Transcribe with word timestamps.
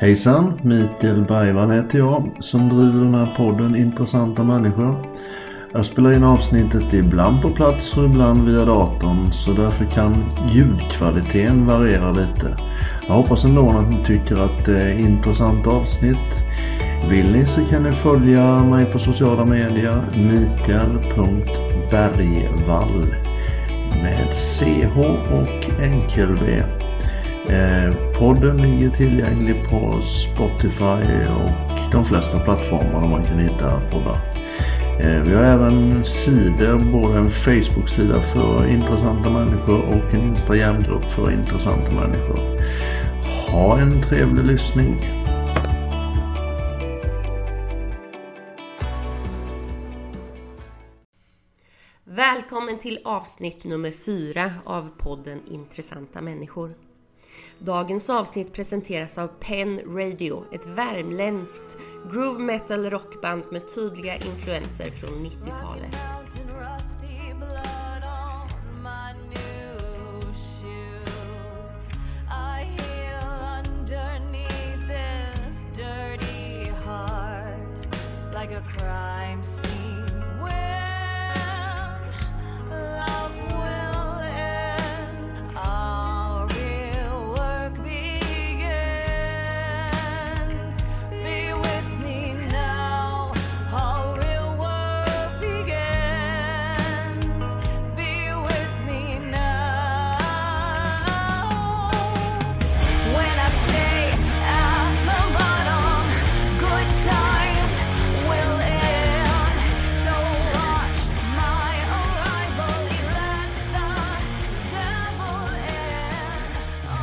Hejsan! 0.00 0.60
Mikael 0.62 1.24
Bergvall 1.24 1.70
heter 1.70 1.98
jag 1.98 2.30
som 2.38 2.68
driver 2.68 3.04
den 3.04 3.14
här 3.14 3.34
podden 3.36 3.76
Intressanta 3.76 4.44
människor. 4.44 5.06
Jag 5.72 5.84
spelar 5.84 6.16
in 6.16 6.24
avsnittet 6.24 6.94
ibland 6.94 7.42
på 7.42 7.50
plats 7.50 7.96
och 7.96 8.04
ibland 8.04 8.48
via 8.48 8.64
datorn 8.64 9.32
så 9.32 9.52
därför 9.52 9.84
kan 9.84 10.24
ljudkvaliteten 10.48 11.66
variera 11.66 12.12
lite. 12.12 12.56
Jag 13.08 13.14
hoppas 13.14 13.44
ändå 13.44 13.68
att 13.68 13.90
ni 13.90 14.04
tycker 14.04 14.36
att 14.36 14.64
det 14.64 14.82
är 14.82 14.98
intressant 14.98 15.66
avsnitt. 15.66 16.44
Vill 17.10 17.32
ni 17.32 17.46
så 17.46 17.64
kan 17.64 17.82
ni 17.82 17.92
följa 17.92 18.64
mig 18.64 18.92
på 18.92 18.98
sociala 18.98 19.44
medier 19.44 20.02
mikael.bergvall 20.16 23.06
med 24.02 24.34
CH 24.34 24.98
och 25.32 25.70
enkel-V. 25.82 26.79
Eh, 27.48 27.94
podden 28.18 28.56
ligger 28.56 28.90
tillgänglig 28.90 29.68
på 29.70 30.02
Spotify 30.02 31.24
och 31.28 31.50
de 31.92 32.04
flesta 32.04 32.38
plattformar 32.40 33.00
där 33.00 33.08
man 33.08 33.24
kan 33.24 33.38
hitta 33.38 33.80
poddar. 33.90 34.20
Eh, 35.00 35.22
vi 35.22 35.34
har 35.34 35.42
även 35.42 36.04
sidor, 36.04 36.92
både 36.92 37.18
en 37.18 37.30
Facebook-sida 37.30 38.22
för 38.22 38.66
intressanta 38.66 39.30
människor 39.30 39.78
och 39.78 40.14
en 40.14 40.20
Instagram-grupp 40.20 41.04
för 41.04 41.32
intressanta 41.32 41.92
människor. 41.92 42.60
Ha 43.50 43.78
en 43.78 44.02
trevlig 44.02 44.44
lyssning! 44.44 45.20
Välkommen 52.04 52.78
till 52.78 52.98
avsnitt 53.04 53.64
nummer 53.64 53.90
fyra 53.90 54.52
av 54.64 54.90
podden 54.98 55.40
Intressanta 55.46 56.20
människor. 56.20 56.89
Dagens 57.64 58.10
avsnitt 58.10 58.52
presenteras 58.52 59.18
av 59.18 59.28
Penn 59.40 59.80
Radio, 59.86 60.44
ett 60.52 60.66
värmländskt 60.66 61.78
groove 62.12 62.40
metal 62.40 62.90
rockband 62.90 63.44
med 63.50 63.74
tydliga 63.74 64.16
influenser 64.16 64.90
från 64.90 65.10
90-talet. 65.10 65.96
like 78.32 78.52
a 78.52 78.62
crime 78.78 79.44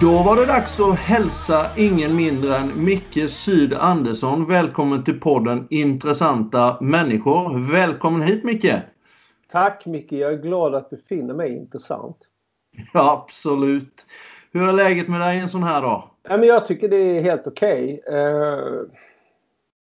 Då 0.01 0.23
var 0.23 0.35
det 0.35 0.45
dags 0.45 0.79
att 0.79 0.95
hälsa 0.99 1.67
ingen 1.77 2.15
mindre 2.15 2.57
än 2.57 2.85
Micke 2.85 3.29
Syd 3.29 3.73
Andersson. 3.73 4.45
Välkommen 4.47 5.03
till 5.03 5.19
podden 5.19 5.67
Intressanta 5.69 6.77
människor. 6.81 7.71
Välkommen 7.71 8.21
hit 8.21 8.43
Micke! 8.43 8.73
Tack 9.51 9.85
Micke, 9.85 10.11
jag 10.11 10.33
är 10.33 10.37
glad 10.37 10.75
att 10.75 10.89
du 10.89 10.97
finner 10.97 11.33
mig 11.33 11.57
intressant. 11.57 12.17
Ja, 12.93 13.11
absolut. 13.27 14.05
Hur 14.51 14.67
är 14.69 14.73
läget 14.73 15.07
med 15.07 15.21
dig 15.21 15.39
en 15.39 15.49
sån 15.49 15.63
här 15.63 15.81
dag? 15.81 16.03
Men 16.29 16.43
jag 16.43 16.67
tycker 16.67 16.89
det 16.89 16.97
är 17.17 17.21
helt 17.21 17.47
okej. 17.47 18.01
Eh, 18.07 18.81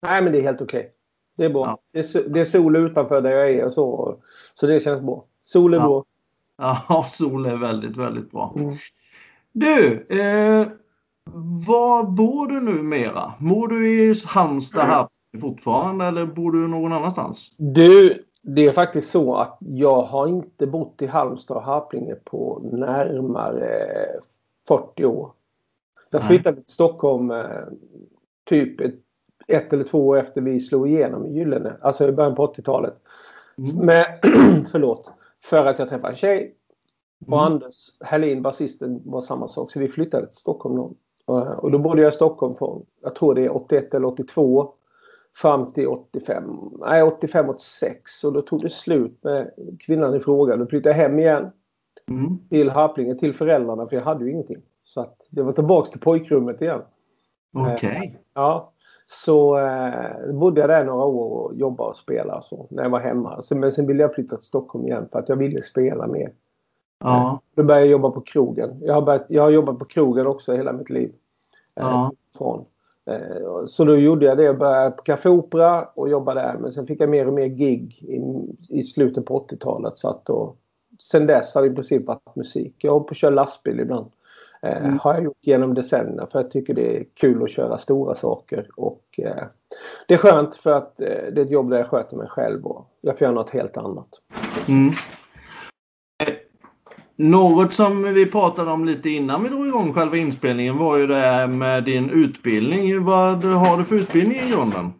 nej, 0.02 0.22
men 0.22 0.32
det 0.32 0.38
är 0.38 0.42
helt 0.42 0.60
okej. 0.60 0.90
Det 1.36 1.44
är 1.44 1.50
bra. 1.50 1.64
Ja. 1.66 1.78
Det, 1.92 1.98
är, 1.98 2.02
so- 2.02 2.28
det 2.28 2.40
är 2.40 2.44
sol 2.44 2.76
utanför 2.76 3.20
där 3.20 3.30
jag 3.30 3.50
är 3.50 3.64
och 3.66 3.72
så. 3.72 4.16
Så 4.54 4.66
det 4.66 4.80
känns 4.80 5.02
bra. 5.02 5.24
Sol 5.44 5.74
är 5.74 5.78
Ja. 5.78 5.86
bra. 5.86 6.04
Ja, 6.88 7.06
sol 7.10 7.46
är 7.46 7.56
väldigt, 7.56 7.96
väldigt 7.96 8.30
bra. 8.30 8.52
Mm. 8.56 8.76
Du, 9.58 10.06
eh, 10.08 10.68
var 11.66 12.02
bor 12.02 12.46
du 12.46 12.60
nu 12.60 12.82
mera? 12.82 13.32
Bor 13.38 13.68
du 13.68 13.90
i 13.90 14.14
Halmstad 14.26 14.86
här 14.86 15.08
fortfarande 15.40 16.04
eller 16.04 16.26
bor 16.26 16.52
du 16.52 16.68
någon 16.68 16.92
annanstans? 16.92 17.52
Du, 17.56 18.24
det 18.42 18.64
är 18.64 18.70
faktiskt 18.70 19.10
så 19.10 19.36
att 19.36 19.58
jag 19.60 20.02
har 20.02 20.28
inte 20.28 20.66
bott 20.66 21.02
i 21.02 21.06
Halmstad 21.06 21.56
och 21.56 21.62
Harplinge 21.62 22.14
på 22.14 22.60
närmare 22.72 24.06
40 24.68 25.04
år. 25.04 25.32
Jag 26.10 26.18
Nej. 26.18 26.28
flyttade 26.28 26.56
till 26.62 26.72
Stockholm 26.72 27.30
eh, 27.30 27.46
typ 28.48 28.80
ett, 28.80 28.94
ett 29.48 29.72
eller 29.72 29.84
två 29.84 30.06
år 30.06 30.18
efter 30.18 30.40
vi 30.40 30.60
slog 30.60 30.88
igenom 30.88 31.26
i 31.26 31.32
Gyllene. 31.32 31.76
Alltså 31.80 32.08
i 32.08 32.12
början 32.12 32.34
på 32.34 32.46
80-talet. 32.46 32.94
Mm. 33.58 33.86
Men, 33.86 34.04
förlåt. 34.72 35.10
För 35.44 35.66
att 35.66 35.78
jag 35.78 35.88
träffade 35.88 36.12
en 36.12 36.16
tjej. 36.16 36.56
Och 37.20 37.32
Mm. 37.32 37.38
Anders 37.38 37.74
Helin, 38.00 38.42
basisten, 38.42 39.02
var 39.04 39.20
samma 39.20 39.48
sak. 39.48 39.70
Så 39.72 39.78
vi 39.80 39.88
flyttade 39.88 40.26
till 40.26 40.36
Stockholm 40.36 40.76
då. 40.76 40.92
Eh, 41.38 41.58
Och 41.58 41.70
då 41.70 41.78
bodde 41.78 42.02
jag 42.02 42.12
i 42.12 42.14
Stockholm 42.14 42.54
från, 42.54 42.86
jag 43.02 43.14
tror 43.14 43.34
det 43.34 43.44
är 43.44 43.56
81 43.56 43.94
eller 43.94 44.06
82. 44.06 44.72
Fram 45.36 45.72
till 45.72 45.86
85, 45.88 46.44
nej 46.78 47.02
85, 47.02 47.48
86. 47.48 48.24
Och 48.24 48.32
då 48.32 48.42
tog 48.42 48.60
det 48.62 48.70
slut 48.70 49.18
med 49.24 49.50
kvinnan 49.80 50.14
i 50.14 50.20
fråga. 50.20 50.56
Då 50.56 50.66
flyttade 50.66 50.96
jag 50.98 51.02
hem 51.08 51.18
igen 51.18 51.50
Mm. 52.10 52.38
till 52.48 52.70
Harplinge, 52.70 53.14
till 53.14 53.34
föräldrarna. 53.34 53.86
För 53.88 53.96
jag 53.96 54.02
hade 54.04 54.24
ju 54.24 54.30
ingenting. 54.30 54.62
Så 54.84 55.00
att 55.00 55.16
det 55.30 55.42
var 55.42 55.52
tillbaks 55.52 55.90
till 55.90 56.00
pojkrummet 56.00 56.62
igen. 56.62 56.80
Okej. 57.74 58.18
Ja. 58.34 58.72
Så 59.06 59.58
eh, 59.58 60.32
bodde 60.32 60.60
jag 60.60 60.70
där 60.70 60.84
några 60.84 61.04
år 61.04 61.30
och 61.30 61.54
jobbade 61.54 61.90
och 61.90 61.96
spelade 61.96 62.38
och 62.38 62.44
så, 62.44 62.66
när 62.70 62.82
jag 62.82 62.90
var 62.90 63.00
hemma. 63.00 63.42
Så, 63.42 63.56
men 63.56 63.72
sen 63.72 63.86
ville 63.86 64.02
jag 64.02 64.14
flytta 64.14 64.36
till 64.36 64.46
Stockholm 64.46 64.86
igen 64.86 65.08
för 65.12 65.18
att 65.18 65.28
jag 65.28 65.36
ville 65.36 65.62
spela 65.62 66.06
mer. 66.06 66.32
Ja. 66.98 67.40
Då 67.54 67.62
började 67.62 67.84
jag 67.86 67.90
jobba 67.92 68.10
på 68.10 68.20
krogen. 68.20 68.78
Jag 68.80 68.94
har, 68.94 69.02
börjat, 69.02 69.24
jag 69.28 69.42
har 69.42 69.50
jobbat 69.50 69.78
på 69.78 69.84
krogen 69.84 70.26
också 70.26 70.52
hela 70.52 70.72
mitt 70.72 70.90
liv. 70.90 71.08
Eh, 71.74 71.82
Ja. 71.84 72.12
Från. 72.38 72.64
Eh, 73.10 73.64
Så 73.66 73.84
då 73.84 73.96
gjorde 73.96 74.26
jag 74.26 74.36
det. 74.36 74.42
Jag 74.44 74.58
började 74.58 74.90
på 74.90 75.02
Café 75.02 75.28
Opera 75.28 75.84
och 75.94 76.08
jobbade 76.08 76.40
där. 76.40 76.56
Men 76.60 76.72
sen 76.72 76.86
fick 76.86 77.00
jag 77.00 77.08
mer 77.08 77.26
och 77.26 77.32
mer 77.34 77.46
gig 77.46 78.02
i, 78.02 78.20
i 78.78 78.82
slutet 78.82 79.24
på 79.24 79.46
80-talet. 79.50 79.98
Så 79.98 80.08
att 80.08 80.24
då, 80.26 80.54
sen 80.98 81.26
dess 81.26 81.54
har 81.54 81.62
det 81.62 81.68
i 81.68 81.74
princip 81.74 82.06
varit 82.06 82.36
musik. 82.36 82.74
Jag 82.78 82.92
håller 82.92 83.04
på 83.04 83.10
att 83.10 83.16
köra 83.16 83.30
lastbil 83.34 83.80
ibland. 83.80 84.06
Eh, 84.62 84.76
Mm. 84.84 84.98
Har 84.98 85.14
jag 85.14 85.24
gjort 85.24 85.36
genom 85.40 85.74
decennier 85.74 86.26
för 86.32 86.40
jag 86.40 86.50
tycker 86.50 86.74
det 86.74 86.96
är 86.96 87.04
kul 87.14 87.42
att 87.42 87.50
köra 87.50 87.78
stora 87.78 88.14
saker. 88.14 88.68
Och 88.76 89.02
eh, 89.18 89.44
Det 90.08 90.14
är 90.14 90.18
skönt 90.18 90.54
för 90.54 90.70
att 90.72 91.00
eh, 91.00 91.06
det 91.06 91.40
är 91.40 91.44
ett 91.44 91.50
jobb 91.50 91.70
där 91.70 91.76
jag 91.76 91.86
sköter 91.86 92.16
mig 92.16 92.28
själv 92.28 92.66
och 92.66 92.86
jag 93.00 93.18
får 93.18 93.24
göra 93.24 93.34
något 93.34 93.50
helt 93.50 93.76
annat. 93.76 94.08
Mm. 94.68 94.90
Något 97.16 97.72
som 97.72 98.14
vi 98.14 98.26
pratade 98.26 98.70
om 98.70 98.84
lite 98.84 99.10
innan 99.10 99.42
vi 99.42 99.48
drog 99.48 99.66
igång 99.66 99.92
själva 99.92 100.16
inspelningen 100.16 100.78
var 100.78 100.96
ju 100.96 101.06
det 101.06 101.14
här 101.14 101.46
med 101.46 101.84
din 101.84 102.10
utbildning. 102.10 103.04
Vad 103.04 103.44
har 103.44 103.78
du 103.78 103.84
för 103.84 103.96
utbildning 103.96 104.38
i 104.38 104.50
grunden? 104.50 104.92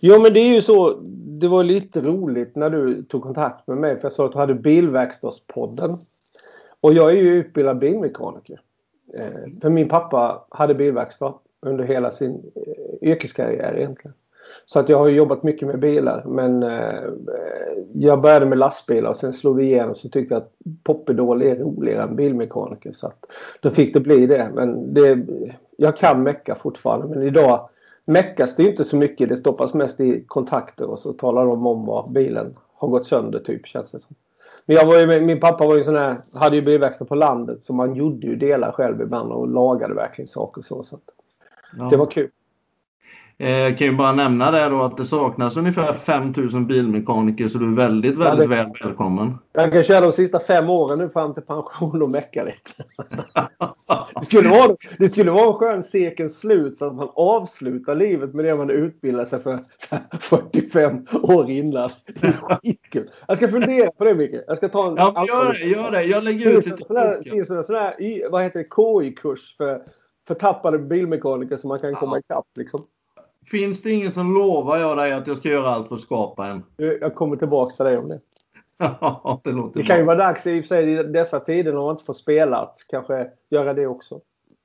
Jo 0.00 0.22
men 0.22 0.32
det 0.32 0.40
är 0.40 0.54
ju 0.54 0.62
så. 0.62 1.00
Det 1.40 1.48
var 1.48 1.64
lite 1.64 2.00
roligt 2.00 2.56
när 2.56 2.70
du 2.70 3.02
tog 3.02 3.22
kontakt 3.22 3.66
med 3.66 3.76
mig 3.76 3.96
för 3.96 4.04
jag 4.04 4.12
sa 4.12 4.26
att 4.26 4.32
du 4.32 4.38
hade 4.38 4.54
Bilverkstadspodden. 4.54 5.90
Och 6.80 6.92
jag 6.92 7.10
är 7.10 7.16
ju 7.16 7.34
utbildad 7.34 7.78
bilmekaniker. 7.78 8.60
Eh, 9.18 9.60
för 9.62 9.70
min 9.70 9.88
pappa 9.88 10.46
hade 10.50 10.74
bilverkstad 10.74 11.34
under 11.60 11.84
hela 11.84 12.10
sin 12.10 12.52
eh, 12.54 13.08
yrkeskarriär 13.08 13.74
egentligen. 13.76 14.14
Så 14.66 14.80
att 14.80 14.88
jag 14.88 14.98
har 14.98 15.08
jobbat 15.08 15.42
mycket 15.42 15.68
med 15.68 15.80
bilar 15.80 16.24
men 16.26 16.62
eh, 16.62 17.02
jag 17.94 18.20
började 18.20 18.46
med 18.46 18.58
lastbilar 18.58 19.10
och 19.10 19.16
sen 19.16 19.32
slog 19.32 19.56
vi 19.56 19.64
igenom 19.64 19.94
så 19.94 20.08
tyckte 20.08 20.34
jag 20.34 20.42
att 20.42 20.52
popidol 20.82 21.42
är 21.42 21.56
roligare 21.56 22.02
än 22.02 22.16
bilmekaniker. 22.16 22.92
Så 22.92 23.06
att 23.06 23.24
då 23.60 23.70
fick 23.70 23.94
det 23.94 24.00
bli 24.00 24.26
det. 24.26 24.50
Men 24.54 24.94
det, 24.94 25.26
jag 25.76 25.96
kan 25.96 26.22
mecka 26.22 26.54
fortfarande 26.54 27.06
men 27.06 27.22
idag 27.26 27.68
meckas 28.04 28.56
det 28.56 28.62
inte 28.62 28.84
så 28.84 28.96
mycket. 28.96 29.28
Det 29.28 29.36
stoppas 29.36 29.74
mest 29.74 30.00
i 30.00 30.24
kontakter 30.26 30.90
och 30.90 30.98
så 30.98 31.12
talar 31.12 31.44
de 31.44 31.66
om 31.66 31.86
vad 31.86 32.12
bilen 32.12 32.56
har 32.74 32.88
gått 32.88 33.06
sönder 33.06 33.38
typ 33.38 33.66
känns 33.66 33.90
det 33.90 34.00
som. 34.00 34.16
Men 34.66 34.76
jag 34.76 34.86
var 34.86 34.98
ju, 34.98 35.20
min 35.20 35.40
pappa 35.40 35.66
var 35.66 35.76
ju 35.76 35.84
sån 35.84 35.96
här, 35.96 36.16
hade 36.40 36.56
ju 36.56 36.62
bilverkstad 36.62 37.04
på 37.04 37.14
landet 37.14 37.62
så 37.62 37.72
man 37.72 37.94
gjorde 37.94 38.26
ju 38.26 38.36
delar 38.36 38.72
själv 38.72 39.00
ibland 39.02 39.32
och 39.32 39.48
lagade 39.48 39.94
verkligen 39.94 40.28
saker 40.28 40.62
så. 40.62 40.82
så 40.82 40.96
att 40.96 41.02
Ja. 41.78 41.88
det 41.90 41.96
var 41.96 42.06
kul. 42.06 42.30
Eh, 43.42 43.50
jag 43.50 43.78
kan 43.78 43.86
ju 43.86 43.96
bara 43.96 44.12
nämna 44.12 44.50
det 44.50 44.68
då 44.68 44.82
att 44.82 44.96
det 44.96 45.04
saknas 45.04 45.56
ungefär 45.56 45.92
5000 45.92 46.66
bilmekaniker 46.66 47.48
så 47.48 47.58
du 47.58 47.64
är 47.72 47.76
väldigt, 47.76 48.16
väldigt 48.16 48.28
ja, 48.28 48.34
det... 48.34 48.46
väl 48.46 48.72
välkommen. 48.84 49.38
Jag 49.52 49.72
kan 49.72 49.82
köra 49.82 50.00
de 50.00 50.12
sista 50.12 50.40
fem 50.40 50.70
åren 50.70 50.98
nu 50.98 51.08
fram 51.08 51.34
till 51.34 51.42
pension 51.42 52.02
och 52.02 52.10
mecka 52.10 52.42
lite. 52.42 52.84
det, 54.20 54.26
skulle 54.26 54.48
vara, 54.48 54.76
det 54.98 55.08
skulle 55.08 55.30
vara 55.30 55.46
en 55.46 55.54
skön 55.54 55.82
sekens 55.82 56.38
slut 56.38 56.78
så 56.78 56.86
att 56.86 56.94
man 56.94 57.08
avslutar 57.14 57.94
livet 57.94 58.34
med 58.34 58.44
det 58.44 58.54
man 58.54 58.70
utbildar 58.70 59.24
sig 59.24 59.38
för 59.38 59.58
45 60.20 61.06
år 61.22 61.50
innan. 61.50 61.90
Det 62.20 62.26
är 62.26 62.32
skitkul. 62.32 63.10
Jag 63.28 63.36
ska 63.36 63.48
fundera 63.48 63.90
på 63.90 64.04
det 64.04 64.14
Micke. 64.14 64.34
Jag 64.46 64.56
ska 64.56 64.68
ta 64.68 64.88
en... 64.88 64.96
Ja, 64.96 65.24
gör 65.28 65.52
det, 65.52 65.58
gör 65.58 65.90
det. 65.90 66.02
Jag 66.02 66.24
lägger 66.24 66.50
ut 66.50 66.66
lite... 66.66 66.94
Det 67.24 67.30
finns 67.30 67.50
en 67.50 67.64
sån 67.64 67.76
här, 67.76 68.30
vad 68.30 68.42
heter 68.42 68.58
det, 68.58 68.64
KI-kurs 68.64 69.56
för 69.56 69.82
förtappade 70.28 70.78
bilmekaniker 70.78 71.56
som 71.56 71.68
man 71.68 71.78
kan 71.78 71.94
komma 71.94 72.18
ikapp 72.18 72.46
liksom. 72.56 72.84
Finns 73.50 73.82
det 73.82 73.90
ingen 73.90 74.12
som 74.12 74.34
lovar 74.34 74.78
jag 74.78 74.96
dig 74.96 75.12
att 75.12 75.26
jag 75.26 75.36
ska 75.36 75.48
göra 75.48 75.68
allt 75.68 75.88
för 75.88 75.94
att 75.94 76.00
skapa 76.00 76.46
en? 76.46 76.62
Jag 76.76 77.14
kommer 77.14 77.36
tillbaka 77.36 77.74
till 77.74 77.84
dig 77.84 77.98
om 77.98 78.08
det. 78.08 78.20
Ja, 78.78 79.40
det 79.44 79.50
låter 79.50 79.80
Det 79.80 79.86
kan 79.86 79.98
ju 79.98 80.04
vara 80.04 80.16
dags 80.16 80.46
i 80.46 80.60
och 80.60 80.64
för 80.64 80.68
sig 80.68 80.92
i 80.92 81.02
dessa 81.02 81.40
tider 81.40 81.72
när 81.72 81.80
man 81.80 81.90
inte 81.90 82.04
får 82.04 82.12
spela 82.12 82.56
att 82.56 82.78
kanske 82.88 83.28
göra 83.50 83.74
det 83.74 83.86
också. 83.86 84.20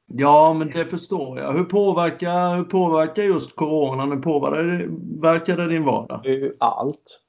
Ja, 0.08 0.54
men 0.54 0.72
det 0.72 0.86
förstår 0.86 1.40
jag. 1.40 1.54
Hur 1.54 1.64
påverkar, 1.64 2.58
hur 2.58 2.64
påverkar 2.64 3.24
just 3.24 3.56
coronan? 3.56 4.12
Hur 4.12 4.22
påverkar 4.22 5.58
det 5.58 5.68
din 5.68 5.86
vardag? 5.86 6.20
Det 6.24 6.30
är 6.30 6.38
ju 6.38 6.54
allt. 6.60 7.20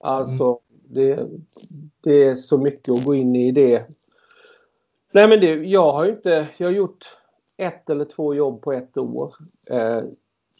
Alltså, 0.00 0.44
mm. 0.44 0.60
det, 0.94 1.28
det 2.02 2.24
är 2.24 2.34
så 2.34 2.58
mycket 2.58 2.94
att 2.94 3.04
gå 3.04 3.14
in 3.14 3.36
i 3.36 3.52
det. 3.52 3.82
Nej, 5.12 5.28
men 5.28 5.40
det, 5.40 5.54
jag 5.54 5.92
har 5.92 6.06
inte... 6.06 6.48
Jag 6.56 6.66
har 6.66 6.72
gjort 6.72 7.04
ett 7.56 7.90
eller 7.90 8.04
två 8.04 8.34
jobb 8.34 8.62
på 8.62 8.72
ett 8.72 8.96
år. 8.96 9.34
Eh, 9.70 10.02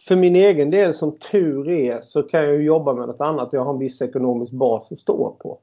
för 0.08 0.16
min 0.16 0.36
egen 0.36 0.70
del, 0.70 0.94
som 0.94 1.18
tur 1.18 1.68
är, 1.68 2.00
så 2.00 2.22
kan 2.22 2.44
jag 2.44 2.62
jobba 2.62 2.94
med 2.94 3.08
något 3.08 3.20
annat. 3.20 3.52
Jag 3.52 3.64
har 3.64 3.72
en 3.72 3.78
viss 3.78 4.02
ekonomisk 4.02 4.52
bas 4.52 4.92
att 4.92 5.00
stå 5.00 5.30
på. 5.30 5.58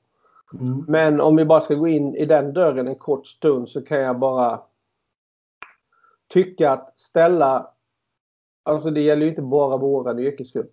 Mm. 0.54 0.86
Men 0.88 1.22
om 1.22 1.36
vi 1.36 1.45
bara 1.45 1.62
ska 1.62 1.75
gå 1.75 1.88
in 1.88 2.16
i 2.16 2.25
den 2.25 2.54
dörren 2.54 2.88
en 2.88 2.95
kort 2.95 3.28
stund 3.28 3.69
så 3.69 3.81
kan 3.81 4.00
jag 4.00 4.19
bara 4.19 4.62
tycka 6.34 6.72
att 6.72 7.00
ställa... 7.00 7.69
Alltså 8.63 8.92
det 8.92 9.01
gäller 9.01 9.24
ju 9.24 9.30
inte 9.30 9.42
bara 9.42 9.78
våran 9.78 10.19
yrkesgrupp. 10.19 10.72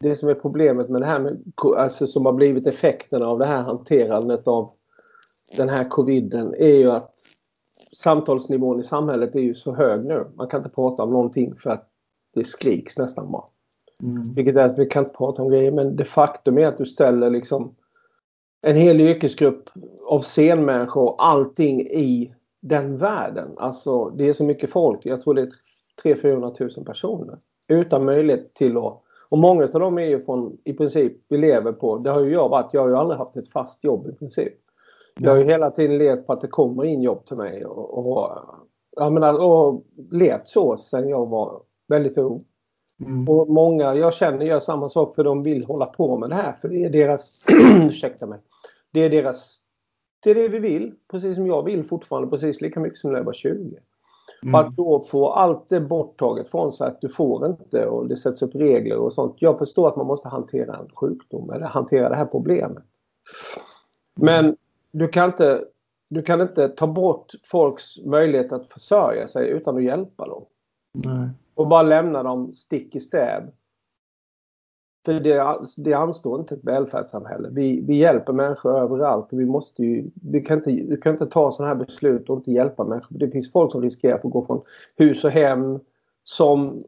Det 0.00 0.16
som 0.16 0.28
är 0.28 0.34
problemet 0.34 0.88
med 0.88 1.02
det 1.02 1.06
här 1.06 1.20
med, 1.20 1.42
alltså 1.76 2.06
som 2.06 2.26
har 2.26 2.32
blivit 2.32 2.66
effekterna 2.66 3.26
av 3.26 3.38
det 3.38 3.46
här 3.46 3.62
hanterandet 3.62 4.48
av 4.48 4.70
den 5.56 5.68
här 5.68 5.88
coviden 5.88 6.54
är 6.54 6.74
ju 6.74 6.90
att 6.90 7.14
samtalsnivån 7.96 8.80
i 8.80 8.84
samhället 8.84 9.34
är 9.34 9.40
ju 9.40 9.54
så 9.54 9.74
hög 9.74 10.04
nu. 10.04 10.26
Man 10.34 10.48
kan 10.48 10.60
inte 10.60 10.74
prata 10.74 11.02
om 11.02 11.10
någonting 11.10 11.54
för 11.56 11.70
att 11.70 11.91
det 12.34 12.44
skriks 12.44 12.98
nästan 12.98 13.32
bara. 13.32 13.44
Mm. 14.02 14.22
Vilket 14.34 14.56
är 14.56 14.64
att 14.68 14.78
vi 14.78 14.86
kan 14.86 15.04
inte 15.04 15.16
prata 15.16 15.42
om 15.42 15.48
grejer 15.48 15.72
men 15.72 15.96
det 15.96 16.04
faktum 16.04 16.58
är 16.58 16.66
att 16.66 16.78
du 16.78 16.86
ställer 16.86 17.30
liksom 17.30 17.74
en 18.62 18.76
hel 18.76 19.00
yrkesgrupp 19.00 19.70
av 20.10 20.22
scenmänniskor 20.22 21.02
och 21.02 21.26
allting 21.26 21.80
i 21.80 22.34
den 22.60 22.98
världen. 22.98 23.50
Alltså 23.56 24.10
det 24.10 24.28
är 24.28 24.32
så 24.32 24.44
mycket 24.44 24.70
folk. 24.70 25.06
Jag 25.06 25.22
tror 25.22 25.34
det 25.34 25.42
är 25.42 25.52
300 26.02 26.52
000 26.60 26.84
personer. 26.84 27.38
Utan 27.68 28.04
möjlighet 28.04 28.54
till 28.54 28.76
att... 28.76 28.98
Och 29.30 29.38
många 29.38 29.64
av 29.64 29.80
dem 29.80 29.98
är 29.98 30.06
ju 30.06 30.24
från 30.24 30.56
i 30.64 30.72
princip 30.72 31.12
vi 31.28 31.36
lever 31.36 31.72
på. 31.72 31.98
Det 31.98 32.10
har 32.10 32.20
ju 32.20 32.32
jag 32.32 32.48
varit. 32.48 32.70
Jag 32.72 32.80
har 32.80 32.88
ju 32.88 32.96
aldrig 32.96 33.18
haft 33.18 33.36
ett 33.36 33.52
fast 33.52 33.84
jobb 33.84 34.08
i 34.08 34.12
princip. 34.12 34.54
Jag 35.20 35.30
har 35.30 35.38
ju 35.38 35.44
hela 35.44 35.70
tiden 35.70 35.98
levt 35.98 36.26
på 36.26 36.32
att 36.32 36.40
det 36.40 36.48
kommer 36.48 36.84
in 36.84 37.02
jobb 37.02 37.26
till 37.26 37.36
mig. 37.36 37.64
Och, 37.64 37.98
och, 37.98 38.30
jag 38.96 39.12
menar, 39.12 39.42
och 39.42 39.84
levt 40.10 40.48
så 40.48 40.76
sen 40.76 41.08
jag 41.08 41.26
var 41.26 41.62
väldigt 41.92 42.18
ung. 42.18 42.40
Mm. 43.00 43.28
Och 43.28 43.48
många 43.48 43.94
jag 43.94 44.14
känner 44.14 44.44
gör 44.44 44.60
samma 44.60 44.88
sak 44.88 45.14
för 45.14 45.24
de 45.24 45.42
vill 45.42 45.64
hålla 45.64 45.86
på 45.86 46.18
med 46.18 46.30
det 46.30 46.36
här 46.36 46.52
för 46.52 46.68
det 46.68 46.84
är 46.84 46.90
deras... 46.90 47.46
ursäkta 47.88 48.26
mig. 48.26 48.38
Det 48.92 49.00
är 49.00 49.10
deras... 49.10 49.58
Det 50.20 50.30
är 50.30 50.34
det 50.34 50.48
vi 50.48 50.58
vill. 50.58 50.94
Precis 51.10 51.34
som 51.34 51.46
jag 51.46 51.64
vill 51.64 51.84
fortfarande 51.84 52.28
precis 52.28 52.60
lika 52.60 52.80
mycket 52.80 52.98
som 52.98 53.10
när 53.10 53.18
jag 53.18 53.24
var 53.24 53.32
20. 53.32 53.78
Mm. 54.42 54.54
Att 54.54 54.76
då 54.76 55.04
få 55.04 55.28
allt 55.28 55.68
det 55.68 55.80
borttaget 55.80 56.50
från 56.50 56.72
sig 56.72 56.86
att 56.86 57.00
du 57.00 57.08
får 57.08 57.46
inte 57.46 57.86
och 57.86 58.08
det 58.08 58.16
sätts 58.16 58.42
upp 58.42 58.54
regler 58.54 58.96
och 58.96 59.12
sånt. 59.12 59.36
Jag 59.38 59.58
förstår 59.58 59.88
att 59.88 59.96
man 59.96 60.06
måste 60.06 60.28
hantera 60.28 60.76
en 60.76 60.88
sjukdom 60.94 61.50
eller 61.50 61.66
hantera 61.66 62.08
det 62.08 62.16
här 62.16 62.26
problemet. 62.26 62.82
Men 64.14 64.56
du 64.90 65.08
kan 65.08 65.24
inte, 65.30 65.64
du 66.10 66.22
kan 66.22 66.40
inte 66.40 66.68
ta 66.68 66.86
bort 66.86 67.32
folks 67.44 67.98
möjlighet 68.04 68.52
att 68.52 68.72
försörja 68.72 69.28
sig 69.28 69.48
utan 69.48 69.76
att 69.76 69.82
hjälpa 69.82 70.26
dem. 70.26 70.44
Nej. 70.92 71.28
Och 71.62 71.68
bara 71.68 71.82
lämna 71.82 72.22
dem 72.22 72.52
stick 72.52 72.96
i 72.96 73.00
stäv. 73.00 73.42
För 75.04 75.12
det, 75.12 75.58
det 75.76 75.94
anstår 75.94 76.40
inte 76.40 76.54
ett 76.54 76.64
välfärdssamhälle. 76.64 77.48
Vi, 77.52 77.80
vi 77.80 77.94
hjälper 77.96 78.32
människor 78.32 78.78
överallt 78.78 79.28
vi 79.30 79.46
måste 79.46 79.82
ju, 79.82 80.10
vi 80.22 80.40
kan 80.40 80.56
inte, 80.56 80.70
vi 80.70 80.96
kan 80.96 81.12
inte 81.12 81.26
ta 81.26 81.52
sådana 81.52 81.74
här 81.74 81.84
beslut 81.84 82.30
och 82.30 82.36
inte 82.36 82.52
hjälpa 82.52 82.84
människor. 82.84 83.18
Det 83.18 83.30
finns 83.30 83.52
folk 83.52 83.72
som 83.72 83.82
riskerar 83.82 84.14
att 84.14 84.22
få 84.22 84.28
gå 84.28 84.46
från 84.46 84.60
hus 84.96 85.24
och 85.24 85.30
hem 85.30 85.80
som 86.24 86.80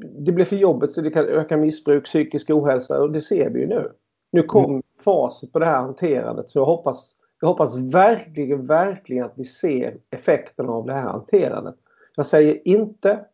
det 0.00 0.32
blir 0.32 0.44
för 0.44 0.56
jobbigt 0.56 0.92
så 0.92 1.00
det 1.00 1.10
kan 1.10 1.24
öka 1.24 1.56
missbruk, 1.56 2.04
psykisk 2.04 2.50
ohälsa 2.50 3.02
och 3.02 3.12
det 3.12 3.20
ser 3.20 3.50
vi 3.50 3.60
ju 3.60 3.66
nu. 3.66 3.92
Nu 4.32 4.42
kom 4.42 4.64
mm. 4.64 4.82
facit 5.04 5.52
på 5.52 5.58
det 5.58 5.66
här 5.66 5.80
hanterandet 5.80 6.50
så 6.50 6.58
jag 6.58 6.64
hoppas, 6.64 7.10
jag 7.40 7.48
hoppas 7.48 7.76
verkligen, 7.76 8.66
verkligen 8.66 9.24
att 9.24 9.34
vi 9.36 9.44
ser 9.44 9.96
effekterna 10.10 10.72
av 10.72 10.86
det 10.86 10.92
här 10.92 11.02
hanterandet. 11.02 11.74
Jag 12.16 12.26
säger 12.26 12.68
inte 12.68 13.24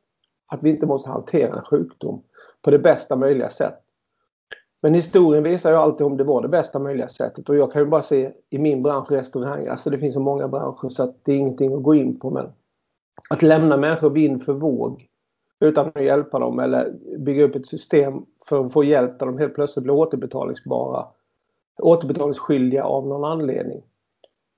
att 0.46 0.62
vi 0.62 0.70
inte 0.70 0.86
måste 0.86 1.10
hantera 1.10 1.56
en 1.56 1.64
sjukdom 1.64 2.22
på 2.62 2.70
det 2.70 2.78
bästa 2.78 3.16
möjliga 3.16 3.48
sätt. 3.48 3.80
Men 4.82 4.94
historien 4.94 5.42
visar 5.42 5.70
ju 5.70 5.76
alltid 5.76 6.06
om 6.06 6.16
det 6.16 6.24
var 6.24 6.42
det 6.42 6.48
bästa 6.48 6.78
möjliga 6.78 7.08
sättet 7.08 7.48
och 7.48 7.56
jag 7.56 7.72
kan 7.72 7.82
ju 7.82 7.88
bara 7.88 8.02
se 8.02 8.32
i 8.50 8.58
min 8.58 8.82
bransch 8.82 9.10
restaurang, 9.10 9.66
alltså 9.66 9.90
det 9.90 9.98
finns 9.98 10.14
så 10.14 10.20
många 10.20 10.48
branscher 10.48 10.88
så 10.88 11.02
att 11.02 11.24
det 11.24 11.32
är 11.32 11.36
ingenting 11.36 11.74
att 11.74 11.82
gå 11.82 11.94
in 11.94 12.18
på 12.18 12.30
men 12.30 12.52
att 13.30 13.42
lämna 13.42 13.76
människor 13.76 14.10
vind 14.10 14.44
för 14.44 14.52
våg 14.52 15.08
utan 15.60 15.88
att 15.94 16.04
hjälpa 16.04 16.38
dem 16.38 16.58
eller 16.58 16.92
bygga 17.18 17.44
upp 17.44 17.54
ett 17.54 17.66
system 17.66 18.26
för 18.48 18.66
att 18.66 18.72
få 18.72 18.84
hjälp 18.84 19.18
där 19.18 19.26
de 19.26 19.38
helt 19.38 19.54
plötsligt 19.54 19.82
blir 19.82 19.94
återbetalningsbara, 19.94 21.06
återbetalningsskyldiga 21.82 22.84
av 22.84 23.06
någon 23.06 23.24
anledning. 23.24 23.82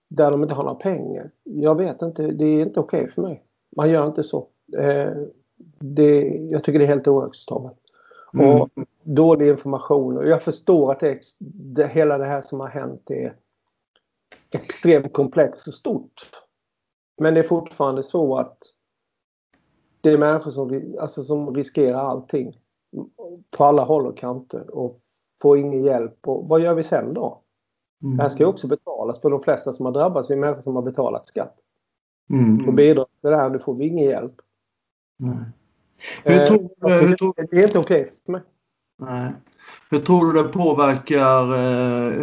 Där 0.08 0.30
de 0.30 0.42
inte 0.42 0.54
har 0.54 0.64
några 0.64 0.78
pengar. 0.78 1.30
Jag 1.44 1.74
vet 1.74 2.02
inte, 2.02 2.22
det 2.22 2.44
är 2.44 2.60
inte 2.60 2.80
okej 2.80 2.98
okay 2.98 3.10
för 3.10 3.22
mig. 3.22 3.42
Man 3.76 3.90
gör 3.90 4.06
inte 4.06 4.22
så. 4.22 4.46
Eh, 4.78 5.12
det, 5.78 6.46
jag 6.50 6.64
tycker 6.64 6.78
det 6.78 6.84
är 6.84 6.88
helt 6.88 7.08
oacceptabelt. 7.08 7.76
Mm. 8.34 8.60
Och 8.60 8.70
dålig 9.02 9.48
information. 9.48 10.16
Och 10.16 10.28
jag 10.28 10.42
förstår 10.42 10.92
att 10.92 11.00
det, 11.00 11.20
det, 11.54 11.86
hela 11.86 12.18
det 12.18 12.24
här 12.24 12.42
som 12.42 12.60
har 12.60 12.68
hänt 12.68 13.10
är 13.10 13.34
extremt 14.50 15.12
komplext 15.12 15.68
och 15.68 15.74
stort. 15.74 16.30
Men 17.18 17.34
det 17.34 17.40
är 17.40 17.44
fortfarande 17.44 18.02
så 18.02 18.38
att 18.38 18.58
det 20.00 20.10
är 20.10 20.18
människor 20.18 20.50
som, 20.50 20.96
alltså, 21.00 21.24
som 21.24 21.54
riskerar 21.54 21.98
allting 21.98 22.60
på 23.58 23.64
alla 23.64 23.84
håll 23.84 24.06
och 24.06 24.18
kanter 24.18 24.70
och 24.70 25.00
får 25.42 25.58
ingen 25.58 25.84
hjälp. 25.84 26.28
Och 26.28 26.48
vad 26.48 26.60
gör 26.60 26.74
vi 26.74 26.82
sen 26.82 27.14
då? 27.14 27.42
Mm. 28.02 28.16
Det 28.16 28.22
här 28.22 28.30
ska 28.30 28.42
ju 28.42 28.48
också 28.48 28.66
betalas 28.66 29.20
för 29.20 29.30
de 29.30 29.40
flesta 29.40 29.72
som 29.72 29.86
har 29.86 29.92
drabbats 29.92 30.30
är 30.30 30.36
människor 30.36 30.62
som 30.62 30.76
har 30.76 30.82
betalat 30.82 31.26
skatt. 31.26 31.56
Mm. 32.30 32.68
Och 32.68 32.74
bidrar 32.74 33.04
till 33.04 33.30
det 33.30 33.36
här, 33.36 33.50
nu 33.50 33.58
får 33.58 33.74
vi 33.74 33.86
ingen 33.86 34.04
hjälp. 34.04 34.34
Nej. 35.16 35.44
Hur 36.24 36.40
eh, 36.40 36.46
tror, 36.46 36.90
eh, 36.90 37.08
hur 37.08 37.16
tror, 37.16 37.34
det 37.50 37.56
är 37.56 37.62
inte 37.62 37.78
okej 37.78 38.00
okay 38.00 38.12
för 38.24 38.32
mig. 38.32 38.40
Nej. 38.98 39.32
Hur 39.90 40.00
tror 40.00 40.32
du 40.32 40.42
det 40.42 40.48
påverkar 40.48 41.54
eh, 41.54 42.22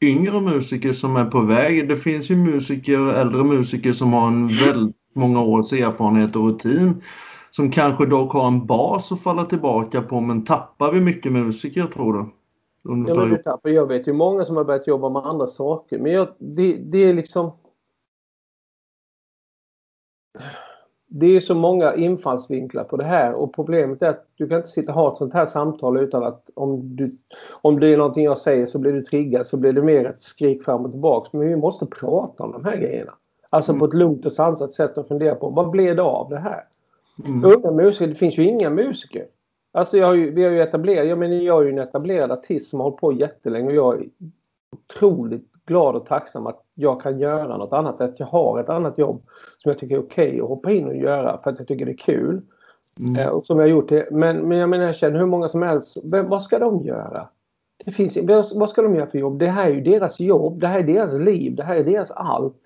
yngre 0.00 0.40
musiker 0.40 0.92
som 0.92 1.16
är 1.16 1.24
på 1.24 1.40
väg? 1.40 1.88
Det 1.88 1.96
finns 1.96 2.30
ju 2.30 2.36
musiker, 2.36 2.98
äldre 2.98 3.44
musiker 3.44 3.92
som 3.92 4.12
har 4.12 4.28
en 4.28 4.48
väldigt 4.48 4.96
många 5.12 5.42
års 5.42 5.72
erfarenhet 5.72 6.36
och 6.36 6.46
rutin 6.46 7.02
som 7.50 7.70
kanske 7.70 8.06
dock 8.06 8.32
har 8.32 8.46
en 8.46 8.66
bas 8.66 9.12
att 9.12 9.20
falla 9.20 9.44
tillbaka 9.44 10.02
på 10.02 10.20
men 10.20 10.44
tappar 10.44 10.92
vi 10.92 11.00
mycket 11.00 11.32
musiker 11.32 11.86
tror 11.86 12.12
du? 12.12 12.30
Ja, 12.82 13.26
men 13.26 13.42
tappar, 13.42 13.70
jag 13.70 13.86
vet 13.86 14.08
ju 14.08 14.12
många 14.12 14.44
som 14.44 14.56
har 14.56 14.64
börjat 14.64 14.86
jobba 14.86 15.08
med 15.08 15.22
andra 15.26 15.46
saker 15.46 15.98
men 15.98 16.12
jag, 16.12 16.28
det, 16.38 16.76
det 16.76 16.98
är 16.98 17.14
liksom 17.14 17.52
det 21.06 21.26
är 21.26 21.40
så 21.40 21.54
många 21.54 21.94
infallsvinklar 21.94 22.84
på 22.84 22.96
det 22.96 23.04
här 23.04 23.32
och 23.32 23.54
problemet 23.54 24.02
är 24.02 24.08
att 24.08 24.26
du 24.36 24.48
kan 24.48 24.56
inte 24.56 24.68
sitta 24.68 24.92
och 24.92 25.00
ha 25.00 25.12
ett 25.12 25.18
sånt 25.18 25.34
här 25.34 25.46
samtal 25.46 26.00
utan 26.00 26.24
att 26.24 26.50
om, 26.54 26.96
du, 26.96 27.10
om 27.62 27.80
det 27.80 27.88
är 27.88 27.96
någonting 27.96 28.24
jag 28.24 28.38
säger 28.38 28.66
så 28.66 28.78
blir 28.78 28.92
du 28.92 29.02
triggad 29.02 29.46
så 29.46 29.56
blir 29.56 29.72
det 29.72 29.82
mer 29.82 30.04
ett 30.04 30.22
skrik 30.22 30.64
fram 30.64 30.84
och 30.84 30.90
tillbaks. 30.90 31.32
Men 31.32 31.48
vi 31.48 31.56
måste 31.56 31.86
prata 31.86 32.44
om 32.44 32.52
de 32.52 32.64
här 32.64 32.76
grejerna. 32.76 33.12
Alltså 33.50 33.72
mm. 33.72 33.80
på 33.80 33.86
ett 33.86 33.94
lugnt 33.94 34.26
och 34.26 34.32
sansat 34.32 34.72
sätt 34.72 34.98
och 34.98 35.08
fundera 35.08 35.34
på 35.34 35.50
vad 35.50 35.70
blev 35.70 35.96
det 35.96 36.02
av 36.02 36.30
det 36.30 36.38
här? 36.38 36.64
Mm. 37.24 37.44
Unga 37.44 37.70
musiker, 37.70 38.06
det 38.06 38.14
finns 38.14 38.38
ju 38.38 38.44
inga 38.44 38.70
musiker. 38.70 39.26
Alltså 39.72 39.98
jag 39.98 40.06
har 40.06 40.14
ju, 40.14 40.30
vi 40.30 40.44
har 40.44 40.50
ju 40.50 40.62
etablerat, 40.62 41.08
jag 41.08 41.18
menar 41.18 41.34
jag 41.34 41.60
är 41.60 41.64
ju 41.64 41.70
en 41.70 41.78
etablerad 41.78 42.32
artist 42.32 42.70
som 42.70 42.80
har 42.80 42.84
hållit 42.84 43.00
på 43.00 43.12
jättelänge 43.12 43.68
och 43.68 43.74
jag 43.74 44.00
är 44.00 44.08
otroligt 44.72 45.53
glad 45.66 45.96
och 45.96 46.06
tacksam 46.06 46.46
att 46.46 46.62
jag 46.74 47.02
kan 47.02 47.18
göra 47.18 47.56
något 47.56 47.72
annat, 47.72 48.00
att 48.00 48.20
jag 48.20 48.26
har 48.26 48.60
ett 48.60 48.68
annat 48.68 48.98
jobb 48.98 49.22
som 49.58 49.70
jag 49.70 49.78
tycker 49.78 49.94
är 49.94 50.00
okej 50.00 50.26
okay 50.26 50.40
att 50.40 50.48
hoppa 50.48 50.72
in 50.72 50.86
och 50.86 50.96
göra 50.96 51.40
för 51.42 51.50
att 51.50 51.58
jag 51.58 51.68
tycker 51.68 51.86
det 51.86 51.92
är 51.92 51.96
kul. 51.96 52.40
Mm. 53.00 53.20
Eh, 53.20 53.34
och 53.34 53.46
som 53.46 53.58
jag 53.58 53.68
gjort 53.68 53.88
det. 53.88 54.08
Men, 54.10 54.48
men 54.48 54.58
jag 54.58 54.68
menar, 54.68 54.84
jag 54.84 54.96
känner 54.96 55.18
hur 55.18 55.26
många 55.26 55.48
som 55.48 55.62
helst. 55.62 55.96
Vad 56.04 56.42
ska 56.42 56.58
de 56.58 56.84
göra? 56.84 57.28
Det 57.84 57.90
finns, 57.90 58.18
vad 58.54 58.70
ska 58.70 58.82
de 58.82 58.94
göra 58.94 59.06
för 59.06 59.18
jobb? 59.18 59.38
Det 59.38 59.50
här 59.50 59.70
är 59.70 59.74
ju 59.74 59.80
deras 59.80 60.20
jobb. 60.20 60.60
Det 60.60 60.66
här 60.66 60.78
är 60.78 60.82
deras 60.82 61.12
liv. 61.12 61.54
Det 61.54 61.62
här 61.62 61.76
är 61.76 61.84
deras 61.84 62.10
allt. 62.10 62.56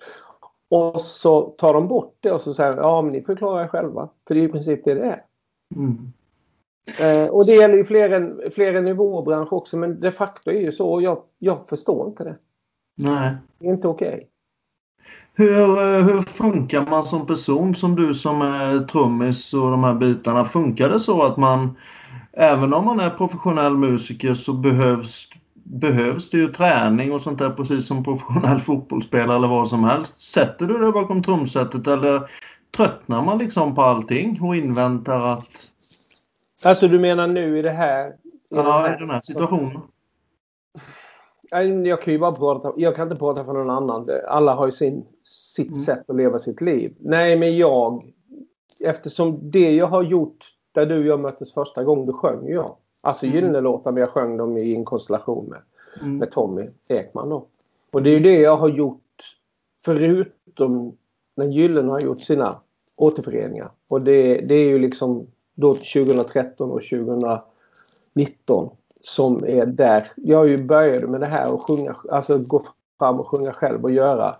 Och 0.71 1.01
så 1.01 1.41
tar 1.43 1.75
de 1.75 1.89
bort 1.89 2.17
det 2.21 2.33
och 2.33 2.41
så 2.41 2.55
säger 2.55 2.77
ja 2.77 3.03
men 3.03 3.11
ni 3.11 3.21
får 3.21 3.37
klara 3.37 3.63
er 3.63 3.69
själva. 3.69 4.09
För 4.29 4.35
det 4.35 4.41
är 4.41 4.45
i 4.45 4.49
princip 4.49 4.85
det 4.85 4.95
det 4.95 5.07
är. 5.07 5.23
Mm. 5.77 6.13
Eh, 7.01 7.31
och 7.31 7.47
det 7.47 7.53
gäller 7.53 7.77
ju 7.77 7.85
fler, 7.85 8.11
än, 8.11 8.41
fler 8.53 8.75
än 8.75 8.85
nivåbransch 8.85 9.53
också 9.53 9.77
men 9.77 10.01
de 10.01 10.13
facto 10.13 10.51
är 10.51 10.61
ju 10.61 10.73
så. 10.73 10.89
Och 10.89 11.03
jag, 11.03 11.23
jag 11.39 11.67
förstår 11.67 12.09
inte 12.09 12.25
det. 12.25 12.37
Nej. 12.99 13.37
Det 13.59 13.67
är 13.67 13.73
inte 13.73 13.89
okej. 13.89 14.15
Okay. 14.15 14.25
Hur, 15.35 15.79
eh, 15.79 16.05
hur 16.05 16.23
funkar 16.23 16.87
man 16.87 17.03
som 17.03 17.27
person 17.27 17.75
som 17.75 17.97
du 17.97 18.15
som 18.15 18.43
är 18.43 18.87
trummis 18.87 19.55
och 19.55 19.71
de 19.71 19.85
här 19.85 19.95
bitarna? 19.95 20.45
Funkar 20.45 20.89
det 20.89 21.01
så 21.01 21.23
att 21.23 21.37
man 21.37 21.77
även 22.33 22.75
om 22.75 22.85
man 22.85 23.01
är 23.01 23.11
professionell 23.11 23.77
musiker 23.77 24.35
så 24.35 24.53
behövs, 24.53 25.29
behövs 25.55 26.31
det 26.31 26.39
ju 26.39 26.53
träning 26.53 27.13
och 27.13 27.21
sånt 27.21 27.39
där 27.39 27.51
precis 27.51 27.87
som 27.87 28.05
professionell 28.05 28.59
fotbollsspelare 28.67 29.37
eller 29.37 29.49
vad 29.49 29.69
som 29.69 29.85
helst. 29.85 30.21
Sätter 30.21 30.67
du 30.67 30.79
dig 30.79 30.93
bakom 30.93 31.23
trumsetet 31.23 31.87
eller 31.87 32.31
tröttnar 32.77 33.25
man 33.25 33.39
liksom 33.39 33.75
på 33.75 33.83
allting 33.83 34.43
och 34.43 34.57
inväntar 34.57 35.21
att... 35.21 35.49
Alltså 36.65 36.89
du 36.89 36.99
menar 36.99 37.27
nu 37.27 37.59
i 37.59 37.63
det 37.63 37.71
här? 37.71 38.09
I 38.09 38.13
ja, 38.51 38.81
här... 38.81 38.97
i 38.97 38.99
den 38.99 39.11
här 39.11 39.21
situationen. 39.21 39.81
Jag 41.51 42.03
kan 42.03 42.13
ju 42.13 42.19
bara 42.19 42.33
prata, 42.33 42.73
jag 42.77 42.97
kan 42.97 43.03
inte 43.03 43.17
prata 43.17 43.45
för 43.45 43.53
någon 43.53 43.71
annan. 43.71 44.09
Alla 44.29 44.55
har 44.55 44.67
ju 44.67 44.73
sin, 44.73 45.07
sitt 45.25 45.69
mm. 45.69 45.81
sätt 45.81 46.11
att 46.11 46.17
leva 46.17 46.39
sitt 46.39 46.61
liv. 46.61 46.97
Nej, 46.99 47.37
men 47.37 47.57
jag, 47.57 48.13
eftersom 48.81 49.51
det 49.51 49.73
jag 49.73 49.87
har 49.87 50.03
gjort 50.03 50.55
där 50.73 50.87
du 50.87 50.99
och 50.99 51.07
jag 51.07 51.21
möttes 51.21 51.53
första 51.53 51.85
gången, 51.85 52.07
då 52.07 52.13
sjöng 52.13 52.49
jag. 52.49 52.77
Alltså 53.03 53.27
mm. 53.27 53.37
Gyllene-låtar, 53.37 53.93
men 53.93 54.01
jag 54.01 54.11
sjöng 54.11 54.37
dem 54.37 54.57
i 54.57 54.77
en 54.77 54.85
konstellation 54.85 55.47
med, 55.47 55.61
mm. 56.01 56.17
med 56.17 56.31
Tommy 56.31 56.69
Ekman 56.89 57.29
då. 57.29 57.47
Och 57.91 58.03
det 58.03 58.11
är 58.11 58.15
ju 58.15 58.21
det 58.21 58.41
jag 58.41 58.57
har 58.57 58.69
gjort 58.69 59.03
förutom 59.85 60.97
när 61.37 61.47
Gyllene 61.47 61.91
har 61.91 62.01
gjort 62.01 62.21
sina 62.21 62.61
återföreningar. 62.97 63.71
Och 63.89 64.03
det, 64.03 64.37
det 64.37 64.55
är 64.55 64.65
ju 64.65 64.79
liksom 64.79 65.27
då 65.55 65.75
2013 65.75 66.71
och 66.71 66.83
2019 66.83 68.71
som 69.01 69.45
är 69.45 69.67
där. 69.67 70.11
Jag 70.17 70.49
ju 70.49 70.65
började 70.65 71.07
med 71.07 71.21
det 71.21 71.27
här 71.27 71.53
och 71.53 71.63
sjunga, 71.63 71.97
alltså 72.11 72.39
gå 72.39 72.63
fram 72.99 73.21
och 73.21 73.29
sjunga 73.29 73.53
själv 73.53 73.85
och 73.85 73.91
göra 73.91 74.37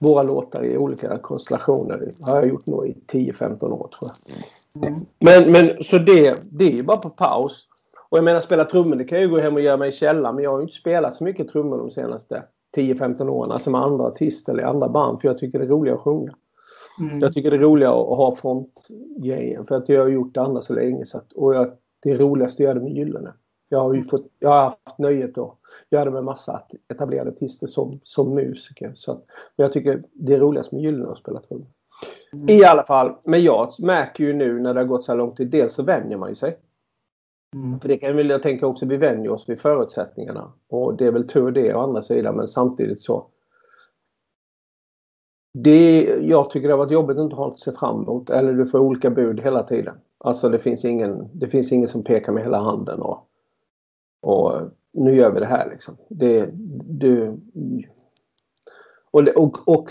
våra 0.00 0.22
låtar 0.22 0.64
i 0.64 0.78
olika 0.78 1.18
konstellationer. 1.18 1.98
Det 1.98 2.30
har 2.30 2.36
jag 2.36 2.48
gjort 2.48 2.66
nog 2.66 2.86
i 2.86 2.96
10-15 3.12 3.64
år 3.64 3.88
tror 3.88 4.10
jag. 4.10 4.88
Mm. 4.88 5.00
Men, 5.18 5.52
men 5.52 5.84
så 5.84 5.98
det, 5.98 6.36
det 6.50 6.64
är 6.64 6.72
ju 6.72 6.82
bara 6.82 6.96
på 6.96 7.10
paus. 7.10 7.66
Och 8.08 8.18
jag 8.18 8.24
menar 8.24 8.40
spela 8.40 8.64
trummor, 8.64 8.96
det 8.96 9.04
kan 9.04 9.18
jag 9.18 9.24
ju 9.24 9.30
gå 9.30 9.40
hem 9.40 9.54
och 9.54 9.60
göra 9.60 9.76
mig 9.76 9.88
i 9.88 9.92
källaren. 9.92 10.34
Men 10.34 10.44
jag 10.44 10.50
har 10.50 10.58
ju 10.58 10.62
inte 10.62 10.74
spelat 10.74 11.14
så 11.14 11.24
mycket 11.24 11.48
trummor 11.48 11.78
de 11.78 11.90
senaste 11.90 12.42
10-15 12.76 13.28
åren. 13.28 13.52
Alltså 13.52 13.70
med 13.70 13.80
andra 13.80 14.04
artister 14.04 14.52
eller 14.52 14.64
andra 14.64 14.88
band. 14.88 15.20
För 15.20 15.28
jag 15.28 15.38
tycker 15.38 15.58
det 15.58 15.64
är 15.64 15.68
roligare 15.68 15.96
att 15.96 16.04
sjunga. 16.04 16.34
Mm. 17.00 17.18
Jag 17.18 17.34
tycker 17.34 17.50
det 17.50 17.56
är 17.56 17.60
roligare 17.60 17.92
att 17.92 18.16
ha 18.16 18.36
frontgrejen. 18.36 19.64
För 19.64 19.74
att 19.74 19.88
jag 19.88 20.00
har 20.00 20.08
gjort 20.08 20.34
det 20.34 20.40
andra 20.40 20.62
så 20.62 20.72
länge. 20.72 21.06
Så 21.06 21.18
att, 21.18 21.32
och 21.32 21.54
jag, 21.54 21.72
det 22.02 22.10
är 22.10 22.18
roligast 22.18 22.56
att 22.56 22.60
göra 22.60 22.74
det 22.74 22.80
med 22.80 22.92
Gyllene. 22.92 23.32
Jag 23.72 23.80
har 23.80 23.94
ju 23.94 24.02
fått, 24.02 24.26
jag 24.38 24.48
har 24.48 24.62
haft 24.62 24.98
nöjet 24.98 25.38
att 25.38 25.54
göra 25.90 26.04
det 26.04 26.10
med 26.10 26.24
massa 26.24 26.62
etablerade 26.88 27.30
artister 27.30 27.66
som, 27.66 28.00
som 28.02 28.34
musiker. 28.34 28.92
Så 28.94 29.12
att, 29.12 29.24
men 29.56 29.64
jag 29.64 29.72
tycker 29.72 30.02
det 30.12 30.34
är 30.34 30.40
roligast 30.40 30.72
med 30.72 30.82
Gyllene 30.82 31.10
att 31.10 31.18
spela 31.18 31.40
trummor. 31.40 31.66
Mm. 32.32 32.48
I 32.48 32.64
alla 32.64 32.84
fall, 32.84 33.14
men 33.24 33.42
jag 33.42 33.72
märker 33.78 34.24
ju 34.24 34.32
nu 34.32 34.60
när 34.60 34.74
det 34.74 34.80
har 34.80 34.86
gått 34.86 35.04
så 35.04 35.12
här 35.12 35.16
lång 35.16 35.34
tid, 35.34 35.50
dels 35.50 35.74
så 35.74 35.82
vänjer 35.82 36.16
man 36.16 36.28
ju 36.28 36.34
sig. 36.34 36.58
Mm. 37.54 37.80
För 37.80 37.88
det 37.88 37.98
kan 37.98 38.16
jag, 38.16 38.26
jag 38.26 38.42
tänka 38.42 38.66
också, 38.66 38.86
vi 38.86 38.96
vänjer 38.96 39.30
oss 39.30 39.48
vid 39.48 39.60
förutsättningarna. 39.60 40.52
Och 40.68 40.96
det 40.96 41.06
är 41.06 41.10
väl 41.10 41.28
tur 41.28 41.50
det 41.50 41.74
å 41.74 41.80
andra 41.80 42.02
sidan, 42.02 42.36
men 42.36 42.48
samtidigt 42.48 43.02
så 43.02 43.26
det, 45.54 46.02
jag 46.20 46.50
tycker 46.50 46.68
det 46.68 46.74
har 46.74 46.78
varit 46.78 46.92
jobbigt 46.92 47.16
att 47.16 47.24
inte 47.24 47.36
ha 47.36 47.56
sig 47.56 47.74
framåt 47.74 48.30
eller 48.30 48.52
du 48.52 48.66
får 48.66 48.78
olika 48.78 49.10
bud 49.10 49.40
hela 49.40 49.62
tiden. 49.62 49.94
Alltså 50.18 50.48
det 50.48 50.58
finns 50.58 50.84
ingen, 50.84 51.28
det 51.32 51.48
finns 51.48 51.72
ingen 51.72 51.88
som 51.88 52.04
pekar 52.04 52.32
med 52.32 52.42
hela 52.42 52.58
handen 52.58 53.00
och, 53.00 53.28
och 54.22 54.60
nu 54.92 55.16
gör 55.16 55.30
vi 55.30 55.40
det 55.40 55.46
här 55.46 55.70
liksom. 55.70 55.96
Det, 56.08 56.48
det, 56.84 57.36
och, 59.10 59.28
och, 59.36 59.68
och 59.68 59.90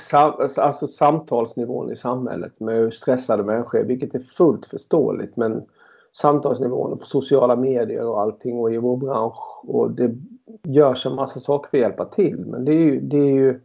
alltså, 0.58 0.88
samtalsnivån 0.88 1.92
i 1.92 1.96
samhället 1.96 2.60
med 2.60 2.94
stressade 2.94 3.44
människor, 3.44 3.84
vilket 3.84 4.16
är 4.16 4.20
fullt 4.20 4.66
förståeligt. 4.66 5.38
Men 5.38 5.66
samtalsnivån 6.12 6.98
på 6.98 7.06
sociala 7.06 7.56
medier 7.56 8.06
och 8.06 8.22
allting 8.22 8.60
och 8.60 8.74
i 8.74 8.78
vår 8.78 8.98
bransch. 8.98 9.66
Och 9.66 9.92
det 9.92 10.16
görs 10.64 11.06
en 11.06 11.16
massa 11.16 11.40
saker 11.40 11.70
för 11.70 11.78
att 11.78 11.82
hjälpa 11.82 12.06
till. 12.06 12.46
Men 12.46 12.66
det 12.66 12.72
är 12.72 12.80
ju... 12.80 13.00
Det 13.00 13.18
är 13.18 13.34
ju 13.34 13.60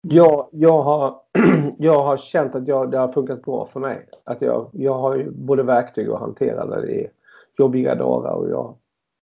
jag, 0.00 0.48
jag, 0.52 0.82
har, 0.82 1.20
jag 1.78 2.02
har 2.02 2.16
känt 2.16 2.54
att 2.54 2.68
jag, 2.68 2.90
det 2.90 2.98
har 2.98 3.08
funkat 3.08 3.42
bra 3.42 3.66
för 3.66 3.80
mig. 3.80 4.08
Att 4.24 4.42
jag, 4.42 4.70
jag 4.72 4.94
har 4.94 5.16
ju 5.16 5.30
både 5.30 5.62
verktyg 5.62 6.08
att 6.08 6.20
hantera 6.20 6.64
när 6.64 6.80
det 6.80 7.04
är 7.04 7.10
jobbiga 7.58 7.94
dagar 7.94 8.32
och 8.32 8.50
jag 8.50 8.76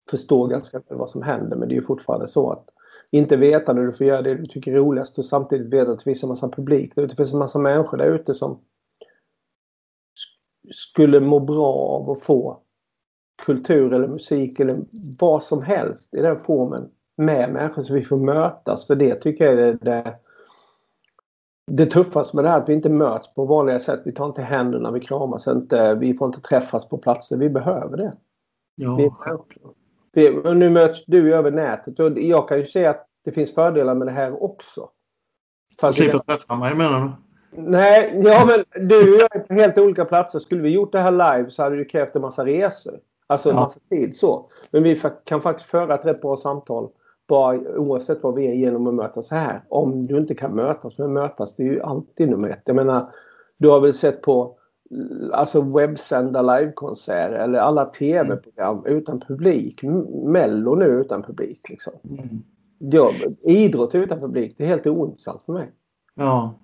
förstår 0.10 0.48
ganska 0.48 0.82
väl 0.90 0.98
vad 0.98 1.10
som 1.10 1.22
händer. 1.22 1.58
Men 1.58 1.70
det 1.70 1.74
är 1.74 1.78
ju 1.78 1.86
fortfarande 1.86 2.28
så 2.28 2.52
att 2.52 2.70
inte 3.12 3.36
veta 3.36 3.74
när 3.74 3.82
du 3.82 3.92
får 3.92 4.08
göra 4.08 4.22
det 4.22 4.36
du 4.36 4.46
tycker 4.46 4.72
är 4.72 4.78
roligast 4.78 5.18
och 5.18 5.25
samtidigt 5.25 5.74
veta 5.74 5.92
att 5.92 6.00
det 6.00 6.04
finns 6.04 6.24
en 6.24 6.30
massa 6.30 6.50
publik. 6.50 6.92
Det 6.96 7.16
finns 7.16 7.34
en 7.34 7.40
massa 7.40 7.60
människor 7.60 7.98
där 7.98 8.06
ute 8.06 8.34
som 8.34 8.60
skulle 10.72 11.20
må 11.20 11.40
bra 11.40 11.74
av 11.74 12.10
att 12.10 12.24
få 12.24 12.60
kultur 13.46 13.94
eller 13.94 14.08
musik 14.08 14.60
eller 14.60 14.78
vad 15.20 15.44
som 15.44 15.63
helst 15.63 16.13
i 16.13 16.22
den 16.22 16.40
formen 16.40 16.90
med 17.18 17.54
människor 17.54 17.84
så 17.84 17.94
vi 17.94 18.02
får 18.02 18.18
mötas. 18.18 18.88
För 18.88 18.96
det 18.96 19.16
tycker 19.16 19.46
jag 19.46 19.54
är 19.54 19.74
det, 19.74 20.16
det 21.72 21.86
tuffaste 21.86 22.36
med 22.36 22.46
det 22.46 22.50
här 22.50 22.62
att 22.62 22.70
vi 22.70 22.74
inte 22.74 22.90
möts 22.90 23.34
på 23.34 23.46
vanliga 23.46 23.80
sätt. 23.80 24.02
Vi 24.06 24.12
tar 24.12 24.25
inte 24.25 24.42
händerna, 24.42 24.92
vi 24.92 25.00
kramas 25.00 25.48
inte, 25.48 25.96
vi 25.96 26.13
får 26.13 26.28
inte 26.28 26.42
träffas 26.42 26.90
på 26.90 26.98
platser. 26.98 27.38
Vi 27.38 27.50
behöver 27.50 27.98
det. 27.98 28.13
Ja. 28.75 28.96
Vi 28.96 29.12
det, 30.13 30.53
nu 30.53 30.70
möts 30.70 31.06
du 31.06 31.36
över 31.36 31.51
nätet 31.51 32.00
och 32.00 32.20
jag 32.20 32.48
kan 32.48 32.58
ju 32.58 32.65
se 32.65 32.86
att 32.86 33.08
det 33.25 33.32
finns 33.32 33.56
fördelar 33.56 33.96
med 33.96 34.08
det 34.08 34.12
här 34.12 34.44
också. 34.44 34.89
Fast 35.82 35.98
slipper 35.98 36.20
träffa 36.20 36.56
mig 36.56 36.75
menar 36.75 37.01
du? 37.01 37.12
Nej, 37.62 38.22
ja 38.24 38.46
men 38.46 38.88
du 38.89 39.13
och 39.13 39.20
jag 39.20 39.36
är 39.36 39.39
på 39.39 39.53
helt 39.53 39.77
olika 39.77 40.06
platser. 40.06 40.39
Skulle 40.39 40.62
vi 40.62 40.70
gjort 40.70 40.92
det 40.92 41.00
här 41.00 41.12
live 41.12 41.51
så 41.51 41.63
hade 41.63 41.75
det 41.75 41.86
krävt 41.86 42.15
en 42.15 42.22
massa 42.22 42.46
resor. 42.46 43.00
Alltså 43.27 43.50
en 43.50 43.56
massa 43.56 43.80
tid 43.89 44.15
så. 44.15 44.46
Men 44.72 44.84
vi 44.84 45.01
kan 45.24 45.42
faktiskt 45.42 45.70
föra 45.70 45.96
ett 45.96 46.06
rätt 46.06 46.22
bra 46.22 46.38
samtal 46.38 46.89
bara 47.27 47.60
oavsett 47.60 48.24
vad 48.24 48.36
vi 48.36 48.48
är 48.48 48.53
genom 48.53 48.88
att 48.88 48.94
mötas 48.94 49.32
här. 49.32 49.62
Om 49.70 50.03
du 50.08 50.18
inte 50.18 50.36
kan 50.36 50.56
mötas, 50.56 50.98
men 50.98 51.13
mötas 51.13 51.56
det 51.56 51.63
är 51.63 51.68
ju 51.68 51.82
alltid 51.82 52.30
nummer 52.30 52.50
ett. 52.50 52.62
Jag 52.65 52.75
menar, 52.75 53.10
du 53.58 53.70
har 53.70 53.80
väl 53.80 53.94
sett 53.94 54.22
på 54.22 54.58
alltså 55.32 55.62
webbsända 55.62 56.42
livekonserter 56.42 57.32
eller 57.32 57.60
alla 57.60 57.86
tv-program 57.86 58.86
utan 58.86 59.20
publik. 59.20 59.84
Mello 60.25 60.75
nu 60.75 60.86
utan 60.86 61.24
publik. 61.24 61.70
Liksom. 61.70 61.94
Mm. 62.10 62.44
Ja, 62.80 63.12
idrott 63.44 63.96
utan 63.96 64.20
publik, 64.20 64.56
det 64.58 64.63
är 64.63 64.68
helt 64.68 64.88
ointressant 64.88 65.46
för 65.46 65.54
mig. 65.54 65.72
Ja. 66.16 66.60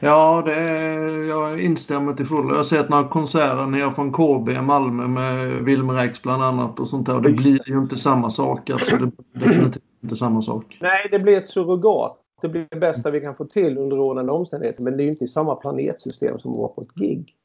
Ja, 0.00 0.42
det 0.46 0.54
är, 0.54 1.28
jag 1.28 1.60
instämmer 1.60 2.14
till 2.14 2.26
fullo. 2.26 2.48
Jag 2.48 2.56
har 2.56 2.62
sett 2.62 2.88
några 2.88 3.08
konserter 3.08 3.66
nere 3.66 3.92
från 3.92 4.12
KB 4.12 4.48
i 4.48 4.60
Malmö 4.60 5.08
med 5.08 5.64
Wilmer 5.64 5.98
X 5.98 6.22
bland 6.22 6.42
annat 6.42 6.80
och 6.80 6.88
sånt 6.88 7.06
där. 7.06 7.20
Det 7.20 7.30
blir 7.30 7.68
ju 7.68 7.78
inte 7.78 7.96
samma 7.96 8.30
sak. 8.30 8.70
Alltså, 8.70 8.96
det 8.96 9.06
blir 9.32 9.46
definitivt 9.46 9.82
inte 10.02 10.16
samma 10.16 10.42
sak. 10.42 10.78
Nej, 10.80 11.08
det 11.10 11.18
blir 11.18 11.36
ett 11.36 11.48
surrogat 11.48 12.19
det 12.42 12.48
blir 12.48 12.66
det 12.70 12.76
bästa 12.76 13.10
vi 13.10 13.20
kan 13.20 13.36
få 13.36 13.44
till 13.44 13.78
under 13.78 13.96
rådande 13.96 14.32
omständigheter. 14.32 14.82
Men 14.82 14.96
det 14.96 15.02
är 15.02 15.04
ju 15.04 15.10
inte 15.10 15.24
i 15.24 15.28
samma 15.28 15.54
planetsystem 15.54 16.38
som 16.38 16.52
att 16.52 16.58
vara 16.58 16.68
på 16.68 16.82
ett 16.82 16.94
gig. 16.94 17.36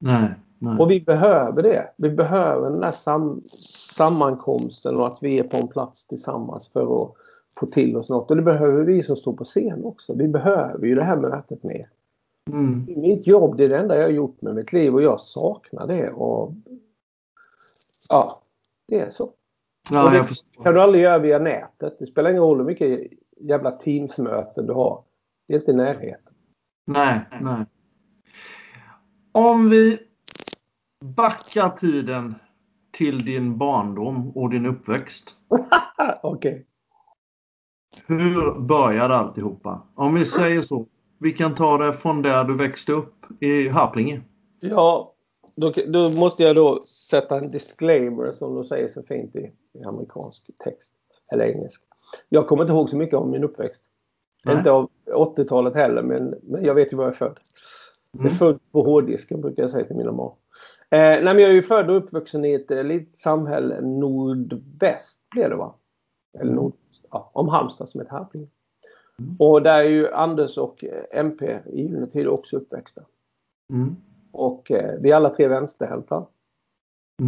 Nej, 0.00 0.34
nej. 0.58 0.78
Och 0.78 0.90
vi 0.90 1.00
behöver 1.00 1.62
det. 1.62 1.92
Vi 1.96 2.10
behöver 2.10 2.70
den 2.70 2.80
där 2.80 2.90
sam 2.90 3.40
sammankomsten 3.96 4.96
och 4.96 5.06
att 5.06 5.18
vi 5.20 5.38
är 5.38 5.42
på 5.42 5.56
en 5.56 5.68
plats 5.68 6.06
tillsammans 6.06 6.68
för 6.68 7.02
att 7.02 7.12
få 7.60 7.66
till 7.66 7.96
oss 7.96 8.08
något. 8.08 8.30
Och 8.30 8.36
det 8.36 8.42
behöver 8.42 8.84
vi 8.84 9.02
som 9.02 9.16
står 9.16 9.32
på 9.32 9.44
scen 9.44 9.84
också. 9.84 10.14
Vi 10.14 10.28
behöver 10.28 10.86
ju 10.86 10.94
det 10.94 11.04
här 11.04 11.16
mötet 11.16 11.62
med. 11.62 11.84
Mm. 12.50 12.84
Mitt 12.96 13.26
jobb, 13.26 13.56
det 13.56 13.64
är 13.64 13.68
det 13.68 13.78
enda 13.78 13.96
jag 13.96 14.02
har 14.02 14.10
gjort 14.10 14.42
med 14.42 14.54
mitt 14.54 14.72
liv 14.72 14.94
och 14.94 15.02
jag 15.02 15.20
saknar 15.20 15.86
det. 15.86 16.10
Och 16.10 16.52
Ja, 18.08 18.42
det 18.88 19.00
är 19.00 19.10
så. 19.10 19.32
Ja, 19.90 20.10
det 20.10 20.62
kan 20.62 20.74
du 20.74 20.80
aldrig 20.80 21.04
göra 21.04 21.18
via 21.18 21.38
nätet. 21.38 21.96
Det 21.98 22.06
spelar 22.06 22.30
ingen 22.30 22.42
roll 22.42 22.58
hur 22.58 22.64
mycket 22.64 23.12
jävla 23.42 23.70
Teams-möten 23.70 24.66
du 24.66 24.72
har. 24.72 25.04
Det 25.48 25.54
är 25.54 25.58
inte 25.58 25.70
i 25.70 25.74
närheten. 25.74 26.34
Nej, 26.86 27.20
nej. 27.40 27.66
Om 29.32 29.70
vi 29.70 29.98
backar 31.04 31.70
tiden 31.70 32.34
till 32.92 33.24
din 33.24 33.58
barndom 33.58 34.30
och 34.30 34.50
din 34.50 34.66
uppväxt. 34.66 35.34
Okej. 36.22 36.52
Okay. 36.52 36.64
Hur 38.06 38.60
började 38.60 39.14
alltihopa? 39.16 39.82
Om 39.94 40.14
vi 40.14 40.26
säger 40.26 40.60
så. 40.60 40.86
vi 41.18 41.32
kan 41.32 41.54
ta 41.54 41.78
det 41.78 41.92
från 41.92 42.22
där 42.22 42.44
du 42.44 42.56
växte 42.56 42.92
upp 42.92 43.42
i 43.42 43.68
Harplinge. 43.68 44.22
Ja, 44.60 45.14
då, 45.56 45.72
då 45.86 46.10
måste 46.10 46.42
jag 46.42 46.56
då 46.56 46.82
sätta 46.82 47.38
en 47.38 47.50
disclaimer 47.50 48.32
som 48.32 48.54
de 48.54 48.64
säger 48.64 48.88
så 48.88 49.02
fint 49.02 49.36
i, 49.36 49.52
i 49.72 49.84
amerikansk 49.84 50.46
text. 50.64 50.94
Eller 51.32 51.44
engelsk. 51.44 51.82
Jag 52.28 52.46
kommer 52.46 52.62
inte 52.62 52.72
ihåg 52.72 52.90
så 52.90 52.96
mycket 52.96 53.16
om 53.16 53.30
min 53.30 53.44
uppväxt. 53.44 53.84
Nej. 54.44 54.56
Inte 54.56 54.70
av 54.70 54.90
80-talet 55.14 55.74
heller, 55.74 56.02
men, 56.02 56.34
men 56.42 56.64
jag 56.64 56.74
vet 56.74 56.92
ju 56.92 56.96
var 56.96 57.04
jag 57.04 57.12
är 57.12 57.16
född. 57.16 57.38
Mm. 58.18 58.26
Jag 58.26 58.32
är 58.32 58.36
född 58.36 58.58
på 58.72 58.82
hårddisken 58.82 59.40
brukar 59.40 59.62
jag 59.62 59.70
säga 59.70 59.84
till 59.84 59.96
mina 59.96 60.12
barn. 60.12 60.32
Eh, 60.90 60.98
nej, 60.98 61.24
men 61.24 61.38
jag 61.38 61.50
är 61.50 61.54
ju 61.54 61.62
född 61.62 61.90
och 61.90 61.96
uppvuxen 61.96 62.44
i 62.44 62.54
ett 62.54 62.70
eh, 62.70 62.84
litet 62.84 63.18
samhälle 63.18 63.80
nordväst 63.80 65.20
blev 65.30 65.50
det 65.50 65.56
va? 65.56 65.74
Eller 66.38 66.52
nord, 66.52 66.72
ja, 67.10 67.30
om 67.32 67.48
Halmstad 67.48 67.88
som 67.88 68.00
heter 68.00 68.12
Harplinge. 68.12 68.48
Mm. 69.18 69.36
Och 69.38 69.62
där 69.62 69.84
är 69.84 69.88
ju 69.88 70.12
Anders 70.12 70.58
och 70.58 70.84
eh, 70.84 71.18
MP 71.20 71.58
i 71.66 71.82
Gyllene 71.82 72.06
Tider 72.06 72.28
också 72.28 72.56
uppväxta. 72.56 73.02
Mm. 73.70 73.96
Och 74.32 74.70
eh, 74.70 75.00
vi 75.00 75.10
är 75.10 75.16
alla 75.16 75.30
tre 75.34 75.48
vänsterhänta. 75.48 76.26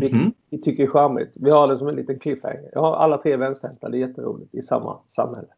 Mm. 0.02 0.32
vi 0.50 0.58
tycker 0.58 0.82
det 0.82 0.86
är 0.86 0.90
charmigt. 0.90 1.32
Vi 1.34 1.50
har 1.50 1.68
det 1.68 1.78
som 1.78 1.88
en 1.88 1.96
liten 1.96 2.18
cliffhanger. 2.18 2.70
Jag 2.72 2.80
har 2.80 2.96
alla 2.96 3.18
tre 3.18 3.36
vänsterhänta, 3.36 3.88
det 3.88 3.96
är 3.96 4.08
jätteroligt 4.08 4.54
i 4.54 4.62
samma 4.62 4.98
samhälle. 4.98 5.48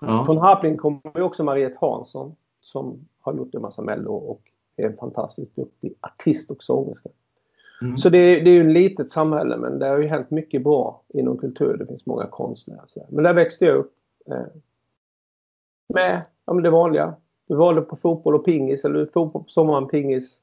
Ja. 0.00 0.24
Från 0.24 0.38
Harpling 0.38 0.76
kommer 0.76 1.20
också 1.20 1.44
Mariette 1.44 1.78
Hansson 1.80 2.34
som 2.60 3.08
har 3.20 3.34
gjort 3.34 3.54
en 3.54 3.62
massa 3.62 3.82
mello 3.82 4.12
och 4.12 4.40
är 4.76 4.86
en 4.86 4.96
fantastiskt 4.96 5.56
duktig 5.56 5.94
artist 6.00 6.50
och 6.50 6.62
sångerska. 6.62 7.08
Mm. 7.82 7.98
Så 7.98 8.08
det, 8.08 8.18
det 8.18 8.50
är 8.50 8.54
ju 8.54 8.66
ett 8.66 8.72
litet 8.72 9.10
samhälle 9.10 9.56
men 9.56 9.78
det 9.78 9.86
har 9.86 9.98
ju 9.98 10.06
hänt 10.06 10.30
mycket 10.30 10.64
bra 10.64 11.02
inom 11.08 11.38
kultur. 11.38 11.76
Det 11.76 11.86
finns 11.86 12.06
många 12.06 12.26
konstnärer. 12.26 13.06
Men 13.08 13.24
där 13.24 13.34
växte 13.34 13.64
jag 13.64 13.76
upp. 13.76 13.92
Eh, 14.30 14.46
med 15.94 16.22
ja, 16.46 16.52
det 16.52 16.70
vanliga. 16.70 17.14
Vi 17.48 17.54
valde 17.54 17.80
på 17.80 17.96
fotboll 17.96 18.34
och 18.34 18.44
pingis 18.44 18.84
eller 18.84 19.06
fotboll 19.06 19.42
på 19.42 19.48
sommaren, 19.48 19.88
pingis. 19.88 20.38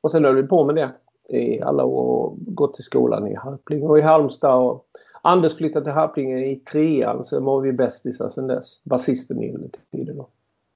Och 0.00 0.10
sen 0.10 0.24
höll 0.24 0.36
vi 0.36 0.42
på 0.42 0.64
med 0.64 0.74
det 0.74 0.92
i 1.30 1.62
alla 1.62 1.84
år 1.84 2.26
och 2.26 2.36
gått 2.38 2.74
till 2.74 2.84
skolan 2.84 3.26
i 3.26 3.34
Harplinge 3.34 3.86
och 3.86 3.98
i 3.98 4.02
Halmstad. 4.02 4.54
Och 4.54 4.86
Anders 5.22 5.56
flyttade 5.56 5.84
till 5.84 5.92
Harplinge 5.92 6.44
i 6.44 6.56
trean, 6.56 7.24
sen 7.24 7.44
var 7.44 7.60
vi 7.60 7.72
bästisar 7.72 8.30
sen 8.30 8.46
dess. 8.46 8.84
Basisten 8.84 9.42
i 9.42 9.70
tiden 9.92 10.16
då. 10.16 10.28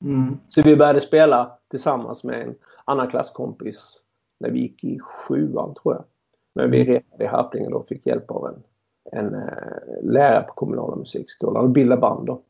Mm. 0.05 0.39
Så 0.49 0.63
vi 0.63 0.77
började 0.77 1.01
spela 1.01 1.59
tillsammans 1.71 2.25
med 2.25 2.43
en 2.43 2.55
annan 2.85 3.09
klasskompis 3.09 4.01
när 4.41 4.51
vi 4.51 4.61
gick 4.61 4.85
i 4.85 4.99
sjuan 5.01 5.75
tror 5.75 5.95
jag. 5.95 6.05
Men 6.55 6.71
vi 6.71 6.81
mm. 6.81 6.95
repade 6.95 7.25
i 7.25 7.27
Harplinge 7.27 7.71
då 7.71 7.77
och 7.77 7.89
fick 7.89 8.07
hjälp 8.07 8.31
av 8.31 8.47
en, 8.47 8.63
en 9.13 9.35
uh, 9.35 10.03
lärare 10.03 10.43
på 10.43 10.55
kommunala 10.55 10.97
musikskolan 10.97 11.65
och 11.65 11.71
bildade 11.71 12.01
band 12.01 12.27
då. 12.27 12.41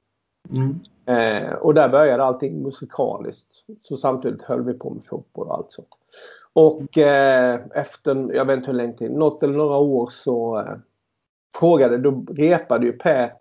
Mm. 0.50 0.80
Eh, 1.06 1.52
och 1.52 1.74
där 1.74 1.88
började 1.88 2.24
allting 2.24 2.62
musikaliskt. 2.62 3.50
Så 3.82 3.96
samtidigt 3.96 4.42
höll 4.42 4.62
vi 4.62 4.74
på 4.74 4.90
med 4.90 5.04
fotboll 5.04 5.46
och 5.46 5.54
allt 5.54 5.72
sånt. 5.72 5.88
Och 6.54 6.98
eh, 6.98 7.60
efter, 7.74 8.34
jag 8.34 8.44
vet 8.44 8.56
inte 8.56 8.70
hur 8.70 8.76
länge 8.76 8.92
till, 8.92 9.12
något 9.12 9.42
eller 9.42 9.54
några 9.54 9.76
år 9.76 10.08
så 10.12 10.58
eh, 10.58 10.76
frågade, 11.54 11.98
då 11.98 12.24
repade 12.28 12.86
ju 12.86 12.92
Per 12.92 13.32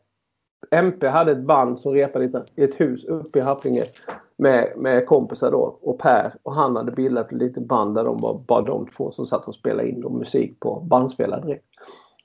MP 0.72 1.08
hade 1.08 1.32
ett 1.32 1.46
band 1.46 1.80
som 1.80 1.94
repade 1.94 2.44
i 2.56 2.64
ett 2.64 2.82
hus 2.82 3.06
uppe 3.06 3.40
i 3.40 3.42
Happinge 3.42 3.84
med, 4.38 4.74
med 4.78 5.06
kompisar 5.06 5.52
då 5.52 5.78
och 5.82 6.00
Per 6.00 6.34
och 6.44 6.56
han 6.56 6.76
hade 6.76 6.92
bildat 6.92 7.26
ett 7.26 7.40
litet 7.40 7.66
band 7.66 7.96
där 7.96 8.04
de 8.04 8.18
var 8.22 8.40
bara 8.48 8.62
de 8.62 8.88
två 8.88 9.12
som 9.12 9.26
satt 9.26 9.48
och 9.48 9.56
spelade 9.56 9.90
in 9.90 10.00
musik 10.00 10.60
på 10.60 10.80
bandspelare. 10.80 11.60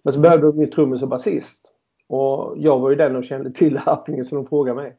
Men 0.02 0.12
så 0.12 0.20
behövde 0.20 0.46
de 0.46 0.60
ju 0.60 0.66
trummis 0.66 1.02
och 1.02 1.08
basist. 1.08 1.72
Och 2.08 2.54
jag 2.56 2.78
var 2.78 2.90
ju 2.90 2.96
den 2.96 3.16
och 3.16 3.24
kände 3.24 3.50
till 3.50 3.78
Happinge 3.78 4.24
så 4.24 4.34
de 4.34 4.46
frågade 4.46 4.82
mig. 4.82 4.96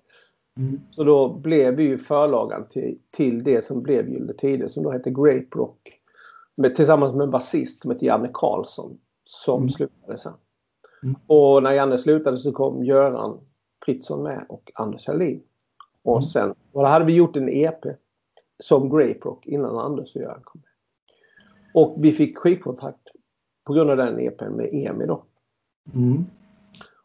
Mm. 0.57 0.81
Så 0.91 1.03
då 1.03 1.33
blev 1.33 1.75
vi 1.75 1.83
ju 1.83 1.97
förlagan 1.97 2.67
till, 2.69 2.99
till 3.11 3.43
det 3.43 3.65
som 3.65 3.83
blev 3.83 4.09
Gyllene 4.09 4.33
Tider 4.33 4.67
som 4.67 4.83
då 4.83 4.91
hette 4.91 5.09
Grape 5.09 5.47
Rock. 5.55 5.99
Med, 6.55 6.75
tillsammans 6.75 7.13
med 7.13 7.23
en 7.23 7.31
basist 7.31 7.81
som 7.81 7.91
hette 7.91 8.05
Janne 8.05 8.29
Karlsson 8.33 8.97
som 9.25 9.57
mm. 9.57 9.69
slutade 9.69 10.17
sen. 10.17 10.33
Mm. 11.03 11.15
Och 11.27 11.63
när 11.63 11.71
Janne 11.71 11.97
slutade 11.97 12.37
så 12.37 12.51
kom 12.51 12.83
Göran 12.83 13.39
Fritzson 13.85 14.23
med 14.23 14.45
och 14.49 14.71
Anders 14.75 15.07
Hallin. 15.07 15.43
Och 16.03 16.17
mm. 16.17 16.21
sen 16.21 16.55
och 16.71 16.83
då 16.83 16.89
hade 16.89 17.05
vi 17.05 17.13
gjort 17.13 17.35
en 17.35 17.49
EP 17.49 17.85
som 18.63 18.89
Grape 18.89 19.19
Rock 19.21 19.47
innan 19.47 19.77
Anders 19.77 20.15
och 20.15 20.21
Göran 20.21 20.41
kom 20.43 20.61
med. 20.61 20.69
Och 21.73 21.95
vi 21.99 22.11
fick 22.11 22.37
skivkontrakt 22.37 23.07
på 23.63 23.73
grund 23.73 23.89
av 23.89 23.97
den 23.97 24.19
EPn 24.19 24.51
med 24.51 24.69
EMI 24.73 25.05
då. 25.05 25.23
Mm. 25.93 26.25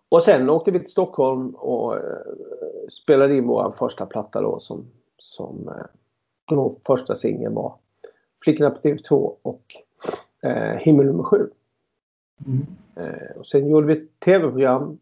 Och 0.09 0.23
sen 0.23 0.51
åkte 0.51 0.71
vi 0.71 0.79
till 0.79 0.91
Stockholm 0.91 1.55
och 1.55 1.97
eh, 1.97 2.03
spelade 2.91 3.37
in 3.37 3.47
vår 3.47 3.71
första 3.71 4.07
platta 4.07 4.41
då 4.41 4.59
som, 4.59 4.87
som 5.19 5.69
eh, 5.69 6.71
första 6.87 7.17
singeln 7.17 7.55
var 7.55 7.75
Flickorna 8.45 8.71
på 8.71 8.81
TV2 8.81 9.37
och 9.43 9.63
eh, 10.43 10.77
Himmel 10.77 11.07
nummer 11.07 11.23
7. 11.23 11.51
Mm. 12.47 12.67
Eh, 12.97 13.37
och 13.37 13.47
sen 13.47 13.69
gjorde 13.69 13.87
vi 13.87 13.93
ett 13.93 14.21
tv-program 14.21 14.99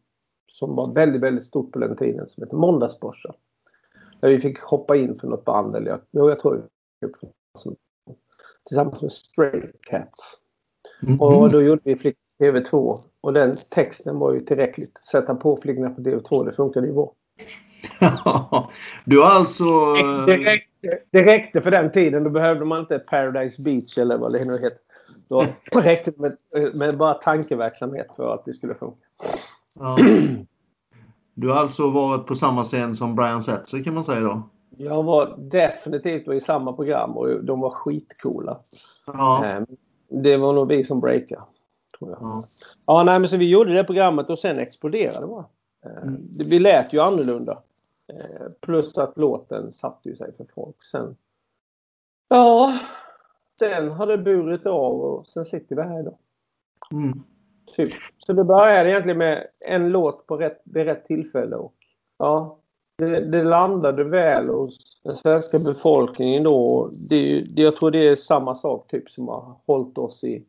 som 0.52 0.76
var 0.76 0.94
väldigt, 0.94 1.22
väldigt 1.22 1.44
stort 1.44 1.72
på 1.72 1.78
den 1.78 1.96
tiden 1.96 2.28
som 2.28 2.42
hette 2.42 2.56
Måndagsborsa. 2.56 3.34
Där 4.20 4.28
vi 4.28 4.38
fick 4.38 4.60
hoppa 4.60 4.96
in 4.96 5.16
för 5.16 5.28
något 5.28 5.44
band 5.44 5.76
eller 5.76 5.90
jag, 6.10 6.30
jag 6.30 6.40
tror 6.40 6.68
tillsammans 8.64 9.02
med 9.02 9.12
Stray 9.12 9.62
Cats. 9.80 10.38
Mm. 11.02 11.20
Och 11.20 11.50
då 11.50 11.62
gjorde 11.62 11.80
vi 11.84 11.96
Flick 11.96 12.16
TV2 12.38 12.94
och 13.20 13.32
den 13.32 13.56
texten 13.70 14.18
var 14.18 14.32
ju 14.32 14.40
tillräckligt. 14.40 14.98
Sätta 15.10 15.34
på 15.34 15.56
Flickorna 15.56 15.90
på 15.90 16.00
TV2, 16.00 16.44
det 16.44 16.52
funkade 16.52 16.86
ju 16.86 16.92
bra. 16.92 17.14
du 19.04 19.20
har 19.20 19.30
alltså... 19.30 19.94
Det 20.26 20.36
räckte, 20.36 20.98
det 21.10 21.22
räckte 21.24 21.60
för 21.60 21.70
den 21.70 21.90
tiden. 21.90 22.24
Då 22.24 22.30
behövde 22.30 22.64
man 22.64 22.80
inte 22.80 22.98
Paradise 22.98 23.62
Beach 23.62 23.98
eller 23.98 24.18
vad 24.18 24.32
det 24.32 24.44
nu 24.44 24.52
heter. 24.52 24.78
Då 25.28 25.46
räckte 25.80 26.12
med, 26.16 26.36
med 26.74 26.96
bara 26.96 27.14
tankeverksamhet 27.14 28.06
för 28.16 28.34
att 28.34 28.44
det 28.44 28.52
skulle 28.52 28.74
funka. 28.74 29.06
Ja. 29.74 29.96
Du 31.34 31.48
har 31.48 31.56
alltså 31.56 31.90
varit 31.90 32.26
på 32.26 32.34
samma 32.34 32.62
scen 32.64 32.96
som 32.96 33.14
Brian 33.16 33.42
Setzer 33.42 33.82
kan 33.82 33.94
man 33.94 34.04
säga 34.04 34.20
då? 34.20 34.48
Jag 34.76 35.02
var 35.02 35.34
definitivt 35.38 36.28
i 36.28 36.40
samma 36.40 36.72
program 36.72 37.16
och 37.16 37.44
de 37.44 37.60
var 37.60 37.70
skitcoola. 37.70 38.58
Ja. 39.06 39.44
Ehm, 39.44 39.66
det 40.08 40.36
var 40.36 40.52
nog 40.52 40.68
vi 40.68 40.84
som 40.84 41.00
breakade. 41.00 41.42
Ja. 42.00 42.42
ja, 42.86 43.02
nej 43.02 43.20
men 43.20 43.28
så 43.28 43.36
vi 43.36 43.48
gjorde 43.48 43.74
det 43.74 43.84
programmet 43.84 44.30
och 44.30 44.38
sen 44.38 44.58
exploderade 44.58 45.20
det 45.20 45.26
bara. 45.26 45.44
Ehm, 45.86 46.08
mm. 46.08 46.28
Vi 46.48 46.58
lät 46.58 46.92
ju 46.92 47.00
annorlunda. 47.00 47.58
Ehm, 48.08 48.52
plus 48.60 48.98
att 48.98 49.18
låten 49.18 49.72
satte 49.72 50.08
ju 50.08 50.16
sig 50.16 50.32
för 50.36 50.46
folk. 50.54 50.84
Sen, 50.84 51.16
ja, 52.28 52.78
sen 53.58 53.88
har 53.88 54.06
det 54.06 54.18
burit 54.18 54.66
av 54.66 55.00
och 55.00 55.26
sen 55.26 55.44
sitter 55.44 55.76
vi 55.76 55.82
här 55.82 56.00
idag. 56.00 56.18
Mm. 56.92 57.22
Typ. 57.76 57.92
Så 58.18 58.32
det 58.32 58.44
började 58.44 58.90
egentligen 58.90 59.18
med 59.18 59.46
en 59.68 59.90
låt 59.90 60.26
på 60.26 60.36
rätt, 60.36 60.60
vid 60.64 60.84
rätt 60.84 61.04
tillfälle. 61.04 61.56
Och, 61.56 61.74
ja, 62.18 62.58
det, 62.98 63.20
det 63.20 63.44
landade 63.44 64.04
väl 64.04 64.48
hos 64.48 65.00
den 65.02 65.14
svenska 65.14 65.58
befolkningen 65.58 66.42
då. 66.42 66.90
Det, 67.08 67.40
det, 67.40 67.62
jag 67.62 67.74
tror 67.74 67.90
det 67.90 68.08
är 68.08 68.16
samma 68.16 68.54
sak 68.54 68.90
typ 68.90 69.10
som 69.10 69.28
har 69.28 69.56
hållit 69.66 69.98
oss 69.98 70.24
i 70.24 70.46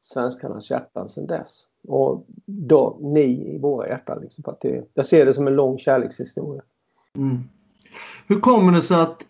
svenskarnas 0.00 0.70
hjärtan 0.70 1.08
sedan 1.08 1.26
dess. 1.26 1.66
Och 1.88 2.26
då 2.46 2.98
ni 3.00 3.54
i 3.54 3.58
våra 3.58 3.88
hjärtan. 3.88 4.20
Liksom, 4.22 4.44
att 4.46 4.60
det, 4.60 4.84
jag 4.94 5.06
ser 5.06 5.26
det 5.26 5.34
som 5.34 5.46
en 5.46 5.54
lång 5.54 5.78
kärlekshistoria. 5.78 6.62
Mm. 7.16 7.38
Hur 8.26 8.40
kommer 8.40 8.72
det 8.72 8.82
sig 8.82 9.00
att 9.00 9.26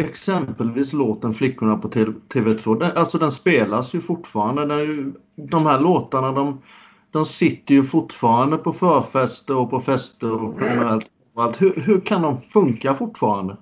exempelvis 0.00 0.92
låten 0.92 1.34
Flickorna 1.34 1.76
på 1.76 1.88
TV2, 1.88 2.78
den, 2.78 2.96
alltså 2.96 3.18
den 3.18 3.32
spelas 3.32 3.94
ju 3.94 4.00
fortfarande. 4.00 4.66
Den, 4.66 5.16
de 5.36 5.66
här 5.66 5.80
låtarna 5.80 6.32
de, 6.32 6.62
de 7.10 7.24
sitter 7.24 7.74
ju 7.74 7.82
fortfarande 7.82 8.56
på 8.56 8.72
förfester 8.72 9.56
och 9.56 9.70
på 9.70 9.80
fester 9.80 10.32
och 10.32 10.54
generellt. 10.60 11.10
Hur, 11.58 11.80
hur 11.80 12.00
kan 12.00 12.22
de 12.22 12.40
funka 12.40 12.94
fortfarande? 12.94 13.56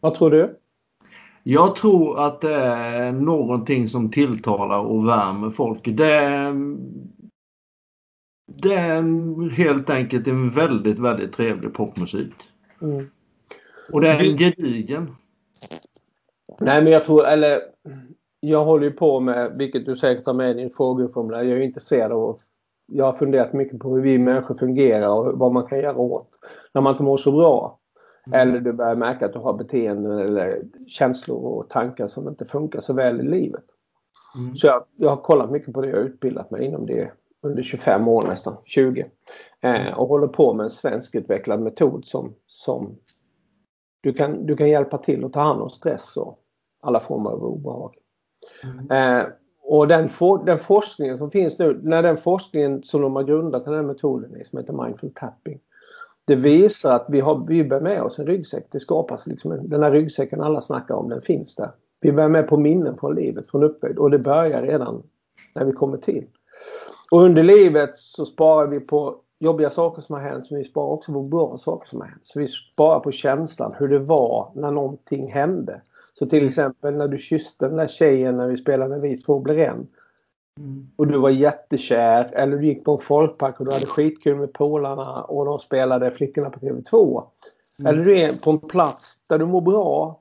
Vad 0.00 0.14
tror 0.14 0.30
du? 0.30 0.58
Jag 1.42 1.76
tror 1.76 2.26
att 2.26 2.40
det 2.40 2.54
är 2.54 3.12
någonting 3.12 3.88
som 3.88 4.10
tilltalar 4.10 4.78
och 4.78 5.08
värmer 5.08 5.50
folk. 5.50 5.80
Det 5.84 6.12
är, 6.12 6.54
det 8.62 8.74
är 8.74 9.50
helt 9.50 9.90
enkelt 9.90 10.28
en 10.28 10.50
väldigt, 10.50 10.98
väldigt 10.98 11.32
trevlig 11.32 11.74
popmusik. 11.74 12.32
Mm. 12.82 13.06
Och 13.92 14.00
det 14.00 14.08
är 14.08 14.30
en 14.30 14.38
gedigen. 14.38 15.16
Nej, 16.60 16.82
men 16.82 16.92
jag 16.92 17.04
tror, 17.04 17.26
eller 17.26 17.60
jag 18.40 18.64
håller 18.64 18.84
ju 18.84 18.92
på 18.92 19.20
med, 19.20 19.52
vilket 19.58 19.86
du 19.86 19.96
säkert 19.96 20.26
har 20.26 20.34
med 20.34 20.50
i 20.50 20.54
din 20.54 20.70
frågeformulär, 20.70 21.42
jag 21.42 21.58
är 21.58 21.62
intresserad 21.62 22.12
av 22.12 22.38
jag 22.86 23.04
har 23.04 23.12
funderat 23.12 23.52
mycket 23.52 23.78
på 23.78 23.94
hur 23.94 24.02
vi 24.02 24.18
människor 24.18 24.54
fungerar 24.54 25.08
och 25.08 25.38
vad 25.38 25.52
man 25.52 25.66
kan 25.66 25.78
göra 25.78 25.96
åt 25.96 26.28
när 26.74 26.82
man 26.82 26.92
inte 26.92 27.02
mår 27.02 27.16
så 27.16 27.32
bra. 27.32 27.78
Mm. 28.26 28.40
Eller 28.40 28.60
du 28.60 28.72
börjar 28.72 28.94
märka 28.96 29.26
att 29.26 29.32
du 29.32 29.38
har 29.38 29.52
beteenden 29.52 30.18
eller 30.18 30.62
känslor 30.88 31.44
och 31.44 31.70
tankar 31.70 32.06
som 32.06 32.28
inte 32.28 32.44
funkar 32.44 32.80
så 32.80 32.92
väl 32.92 33.20
i 33.20 33.24
livet. 33.24 33.64
Mm. 34.36 34.56
Så 34.56 34.66
jag, 34.66 34.84
jag, 34.96 35.08
har 35.08 35.16
kollat 35.16 35.50
mycket 35.50 35.74
på 35.74 35.80
det 35.80 35.94
och 35.94 36.04
utbildat 36.04 36.50
mig 36.50 36.64
inom 36.64 36.86
det 36.86 37.10
under 37.42 37.62
25 37.62 38.08
år 38.08 38.22
nästan, 38.22 38.56
20. 38.64 39.04
Eh, 39.60 39.98
och 39.98 40.08
håller 40.08 40.26
på 40.26 40.54
med 40.54 40.64
en 40.64 40.70
svenskutvecklad 40.70 41.60
metod 41.60 42.06
som, 42.06 42.34
som 42.46 42.98
Du 44.00 44.12
kan, 44.12 44.46
du 44.46 44.56
kan 44.56 44.68
hjälpa 44.68 44.98
till 44.98 45.24
att 45.24 45.32
ta 45.32 45.40
hand 45.40 45.62
om 45.62 45.70
stress 45.70 46.16
och 46.16 46.38
alla 46.80 47.00
former 47.00 47.30
av 47.30 47.44
obehag. 47.44 47.94
Mm. 48.62 48.90
Eh, 49.20 49.26
och 49.62 49.88
den, 49.88 50.08
for, 50.08 50.44
den 50.44 50.58
forskningen 50.58 51.18
som 51.18 51.30
finns 51.30 51.58
nu, 51.58 51.80
när 51.82 52.02
den 52.02 52.16
forskningen 52.16 52.82
som 52.82 53.02
de 53.02 53.16
har 53.16 53.22
grundat 53.22 53.64
den 53.64 53.74
här 53.74 53.82
metoden 53.82 54.36
i, 54.36 54.44
som 54.44 54.58
heter 54.58 54.84
mindful 54.84 55.10
tapping, 55.14 55.60
det 56.24 56.34
visar 56.34 56.92
att 56.92 57.06
vi, 57.08 57.20
har, 57.20 57.46
vi 57.46 57.64
bär 57.64 57.80
med 57.80 58.02
oss 58.02 58.18
en 58.18 58.26
ryggsäck. 58.26 58.66
Det 58.70 58.80
skapas 58.80 59.26
liksom 59.26 59.52
en, 59.52 59.68
den 59.68 59.82
här 59.82 59.92
ryggsäcken 59.92 60.40
alla 60.40 60.60
snackar 60.60 60.94
om, 60.94 61.08
den 61.08 61.22
finns 61.22 61.54
där. 61.54 61.70
Vi 62.00 62.12
bär 62.12 62.28
med 62.28 62.48
på 62.48 62.56
minnen 62.56 62.96
från 62.98 63.14
livet, 63.14 63.46
från 63.50 63.62
uppväxt 63.62 63.98
och 63.98 64.10
det 64.10 64.18
börjar 64.18 64.62
redan 64.62 65.02
när 65.54 65.64
vi 65.64 65.72
kommer 65.72 65.96
till. 65.96 66.26
Och 67.12 67.22
under 67.22 67.42
livet 67.42 67.96
så 67.96 68.24
sparar 68.24 68.66
vi 68.66 68.80
på 68.80 69.16
jobbiga 69.38 69.70
saker 69.70 70.02
som 70.02 70.14
har 70.14 70.22
hänt 70.22 70.50
men 70.50 70.58
vi 70.58 70.64
sparar 70.64 70.88
också 70.88 71.12
på 71.12 71.22
bra 71.22 71.58
saker 71.58 71.88
som 71.88 72.00
har 72.00 72.08
hänt. 72.08 72.20
Så 72.22 72.38
vi 72.38 72.48
sparar 72.48 73.00
på 73.00 73.12
känslan, 73.12 73.72
hur 73.78 73.88
det 73.88 73.98
var 73.98 74.52
när 74.54 74.70
någonting 74.70 75.32
hände. 75.32 75.80
Så 76.18 76.26
till 76.26 76.48
exempel 76.48 76.94
när 76.94 77.08
du 77.08 77.18
kysste 77.18 77.68
den 77.68 77.76
där 77.76 77.86
tjejen 77.86 78.36
när 78.36 78.48
vi 78.48 78.56
spelade 78.56 79.00
Vi 79.00 79.16
två 79.16 79.40
blir 79.40 79.58
en. 79.58 79.86
Mm. 80.58 80.86
Och 80.96 81.06
du 81.06 81.18
var 81.18 81.30
jättekär 81.30 82.30
eller 82.32 82.56
du 82.56 82.66
gick 82.66 82.84
på 82.84 82.92
en 82.92 82.98
folkpark 82.98 83.60
och 83.60 83.66
du 83.66 83.72
hade 83.72 83.86
skitkul 83.86 84.36
med 84.36 84.52
polarna 84.52 85.22
och 85.22 85.44
de 85.44 85.58
spelade 85.58 86.10
Flickorna 86.10 86.50
på 86.50 86.60
TV2. 86.60 87.24
Mm. 87.80 87.94
Eller 87.94 88.04
du 88.04 88.18
är 88.18 88.44
på 88.44 88.50
en 88.50 88.60
plats 88.60 89.18
där 89.28 89.38
du 89.38 89.46
mår 89.46 89.60
bra, 89.60 90.20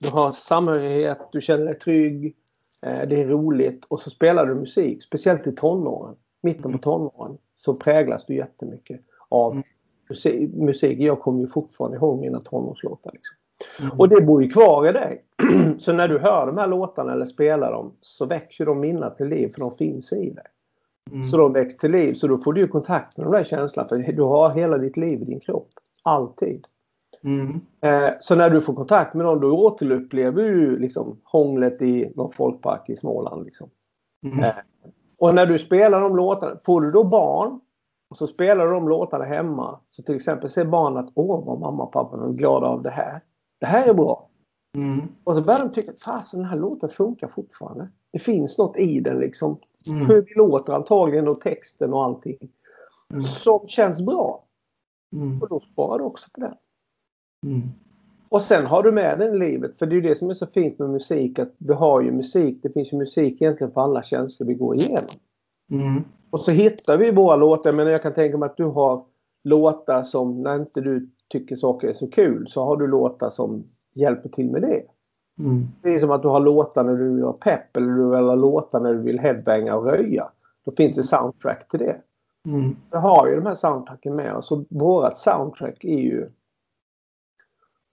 du 0.00 0.08
har 0.08 0.30
samhörighet, 0.30 1.18
du 1.32 1.40
känner 1.40 1.64
dig 1.64 1.78
trygg, 1.78 2.36
eh, 2.82 3.08
det 3.08 3.20
är 3.20 3.26
roligt 3.26 3.84
och 3.88 4.00
så 4.00 4.10
spelar 4.10 4.46
du 4.46 4.54
musik, 4.54 5.02
speciellt 5.02 5.46
i 5.46 5.52
tonåren, 5.52 6.14
mitten 6.42 6.72
på 6.72 6.78
tonåren, 6.78 7.38
så 7.56 7.74
präglas 7.74 8.26
du 8.26 8.34
jättemycket 8.34 9.00
av 9.28 9.52
mm. 9.52 10.50
musik. 10.66 11.00
Jag 11.00 11.20
kommer 11.20 11.40
ju 11.40 11.46
fortfarande 11.46 11.96
ihåg 11.96 12.20
mina 12.20 12.40
tonårslåtar. 12.40 13.10
Liksom. 13.12 13.36
Mm. 13.80 14.00
Och 14.00 14.08
det 14.08 14.20
bor 14.20 14.42
ju 14.42 14.48
kvar 14.48 14.88
i 14.88 14.92
dig. 14.92 15.24
så 15.78 15.92
när 15.92 16.08
du 16.08 16.18
hör 16.18 16.46
de 16.46 16.58
här 16.58 16.66
låtarna 16.66 17.12
eller 17.12 17.24
spelar 17.24 17.72
dem 17.72 17.92
så 18.00 18.26
växer 18.26 18.66
de 18.66 18.80
minnen 18.80 19.16
till 19.16 19.28
liv 19.28 19.48
för 19.48 19.60
de 19.60 19.72
finns 19.72 20.12
i 20.12 20.30
dig. 20.30 20.44
Mm. 21.12 21.28
Så 21.28 21.36
de 21.36 21.52
väcks 21.52 21.76
till 21.76 21.90
liv 21.90 22.14
så 22.14 22.26
då 22.26 22.38
får 22.38 22.52
du 22.52 22.68
kontakt 22.68 23.18
med 23.18 23.26
de 23.26 23.32
där 23.32 23.44
känslorna 23.44 23.88
för 23.88 24.12
du 24.12 24.22
har 24.22 24.50
hela 24.50 24.78
ditt 24.78 24.96
liv 24.96 25.22
i 25.22 25.24
din 25.24 25.40
kropp. 25.40 25.68
Alltid. 26.04 26.64
Mm. 27.24 27.60
Eh, 27.80 28.10
så 28.20 28.34
när 28.34 28.50
du 28.50 28.60
får 28.60 28.74
kontakt 28.74 29.14
med 29.14 29.26
någon 29.26 29.40
då 29.40 29.58
återupplever 29.58 30.42
du 30.42 30.78
liksom 30.78 31.20
hånglet 31.24 31.82
i 31.82 32.12
någon 32.16 32.32
folkpark 32.32 32.90
i 32.90 32.96
Småland. 32.96 33.44
Liksom. 33.44 33.70
Mm. 34.24 34.38
Eh, 34.38 34.54
och 35.22 35.34
när 35.34 35.46
du 35.46 35.58
spelar 35.58 36.00
de 36.00 36.16
låtarna, 36.16 36.56
får 36.64 36.80
du 36.80 36.90
då 36.90 37.04
barn 37.04 37.60
och 38.10 38.18
så 38.18 38.26
spelar 38.26 38.66
du 38.66 38.72
de 38.72 38.88
låtarna 38.88 39.24
hemma. 39.24 39.80
Så 39.90 40.02
till 40.02 40.16
exempel 40.16 40.50
ser 40.50 40.64
barnet 40.64 41.04
att 41.04 41.12
åh 41.14 41.44
vad 41.46 41.60
mamma 41.60 41.82
och 41.82 41.92
pappa 41.92 42.16
är 42.16 42.32
glada 42.32 42.66
av 42.66 42.82
det 42.82 42.90
här. 42.90 43.20
Det 43.60 43.66
här 43.66 43.88
är 43.88 43.94
bra. 43.94 44.28
Mm. 44.76 45.00
Och 45.24 45.34
så 45.34 45.42
börjar 45.42 45.60
de 45.60 45.72
tycka 45.72 45.92
att 46.06 46.30
den 46.30 46.44
här 46.44 46.58
låten 46.58 46.88
funkar 46.88 47.28
fortfarande. 47.28 47.88
Det 48.12 48.18
finns 48.18 48.58
något 48.58 48.76
i 48.76 49.00
den 49.00 49.18
liksom. 49.18 49.58
Mm. 49.90 50.06
Hur 50.06 50.22
vi 50.22 50.34
låter 50.34 50.72
antagligen 50.72 51.28
och 51.28 51.40
texten 51.40 51.92
och 51.92 52.04
allting. 52.04 52.50
Mm. 53.12 53.24
Som 53.24 53.66
känns 53.66 54.00
bra. 54.00 54.44
Mm. 55.12 55.42
Och 55.42 55.48
då 55.48 55.60
sparar 55.60 55.98
du 55.98 56.04
också 56.04 56.28
på 56.34 56.40
den. 56.40 56.54
Och 58.32 58.42
sen 58.42 58.66
har 58.66 58.82
du 58.82 58.92
med 58.92 59.18
den 59.18 59.34
i 59.34 59.38
livet. 59.38 59.78
För 59.78 59.86
det 59.86 59.96
är 59.96 60.00
det 60.00 60.18
som 60.18 60.30
är 60.30 60.34
så 60.34 60.46
fint 60.46 60.78
med 60.78 60.90
musik. 60.90 61.38
Att 61.38 61.54
du 61.58 61.74
har 61.74 62.00
ju 62.00 62.12
musik. 62.12 62.58
Det 62.62 62.70
finns 62.70 62.92
ju 62.92 62.96
musik 62.96 63.42
egentligen 63.42 63.72
för 63.72 63.80
alla 63.80 64.02
känslor 64.02 64.46
vi 64.46 64.54
går 64.54 64.74
igenom. 64.74 65.10
Mm. 65.70 66.04
Och 66.30 66.40
så 66.40 66.50
hittar 66.50 66.96
vi 66.96 67.12
våra 67.12 67.36
låtar. 67.36 67.72
Men 67.72 67.86
jag 67.86 68.02
kan 68.02 68.14
tänka 68.14 68.38
mig 68.38 68.46
att 68.46 68.56
du 68.56 68.64
har 68.64 69.04
låtar 69.44 70.02
som 70.02 70.40
när 70.40 70.56
inte 70.56 70.80
du 70.80 71.08
tycker 71.28 71.56
saker 71.56 71.88
är 71.88 71.92
så 71.92 72.06
kul 72.06 72.48
så 72.48 72.64
har 72.64 72.76
du 72.76 72.86
låtar 72.86 73.30
som 73.30 73.64
hjälper 73.94 74.28
till 74.28 74.50
med 74.50 74.62
det. 74.62 74.82
Mm. 75.38 75.66
Det 75.82 75.94
är 75.94 76.00
som 76.00 76.10
att 76.10 76.22
du 76.22 76.28
har 76.28 76.40
låtar 76.40 76.84
när 76.84 76.96
du 76.96 77.14
vill 77.14 77.22
ha 77.22 77.32
pepp 77.32 77.76
eller 77.76 77.86
du 77.86 78.10
vill 78.10 78.24
ha 78.24 78.34
låtar 78.34 78.80
när 78.80 78.94
du 78.94 79.02
vill 79.02 79.18
headbanga 79.18 79.76
och 79.76 79.84
röja. 79.84 80.28
Då 80.64 80.72
finns 80.72 80.96
det 80.96 81.02
soundtrack 81.02 81.68
till 81.68 81.80
det. 81.80 81.96
Mm. 82.46 82.76
Vi 82.90 82.98
har 82.98 83.28
ju 83.28 83.36
de 83.36 83.46
här 83.46 83.54
soundtracken 83.54 84.14
med 84.14 84.34
oss 84.34 84.50
och 84.50 84.64
vårat 84.70 85.18
soundtrack 85.18 85.84
är 85.84 85.98
ju 85.98 86.28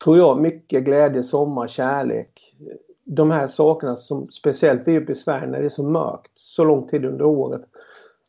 tror 0.03 0.17
jag 0.17 0.41
mycket 0.41 0.83
glädje, 0.83 1.23
sommar, 1.23 1.67
kärlek. 1.67 2.55
De 3.03 3.31
här 3.31 3.47
sakerna 3.47 3.95
som 3.95 4.27
speciellt 4.31 4.87
vi 4.87 4.99
uppe 4.99 5.11
i 5.11 5.15
Sverige 5.15 5.47
när 5.47 5.59
det 5.59 5.65
är 5.65 5.69
så 5.69 5.83
mörkt 5.83 6.31
så 6.35 6.63
lång 6.63 6.87
tid 6.87 7.05
under 7.05 7.25
året 7.25 7.61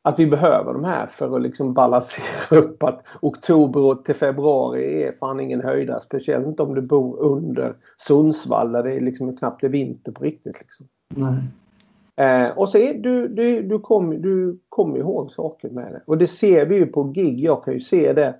att 0.02 0.18
vi 0.18 0.26
behöver 0.26 0.72
de 0.72 0.84
här 0.84 1.06
för 1.06 1.36
att 1.36 1.42
liksom 1.42 1.72
balansera 1.72 2.24
upp 2.58 2.82
att 2.82 3.02
oktober 3.20 4.02
till 4.02 4.14
februari 4.14 5.02
är 5.02 5.12
fan 5.12 5.40
ingen 5.40 5.60
höjda. 5.60 6.00
Speciellt 6.00 6.46
inte 6.46 6.62
om 6.62 6.74
du 6.74 6.82
bor 6.82 7.20
under 7.20 7.74
Sundsvall 7.96 8.72
där 8.72 8.82
det 8.82 8.94
är 8.94 9.00
liksom 9.00 9.36
knappt 9.36 9.64
är 9.64 9.68
vinter 9.68 10.12
på 10.12 10.24
riktigt. 10.24 10.56
Liksom. 10.60 10.86
Eh, 12.16 12.58
och 12.58 12.68
så 12.68 12.78
är, 12.78 12.94
du, 12.94 13.28
du, 13.28 13.62
du 13.62 13.78
kommer 13.78 14.16
du 14.16 14.58
kom 14.68 14.96
ihåg 14.96 15.30
saker 15.30 15.68
med 15.68 15.92
det. 15.92 16.02
Och 16.06 16.18
det 16.18 16.26
ser 16.26 16.66
vi 16.66 16.76
ju 16.76 16.86
på 16.86 17.04
gig. 17.04 17.40
Jag 17.40 17.64
kan 17.64 17.74
ju 17.74 17.80
se 17.80 18.12
det. 18.12 18.34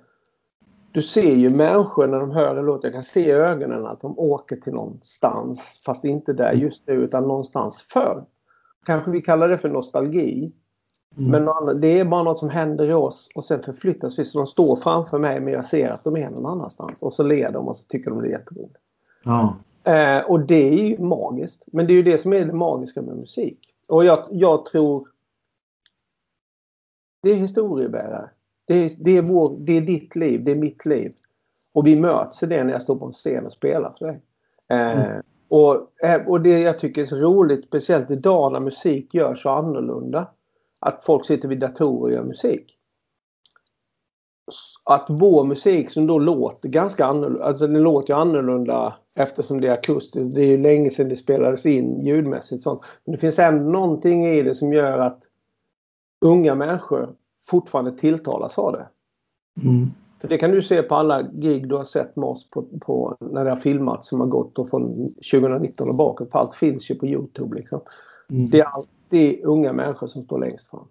Du 0.91 1.01
ser 1.01 1.35
ju 1.35 1.49
människor 1.49 2.07
när 2.07 2.19
de 2.19 2.31
hör 2.31 2.55
en 2.55 2.65
låt. 2.65 2.83
Jag 2.83 2.93
kan 2.93 3.03
se 3.03 3.27
i 3.27 3.31
ögonen 3.31 3.85
att 3.85 4.01
de 4.01 4.19
åker 4.19 4.55
till 4.55 4.73
någonstans. 4.73 5.83
Fast 5.85 6.05
inte 6.05 6.33
där 6.33 6.53
just 6.53 6.87
nu 6.87 6.93
utan 6.93 7.23
någonstans 7.23 7.81
förr. 7.81 8.25
Kanske 8.85 9.11
vi 9.11 9.21
kallar 9.21 9.49
det 9.49 9.57
för 9.57 9.69
nostalgi. 9.69 10.53
Mm. 11.17 11.45
Men 11.45 11.79
det 11.79 11.99
är 11.99 12.05
bara 12.05 12.23
något 12.23 12.39
som 12.39 12.49
händer 12.49 12.89
i 12.89 12.93
oss 12.93 13.29
och 13.35 13.45
sen 13.45 13.61
förflyttas 13.61 14.19
vi. 14.19 14.25
Så 14.25 14.37
de 14.37 14.47
står 14.47 14.75
framför 14.75 15.19
mig 15.19 15.39
men 15.39 15.53
jag 15.53 15.65
ser 15.65 15.89
att 15.89 16.03
de 16.03 16.17
är 16.17 16.29
någon 16.29 16.45
annanstans. 16.45 17.01
Och 17.01 17.13
så 17.13 17.23
ler 17.23 17.51
de 17.51 17.67
och 17.67 17.77
så 17.77 17.87
tycker 17.87 18.09
de 18.09 18.21
det 18.21 18.27
är 18.27 18.31
jätteroligt. 18.31 18.77
Ja. 19.23 19.55
Eh, 19.83 20.19
och 20.19 20.39
det 20.39 20.79
är 20.79 20.83
ju 20.83 20.97
magiskt. 20.97 21.63
Men 21.67 21.87
det 21.87 21.93
är 21.93 21.95
ju 21.95 22.03
det 22.03 22.17
som 22.17 22.33
är 22.33 22.45
det 22.45 22.53
magiska 22.53 23.01
med 23.01 23.17
musik. 23.17 23.59
Och 23.89 24.05
jag, 24.05 24.27
jag 24.31 24.65
tror... 24.65 25.07
Det 27.23 27.29
är 27.29 27.35
historiebärare. 27.35 28.29
Det 28.71 28.85
är, 28.85 28.91
det, 28.97 29.17
är 29.17 29.21
vår, 29.21 29.57
det 29.59 29.77
är 29.77 29.81
ditt 29.81 30.15
liv, 30.15 30.43
det 30.43 30.51
är 30.51 30.55
mitt 30.55 30.85
liv. 30.85 31.11
Och 31.73 31.87
vi 31.87 31.95
möts 31.95 32.43
i 32.43 32.45
det 32.45 32.63
när 32.63 32.73
jag 32.73 32.81
står 32.81 32.95
på 32.95 33.05
en 33.05 33.11
scen 33.11 33.45
och 33.45 33.51
spelar 33.51 33.95
för 33.99 34.05
dig. 34.05 34.21
Eh, 34.69 35.01
mm. 35.01 35.21
och, 35.47 36.03
eh, 36.03 36.27
och 36.27 36.41
det 36.41 36.59
jag 36.59 36.79
tycker 36.79 37.01
är 37.01 37.05
så 37.05 37.15
roligt, 37.15 37.65
speciellt 37.65 38.11
idag 38.11 38.51
när 38.51 38.59
musik 38.59 39.13
görs 39.13 39.41
så 39.41 39.49
annorlunda 39.49 40.27
att 40.79 41.03
folk 41.03 41.25
sitter 41.25 41.47
vid 41.47 41.59
datorer 41.59 42.01
och 42.01 42.11
gör 42.11 42.23
musik. 42.23 42.77
Att 44.85 45.05
vår 45.09 45.43
musik 45.43 45.91
som 45.91 46.07
då 46.07 46.19
låter 46.19 46.69
ganska 46.69 47.05
annorlunda, 47.05 47.45
alltså 47.45 47.67
den 47.67 47.83
låter 47.83 48.13
ju 48.13 48.19
annorlunda 48.19 48.95
eftersom 49.15 49.61
det 49.61 49.67
är 49.67 49.73
akustiskt. 49.73 50.35
Det 50.35 50.41
är 50.41 50.47
ju 50.47 50.57
länge 50.57 50.89
sedan 50.89 51.09
det 51.09 51.17
spelades 51.17 51.65
in 51.65 52.05
ljudmässigt 52.05 52.63
sånt. 52.63 52.81
Men 53.05 53.11
det 53.11 53.17
finns 53.17 53.39
ändå 53.39 53.71
någonting 53.71 54.25
i 54.25 54.41
det 54.41 54.55
som 54.55 54.73
gör 54.73 54.99
att 54.99 55.23
unga 56.25 56.55
människor 56.55 57.15
fortfarande 57.45 57.91
tilltalas 57.91 58.57
av 58.57 58.71
det. 58.71 58.87
Mm. 59.61 59.91
För 60.21 60.27
det 60.27 60.37
kan 60.37 60.51
du 60.51 60.61
se 60.61 60.81
på 60.81 60.95
alla 60.95 61.21
gig 61.21 61.69
du 61.69 61.75
har 61.75 61.83
sett 61.83 62.15
med 62.15 62.25
oss 62.25 62.49
på, 62.49 62.65
på 62.81 63.17
när 63.19 63.43
det 63.43 63.51
har 63.51 63.57
filmats 63.57 64.07
som 64.07 64.19
har 64.19 64.27
gått 64.27 64.59
och 64.59 64.69
från 64.69 64.93
2019 65.31 65.89
och 65.89 65.97
bakåt. 65.97 66.31
För 66.31 66.39
allt 66.39 66.55
finns 66.55 66.91
ju 66.91 66.95
på 66.95 67.07
Youtube 67.07 67.55
liksom. 67.55 67.81
Mm. 68.29 68.45
Det 68.45 68.59
är 68.59 68.65
alltid 68.65 69.43
unga 69.43 69.73
människor 69.73 70.07
som 70.07 70.23
står 70.23 70.39
längst 70.39 70.69
fram. 70.69 70.87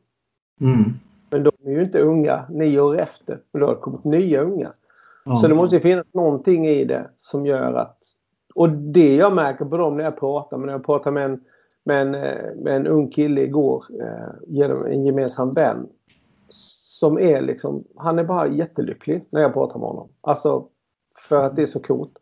Mm. 0.61 0.93
Men 1.31 1.43
de 1.43 1.51
är 1.65 1.71
ju 1.71 1.81
inte 1.81 2.01
unga 2.01 2.45
nio 2.51 2.81
år 2.81 2.99
efter. 3.01 3.39
Men 3.53 3.61
då 3.61 3.67
har 3.67 3.75
det 3.75 3.81
kommit 3.81 4.05
nya 4.05 4.43
unga. 4.43 4.73
Mm. 5.27 5.39
Så 5.39 5.49
det 5.49 5.55
måste 5.55 5.81
finnas 5.81 6.07
någonting 6.15 6.67
i 6.67 6.85
det 6.85 7.11
som 7.19 7.47
gör 7.47 7.75
att... 7.75 7.99
Och 8.55 8.69
det 8.69 9.15
jag 9.15 9.35
märker 9.35 9.65
på 9.65 9.77
dem 9.77 9.97
när 9.97 10.05
jag 10.05 10.19
pratar, 10.21 10.57
men 10.57 10.67
när 10.67 10.73
jag 10.73 10.87
pratar 10.87 11.11
med 11.11 11.25
en, 11.25 11.41
med 11.85 12.03
en, 12.03 12.15
eh, 12.15 12.55
med 12.57 12.77
en 12.77 12.87
ung 12.87 13.11
kille 13.11 13.41
igår 13.41 13.85
eh, 14.01 14.35
genom 14.47 14.87
en 14.87 15.05
gemensam 15.05 15.53
vän. 15.53 15.89
Som 16.51 17.19
är 17.19 17.41
liksom, 17.41 17.85
han 17.97 18.19
är 18.19 18.25
bara 18.25 18.49
jättelycklig 18.49 19.25
när 19.31 19.41
jag 19.41 19.53
pratar 19.53 19.79
med 19.79 19.89
honom. 19.89 20.09
Alltså 20.21 20.67
för 21.29 21.45
att 21.45 21.57
det 21.57 21.63
är 21.63 21.67
så 21.67 21.81
coolt. 21.81 22.13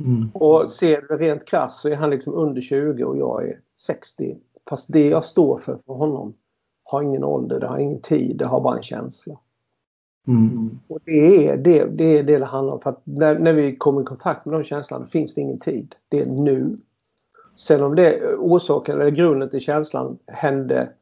Mm. 0.00 0.30
Och 0.34 0.70
ser 0.70 1.00
du 1.08 1.16
rent 1.16 1.44
krasst 1.44 1.80
så 1.80 1.88
är 1.88 1.96
han 1.96 2.10
liksom 2.10 2.34
under 2.34 2.60
20 2.60 3.04
och 3.04 3.16
jag 3.16 3.48
är 3.48 3.60
60. 3.86 4.38
Fast 4.68 4.92
det 4.92 5.08
jag 5.08 5.24
står 5.24 5.58
för 5.58 5.78
för 5.86 5.94
honom 5.94 6.32
har 6.84 7.02
ingen 7.02 7.24
ålder, 7.24 7.60
det 7.60 7.66
har 7.66 7.78
ingen 7.78 8.00
tid, 8.00 8.36
det 8.36 8.46
har 8.46 8.60
bara 8.60 8.76
en 8.76 8.82
känsla. 8.82 9.38
Mm. 10.26 10.70
Och 10.88 10.98
det 11.04 11.48
är 11.48 11.56
det, 11.56 11.84
det 11.84 12.18
är 12.18 12.22
det 12.22 12.38
det 12.38 12.44
handlar 12.44 12.74
om. 12.74 12.80
För 12.80 12.90
att 12.90 13.02
när, 13.04 13.38
när 13.38 13.52
vi 13.52 13.76
kommer 13.76 14.02
i 14.02 14.04
kontakt 14.04 14.46
med 14.46 14.54
de 14.54 14.64
känslorna 14.64 15.06
finns 15.06 15.34
det 15.34 15.40
ingen 15.40 15.58
tid. 15.58 15.94
Det 16.08 16.20
är 16.20 16.26
nu. 16.26 16.76
Sen 17.56 17.82
om 17.82 17.94
det 17.94 18.36
orsaken 18.38 19.00
eller 19.00 19.10
grunden 19.10 19.50
till 19.50 19.60
känslan 19.60 20.18
hände 20.26 20.92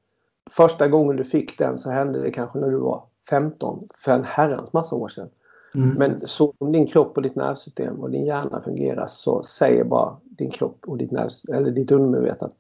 första 0.51 0.89
gången 0.89 1.17
du 1.17 1.25
fick 1.25 1.59
den 1.59 1.79
så 1.79 1.91
hände 1.91 2.23
det 2.23 2.31
kanske 2.31 2.59
när 2.59 2.71
du 2.71 2.79
var 2.79 3.05
15 3.31 3.83
för 4.05 4.13
en 4.13 4.25
herrans 4.25 4.73
massa 4.73 4.97
år 4.97 5.09
sedan. 5.09 5.29
Mm. 5.75 5.95
Men 5.99 6.21
så 6.21 6.55
som 6.59 6.73
din 6.73 6.87
kropp 6.87 7.17
och 7.17 7.23
ditt 7.23 7.37
nervsystem 7.37 8.01
och 8.01 8.11
din 8.11 8.25
hjärna 8.25 8.61
fungerar 8.61 9.07
så 9.07 9.43
säger 9.43 9.85
bara 9.85 10.17
din 10.25 10.51
kropp 10.51 10.79
och 10.87 10.99
ditt, 10.99 11.11
nerv, 11.11 11.31
eller 11.55 11.71
ditt 11.71 11.91
undermedvetna 11.91 12.51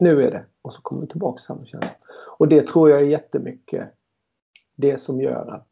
nu 0.00 0.22
är 0.26 0.30
det. 0.30 0.44
Och 0.62 0.72
så 0.72 0.82
kommer 0.82 1.00
du 1.00 1.06
tillbaka 1.06 1.38
samma 1.38 1.64
känsla. 1.64 1.90
Och 2.38 2.48
det 2.48 2.66
tror 2.66 2.90
jag 2.90 3.00
är 3.00 3.04
jättemycket 3.04 3.88
det 4.76 4.98
som 4.98 5.20
gör 5.20 5.54
att 5.54 5.68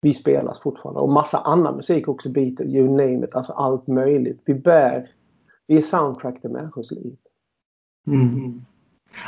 vi 0.00 0.14
spelas 0.14 0.60
fortfarande. 0.60 1.00
Och 1.00 1.08
massa 1.08 1.38
annan 1.38 1.76
musik 1.76 2.08
också. 2.08 2.28
Beatles, 2.28 2.74
you 2.74 2.88
name 2.88 3.24
it. 3.24 3.34
Alltså 3.34 3.52
allt 3.52 3.86
möjligt. 3.86 4.42
Vi 4.44 4.54
bär... 4.54 5.10
Vi 5.66 5.76
är 5.76 5.80
soundtrack 5.80 6.40
till 6.40 6.50
människors 6.50 6.90
liv. 6.90 7.16
Mm. 8.06 8.64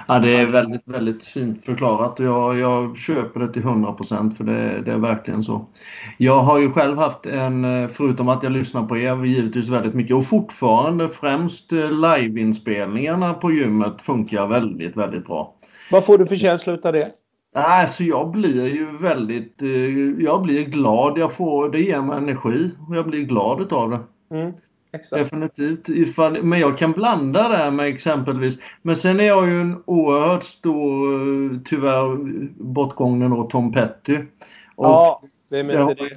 Ja, 0.09 0.18
det 0.18 0.37
är 0.37 0.47
väldigt, 0.47 0.83
väldigt 0.85 1.25
fint 1.25 1.64
förklarat 1.64 2.20
och 2.20 2.27
jag, 2.27 2.59
jag 2.59 2.99
köper 2.99 3.40
det 3.40 3.53
till 3.53 3.62
100% 3.62 4.37
för 4.37 4.44
det, 4.44 4.83
det, 4.85 4.92
är 4.92 4.99
verkligen 4.99 5.44
så. 5.44 5.66
Jag 6.18 6.40
har 6.40 6.59
ju 6.59 6.70
själv 6.70 6.99
haft 6.99 7.27
en, 7.27 7.88
förutom 7.88 8.29
att 8.29 8.42
jag 8.42 8.53
lyssnar 8.53 8.87
på 8.87 8.97
er, 8.97 9.25
givetvis 9.25 9.68
väldigt 9.68 9.94
mycket 9.94 10.16
och 10.16 10.27
fortfarande 10.27 11.09
främst 11.09 11.73
liveinspelningarna 11.73 13.35
på 13.35 13.53
gymmet 13.53 14.03
funkar 14.03 14.47
väldigt, 14.47 14.97
väldigt 14.97 15.27
bra. 15.27 15.55
Vad 15.90 16.05
får 16.05 16.18
du 16.18 16.27
för 16.27 16.37
känsla 16.37 16.73
utav 16.73 16.92
det? 16.92 17.07
Alltså 17.55 18.05
jag 18.05 18.31
blir 18.31 18.66
ju 18.66 18.99
väldigt, 18.99 19.62
jag 20.18 20.42
blir 20.42 20.64
glad. 20.64 21.18
Jag 21.18 21.33
får, 21.33 21.68
det 21.68 21.81
ger 21.81 22.01
mig 22.01 22.18
energi 22.18 22.70
och 22.88 22.97
jag 22.97 23.07
blir 23.07 23.20
glad 23.20 23.61
utav 23.61 23.90
det. 23.90 24.01
Mm. 24.37 24.53
Exakt. 24.94 25.22
Definitivt. 25.22 25.88
Ifall, 25.88 26.42
men 26.42 26.61
jag 26.61 26.78
kan 26.78 26.92
blanda 26.92 27.48
det 27.48 27.70
med 27.70 27.87
exempelvis. 27.87 28.59
Men 28.83 28.96
sen 28.96 29.20
är 29.20 29.24
jag 29.24 29.48
ju 29.48 29.61
en 29.61 29.83
oerhört 29.85 30.44
stor, 30.44 31.61
tyvärr 31.64 32.16
bortgången 32.62 33.30
då, 33.30 33.44
Tom 33.44 33.72
Petty. 33.72 34.16
Och 34.76 34.87
ja, 34.87 35.22
det 35.50 35.59
är 35.59 35.64
med 35.64 35.96
det. 35.96 36.09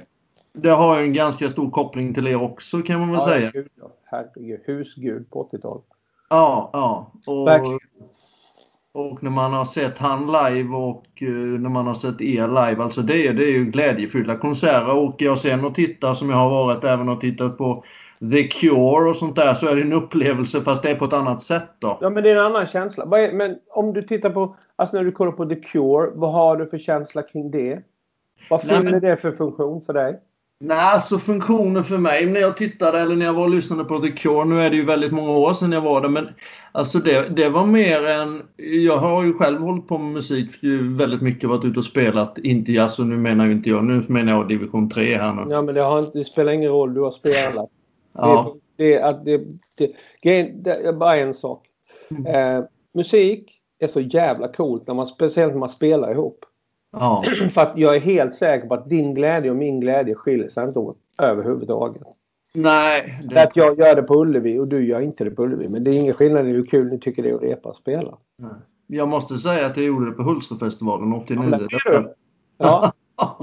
Det 0.52 0.70
har 0.70 0.98
ju 0.98 1.04
en 1.04 1.12
ganska 1.12 1.50
stor 1.50 1.70
koppling 1.70 2.14
till 2.14 2.26
er 2.26 2.42
också 2.42 2.82
kan 2.82 3.00
man 3.00 3.10
väl 3.10 3.20
ja, 3.20 3.26
säga. 3.26 3.50
Gud, 3.50 3.68
ja. 3.80 3.90
Herregud, 4.04 4.60
husgud 4.64 5.30
på 5.30 5.48
80-talet. 5.52 5.84
Ja, 6.30 6.70
ja. 6.72 7.12
Och, 7.26 7.48
Verkligen. 7.48 7.78
och 8.92 9.22
när 9.22 9.30
man 9.30 9.52
har 9.52 9.64
sett 9.64 9.98
han 9.98 10.26
live 10.26 10.76
och 10.76 11.22
uh, 11.22 11.60
när 11.60 11.70
man 11.70 11.86
har 11.86 11.94
sett 11.94 12.20
er 12.20 12.48
live. 12.48 12.82
Alltså 12.82 13.02
det, 13.02 13.32
det 13.32 13.44
är 13.44 13.50
ju 13.50 13.64
glädjefyllda 13.64 14.36
konserter. 14.36 14.96
Åker 14.96 15.26
jag 15.26 15.38
sen 15.38 15.64
och 15.64 15.74
tittar 15.74 16.14
som 16.14 16.30
jag 16.30 16.36
har 16.36 16.50
varit 16.50 16.84
även 16.84 17.08
och 17.08 17.20
tittat 17.20 17.58
på 17.58 17.84
The 18.30 18.42
Cure 18.42 19.10
och 19.10 19.16
sånt 19.16 19.36
där 19.36 19.54
så 19.54 19.66
är 19.68 19.76
det 19.76 19.82
en 19.82 19.92
upplevelse 19.92 20.60
fast 20.60 20.82
det 20.82 20.90
är 20.90 20.94
på 20.94 21.04
ett 21.04 21.12
annat 21.12 21.42
sätt 21.42 21.68
då. 21.78 21.98
Ja 22.00 22.10
men 22.10 22.22
det 22.22 22.30
är 22.30 22.36
en 22.36 22.44
annan 22.44 22.66
känsla. 22.66 23.06
Men 23.06 23.56
om 23.70 23.92
du 23.92 24.02
tittar 24.02 24.30
på, 24.30 24.56
alltså 24.76 24.96
när 24.96 25.04
du 25.04 25.12
kollar 25.12 25.32
på 25.32 25.46
The 25.46 25.54
Cure, 25.54 26.10
vad 26.14 26.32
har 26.32 26.56
du 26.56 26.66
för 26.66 26.78
känsla 26.78 27.22
kring 27.22 27.50
det? 27.50 27.82
Vad 28.50 28.62
fyller 28.62 28.82
men... 28.82 29.00
det 29.00 29.16
för 29.16 29.32
funktion 29.32 29.82
för 29.82 29.92
dig? 29.92 30.20
Nej, 30.60 30.78
alltså 30.78 31.18
funktionen 31.18 31.84
för 31.84 31.98
mig 31.98 32.26
när 32.26 32.40
jag 32.40 32.56
tittade 32.56 33.00
eller 33.00 33.16
när 33.16 33.26
jag 33.26 33.32
var 33.32 33.42
och 33.42 33.50
lyssnade 33.50 33.84
på 33.84 33.98
The 33.98 34.10
Cure, 34.10 34.44
nu 34.44 34.60
är 34.60 34.70
det 34.70 34.76
ju 34.76 34.84
väldigt 34.84 35.12
många 35.12 35.30
år 35.30 35.52
sedan 35.52 35.72
jag 35.72 35.80
var 35.80 36.00
där, 36.00 36.08
men 36.08 36.28
alltså 36.72 36.98
det, 36.98 37.28
det 37.36 37.48
var 37.48 37.66
mer 37.66 38.06
än... 38.06 38.42
Jag 38.56 38.96
har 38.96 39.22
ju 39.22 39.32
själv 39.32 39.60
hållit 39.60 39.88
på 39.88 39.98
med 39.98 40.12
musik 40.12 40.50
väldigt 40.98 41.22
mycket, 41.22 41.48
varit 41.48 41.64
ute 41.64 41.78
och 41.78 41.84
spelat, 41.84 42.38
inte 42.38 42.82
alltså 42.82 43.04
nu 43.04 43.16
menar 43.16 43.46
ju 43.46 43.52
inte 43.52 43.68
jag, 43.70 43.84
nu 43.84 44.04
menar 44.08 44.32
jag 44.32 44.48
division 44.48 44.90
3 44.90 45.16
här 45.16 45.32
nu. 45.32 45.42
Ja 45.50 45.62
men 45.62 45.74
det, 45.74 45.80
har 45.80 45.98
inte, 45.98 46.18
det 46.18 46.24
spelar 46.24 46.52
ingen 46.52 46.72
roll, 46.72 46.94
du 46.94 47.00
har 47.00 47.10
spelat. 47.10 47.70
Ja. 48.12 48.56
Det, 48.76 48.98
det, 48.98 49.38
det, 49.78 49.92
det, 50.22 50.42
det, 50.64 50.70
är 50.70 50.92
bara 50.92 51.16
en 51.16 51.34
sak. 51.34 51.66
Mm. 52.10 52.26
Eh, 52.26 52.64
musik 52.94 53.60
är 53.78 53.86
så 53.86 54.00
jävla 54.00 54.48
coolt, 54.48 54.86
när 54.86 54.94
man, 54.94 55.06
speciellt 55.06 55.52
när 55.52 55.60
man 55.60 55.68
spelar 55.68 56.12
ihop. 56.12 56.44
Ja. 56.92 57.24
För 57.54 57.60
att 57.60 57.78
jag 57.78 57.96
är 57.96 58.00
helt 58.00 58.34
säker 58.34 58.68
på 58.68 58.74
att 58.74 58.88
din 58.88 59.14
glädje 59.14 59.50
och 59.50 59.56
min 59.56 59.80
glädje 59.80 60.14
skiljer 60.14 60.48
sig 60.48 60.64
inte 60.64 60.78
åt 60.78 60.96
överhuvudtaget. 61.22 62.02
Nej. 62.54 63.22
Det... 63.30 63.42
Att 63.42 63.56
jag 63.56 63.78
gör 63.78 63.96
det 63.96 64.02
på 64.02 64.14
Ullevi 64.14 64.58
och 64.58 64.68
du 64.68 64.86
gör 64.86 65.00
inte 65.00 65.24
det 65.24 65.30
på 65.30 65.42
Ullevi. 65.42 65.68
Men 65.68 65.84
det 65.84 65.90
är 65.90 66.00
ingen 66.00 66.14
skillnad 66.14 66.46
i 66.48 66.50
hur 66.50 66.64
kul 66.64 66.86
ni 66.86 66.98
tycker 66.98 67.22
det 67.22 67.30
är 67.30 67.34
att 67.34 67.42
repa 67.42 67.68
och 67.68 67.76
spela. 67.76 68.18
Nej. 68.38 68.50
Jag 68.86 69.08
måste 69.08 69.38
säga 69.38 69.66
att 69.66 69.76
jag 69.76 69.86
gjorde 69.86 70.10
det 70.10 70.12
på 70.12 70.22
Hultsfredfestivalen 70.22 71.12
89. 71.12 71.66
Ja, 71.70 72.04
ja. 72.58 72.92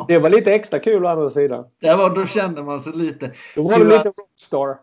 Det 0.07 0.19
var 0.19 0.29
lite 0.29 0.53
extra 0.53 0.79
kul 0.79 1.05
å 1.05 1.07
andra 1.07 1.29
sidan. 1.29 1.65
Det 1.79 1.95
var, 1.95 2.15
då 2.15 2.25
kände 2.25 2.63
man 2.63 2.81
sig 2.81 2.93
lite... 2.93 3.31
Då 3.55 3.63
var 3.63 3.79
du 3.79 3.85
lite 3.85 4.13
rockstar. 4.17 4.77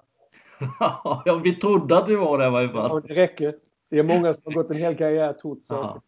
ja, 1.25 1.41
vi 1.45 1.55
trodde 1.55 1.99
att 1.99 2.09
vi 2.09 2.17
var 2.17 2.39
det 2.39 2.47
i 2.47 2.51
varje 2.51 2.69
fall. 2.69 2.91
Ja, 2.91 3.01
det 3.09 3.23
räcker. 3.23 3.55
Det 3.91 3.99
är 3.99 4.03
många 4.03 4.35
som 4.35 4.43
har 4.45 4.53
gått 4.53 4.71
en 4.71 4.77
hel 4.77 4.97
karriär 4.97 5.33
trots 5.33 5.67
ja. 5.69 6.01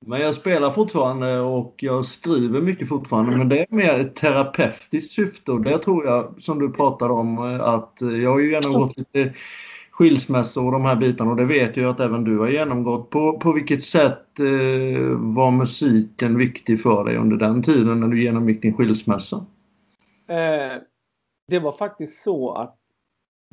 Men 0.00 0.20
jag 0.20 0.34
spelar 0.34 0.70
fortfarande 0.70 1.40
och 1.40 1.74
jag 1.76 2.04
skriver 2.04 2.60
mycket 2.60 2.88
fortfarande. 2.88 3.36
Men 3.36 3.48
det 3.48 3.60
är 3.60 3.66
mer 3.70 3.98
ett 3.98 4.16
terapeutiskt 4.16 5.12
syfte 5.14 5.52
och 5.52 5.60
det 5.60 5.78
tror 5.78 6.06
jag, 6.06 6.34
som 6.42 6.58
du 6.58 6.72
pratade 6.72 7.12
om, 7.12 7.38
att 7.60 7.94
jag 8.00 8.30
har 8.30 8.38
ju 8.38 8.50
genomgått 8.50 8.96
lite 8.96 9.34
skilsmässor 9.98 10.66
och 10.66 10.72
de 10.72 10.84
här 10.84 10.96
bitarna 10.96 11.30
och 11.30 11.36
det 11.36 11.44
vet 11.44 11.76
jag 11.76 11.90
att 11.90 12.00
även 12.00 12.24
du 12.24 12.38
har 12.38 12.48
genomgått. 12.48 13.10
På, 13.10 13.38
på 13.38 13.52
vilket 13.52 13.84
sätt 13.84 14.40
eh, 14.40 15.00
var 15.16 15.50
musiken 15.50 16.38
viktig 16.38 16.82
för 16.82 17.04
dig 17.04 17.16
under 17.16 17.36
den 17.36 17.62
tiden 17.62 18.00
när 18.00 18.08
du 18.08 18.22
genomgick 18.22 18.62
din 18.62 18.74
skilsmässa? 18.74 19.36
Eh, 20.26 20.82
det 21.48 21.58
var 21.58 21.72
faktiskt 21.72 22.22
så 22.22 22.52
att 22.52 22.76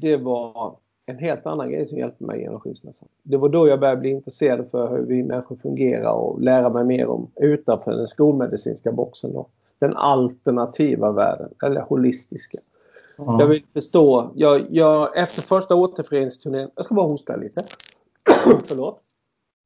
det 0.02 0.18
var 0.18 0.78
en 1.06 1.18
helt 1.18 1.46
annan 1.46 1.72
grej 1.72 1.88
som 1.88 1.98
hjälpte 1.98 2.24
mig 2.24 2.42
genom 2.42 2.60
skilsmässan. 2.60 3.08
Det 3.24 3.38
var 3.38 3.50
då 3.50 3.68
jag 3.68 3.80
började 3.80 4.02
bli 4.02 4.10
intresserad 4.10 4.68
för 4.72 4.98
hur 4.98 5.06
vi 5.06 5.24
människor 5.24 5.56
fungerar 5.56 6.12
och 6.12 6.42
lära 6.42 6.70
mig 6.70 6.86
mer 6.86 7.08
om 7.08 7.32
utanför 7.36 7.92
den 7.92 8.08
skolmedicinska 8.08 8.92
boxen. 8.92 9.34
Då. 9.34 9.48
Den 9.80 9.94
alternativa 9.94 11.12
världen, 11.12 11.50
eller 11.64 11.82
holistiska. 11.82 12.58
Ja. 13.18 13.38
Jag 13.40 13.48
vill 13.48 13.64
förstå. 13.74 14.32
Jag, 14.36 14.66
jag, 14.70 15.18
efter 15.18 15.42
första 15.42 15.76
återföreningsturnén, 15.76 16.70
jag 16.76 16.86
ska 16.86 16.96
bara 16.96 17.08
hosta 17.08 17.36
lite. 17.36 17.64
Förlåt. 18.66 19.02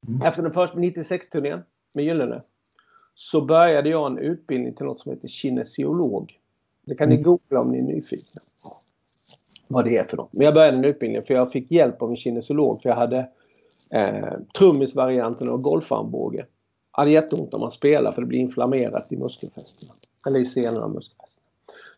Mm. 0.08 0.22
Efter 0.22 0.42
den 0.42 0.52
första 0.52 0.78
96-turnén 0.78 1.62
med 1.94 2.04
Gyllene 2.04 2.40
så 3.14 3.40
började 3.40 3.88
jag 3.88 4.06
en 4.06 4.18
utbildning 4.18 4.74
till 4.74 4.86
något 4.86 5.00
som 5.00 5.12
heter 5.12 5.28
kinesiolog. 5.28 6.38
Det 6.86 6.94
kan 6.94 7.04
mm. 7.04 7.16
ni 7.16 7.22
googla 7.22 7.60
om 7.60 7.72
ni 7.72 7.78
är 7.78 7.82
nyfikna. 7.82 8.40
Vad 9.68 9.84
det 9.84 9.96
är 9.96 10.04
för 10.04 10.16
något. 10.16 10.32
Men 10.32 10.44
jag 10.44 10.54
började 10.54 10.76
en 10.76 10.84
utbildning 10.84 11.22
för 11.22 11.34
jag 11.34 11.52
fick 11.52 11.70
hjälp 11.70 12.02
av 12.02 12.10
en 12.10 12.16
kinesiolog 12.16 12.82
för 12.82 12.88
jag 12.88 12.96
hade 12.96 13.28
eh, 13.90 14.38
trummisvarianten 14.58 15.48
och 15.48 15.62
golfarmbåge. 15.62 16.46
Jag 16.92 17.02
hade 17.02 17.10
jätteont 17.10 17.54
om 17.54 17.60
man 17.60 17.70
spelar 17.70 18.12
för 18.12 18.20
det 18.22 18.26
blir 18.26 18.38
inflammerat 18.38 19.12
i 19.12 19.16
muskelfästena. 19.16 19.92
Eller 20.26 20.40
i 20.40 20.44
senorna 20.44 20.84
och 20.84 20.90
muskelfästena. 20.90 21.19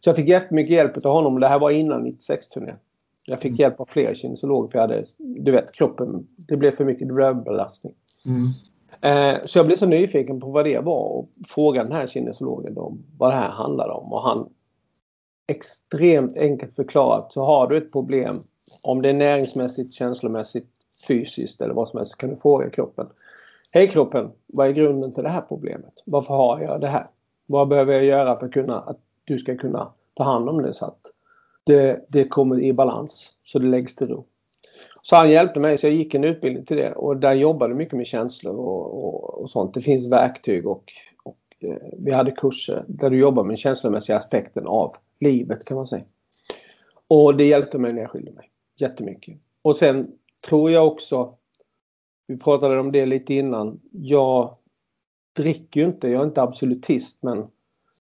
Så 0.04 0.08
jag 0.08 0.16
fick 0.16 0.28
jättemycket 0.28 0.72
hjälp 0.72 1.06
av 1.06 1.12
honom. 1.12 1.40
Det 1.40 1.48
här 1.48 1.58
var 1.58 1.70
innan 1.70 2.06
96-turnén. 2.06 2.76
Jag 3.24 3.40
fick 3.40 3.50
mm. 3.50 3.56
hjälp 3.56 3.80
av 3.80 3.88
fler 3.90 4.14
kinesiologer 4.14 4.70
för 4.70 4.78
jag 4.78 4.88
hade, 4.88 5.04
du 5.18 5.52
vet, 5.52 5.72
kroppen, 5.72 6.26
det 6.48 6.56
blev 6.56 6.70
för 6.70 6.84
mycket 6.84 7.08
belastning. 7.44 7.94
Mm. 8.26 8.46
Eh, 9.00 9.42
så 9.44 9.58
jag 9.58 9.66
blev 9.66 9.76
så 9.76 9.86
nyfiken 9.86 10.40
på 10.40 10.50
vad 10.50 10.64
det 10.64 10.78
var 10.78 11.04
och 11.04 11.28
frågade 11.48 11.88
den 11.88 11.96
här 11.96 12.06
kinesiologen 12.06 12.78
om 12.78 13.04
vad 13.18 13.30
det 13.30 13.36
här 13.36 13.50
handlade 13.50 13.92
om. 13.92 14.12
Och 14.12 14.22
han 14.22 14.48
extremt 15.46 16.38
enkelt 16.38 16.76
förklarat 16.76 17.32
så 17.32 17.42
har 17.42 17.68
du 17.68 17.76
ett 17.76 17.92
problem, 17.92 18.40
om 18.82 19.02
det 19.02 19.08
är 19.08 19.14
näringsmässigt, 19.14 19.94
känslomässigt, 19.94 20.68
fysiskt 21.08 21.60
eller 21.60 21.74
vad 21.74 21.88
som 21.88 21.98
helst, 21.98 22.16
kan 22.16 22.30
du 22.30 22.36
fråga 22.36 22.70
kroppen. 22.70 23.06
Hej 23.72 23.88
kroppen, 23.88 24.30
vad 24.46 24.66
är 24.66 24.72
grunden 24.72 25.14
till 25.14 25.22
det 25.22 25.30
här 25.30 25.44
problemet? 25.48 26.02
Varför 26.06 26.34
har 26.34 26.60
jag 26.60 26.80
det 26.80 26.88
här? 26.88 27.06
Vad 27.46 27.68
behöver 27.68 27.92
jag 27.92 28.04
göra 28.04 28.38
för 28.38 28.46
att 28.46 28.52
kunna, 28.52 28.80
att 28.80 28.98
du 29.24 29.38
ska 29.38 29.56
kunna 29.56 29.92
ta 30.14 30.24
hand 30.24 30.48
om 30.48 30.62
det 30.62 30.74
så 30.74 30.84
att 30.84 31.00
det, 31.64 32.06
det 32.08 32.24
kommer 32.24 32.60
i 32.60 32.72
balans, 32.72 33.32
så 33.44 33.58
det 33.58 33.66
läggs 33.66 33.96
till 33.96 34.08
ro. 34.08 34.24
Så 35.02 35.16
han 35.16 35.30
hjälpte 35.30 35.60
mig, 35.60 35.78
så 35.78 35.86
jag 35.86 35.94
gick 35.94 36.14
en 36.14 36.24
utbildning 36.24 36.64
till 36.64 36.76
det 36.76 36.92
och 36.92 37.16
där 37.16 37.32
jobbade 37.32 37.74
mycket 37.74 37.96
med 37.96 38.06
känslor 38.06 38.54
och, 38.54 39.04
och, 39.04 39.42
och 39.42 39.50
sånt. 39.50 39.74
Det 39.74 39.82
finns 39.82 40.12
verktyg 40.12 40.66
och, 40.66 40.92
och 41.22 41.38
eh, 41.60 41.76
vi 41.98 42.12
hade 42.12 42.30
kurser 42.30 42.84
där 42.88 43.10
du 43.10 43.18
jobbar 43.18 43.42
med 43.42 43.50
den 43.50 43.56
känslomässiga 43.56 44.16
aspekten 44.16 44.66
av 44.66 44.96
livet 45.20 45.64
kan 45.64 45.76
man 45.76 45.86
säga. 45.86 46.04
Och 47.08 47.36
det 47.36 47.44
hjälpte 47.44 47.78
mig 47.78 47.92
när 47.92 48.00
jag 48.00 48.10
skilde 48.10 48.32
mig. 48.32 48.50
Jättemycket. 48.76 49.38
Och 49.62 49.76
sen 49.76 50.06
tror 50.48 50.70
jag 50.70 50.86
också, 50.86 51.34
vi 52.26 52.36
pratade 52.38 52.80
om 52.80 52.92
det 52.92 53.06
lite 53.06 53.34
innan, 53.34 53.80
jag 53.92 54.56
dricker 55.36 55.80
ju 55.80 55.86
inte, 55.86 56.08
jag 56.08 56.20
är 56.20 56.26
inte 56.26 56.42
absolutist 56.42 57.22
men 57.22 57.46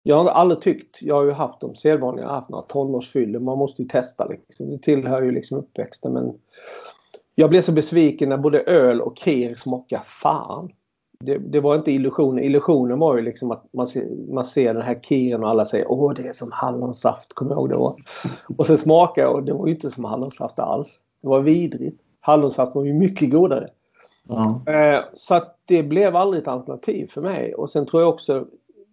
jag 0.04 0.18
har 0.18 0.30
aldrig 0.30 0.62
tyckt, 0.62 1.02
jag 1.02 1.16
har 1.16 1.24
ju 1.24 1.32
haft 1.32 1.60
de 1.60 1.76
sedvanliga, 1.76 2.26
jag 2.26 2.30
har 2.30 2.36
haft 2.36 2.50
några 2.50 2.66
tonårsfyllor, 2.66 3.40
man 3.40 3.58
måste 3.58 3.82
ju 3.82 3.88
testa 3.88 4.28
liksom. 4.28 4.70
Det 4.70 4.78
tillhör 4.78 5.22
ju 5.22 5.32
liksom 5.32 5.58
uppväxten 5.58 6.14
men 6.14 6.34
jag 7.36 7.50
blev 7.50 7.62
så 7.62 7.72
besviken 7.72 8.30
när 8.30 8.38
både 8.38 8.60
öl 8.62 9.02
och 9.02 9.18
kir 9.18 9.56
smakade 9.56 10.02
fan. 10.06 10.72
Det, 11.20 11.38
det, 11.38 11.60
var 11.60 11.76
inte 11.76 11.92
illusionen. 11.92 12.44
Illusionen 12.44 13.00
var 13.00 13.16
ju 13.16 13.22
liksom 13.22 13.52
att 13.52 13.66
man 13.74 13.88
ser, 13.88 14.34
man 14.34 14.46
ser 14.46 14.74
den 14.74 14.84
här 14.84 15.00
kiren 15.02 15.44
och 15.44 15.50
alla 15.50 15.66
säger 15.66 15.92
åh 15.92 16.14
det 16.14 16.28
är 16.28 16.34
som 16.34 16.50
hallonsaft, 16.52 17.34
kommer 17.34 17.52
jag 17.52 17.60
ihåg 17.60 17.70
det 17.70 17.76
var. 17.76 17.96
Och 18.58 18.68
sen 18.68 18.78
smakade 18.78 19.28
jag 19.28 19.36
och 19.36 19.44
det 19.44 19.54
var 19.54 19.68
ju 19.68 19.74
inte 19.74 19.92
som 19.92 20.06
hallonsaft 20.06 20.60
alls. 20.60 20.88
Det 21.22 21.28
var 21.28 21.40
vidrigt. 21.40 22.02
Hallonsaft 22.20 22.76
var 22.76 22.86
ju 22.86 22.94
mycket 22.94 23.32
godare. 23.32 23.70
Mm. 24.30 25.04
Så 25.14 25.34
att 25.36 25.58
det 25.66 25.84
blev 25.84 26.16
aldrig 26.16 26.42
ett 26.42 26.48
alternativ 26.48 27.08
för 27.08 27.22
mig. 27.22 27.54
Och 27.54 27.70
sen 27.70 27.86
tror 27.86 28.02
jag 28.02 28.10
också, 28.10 28.46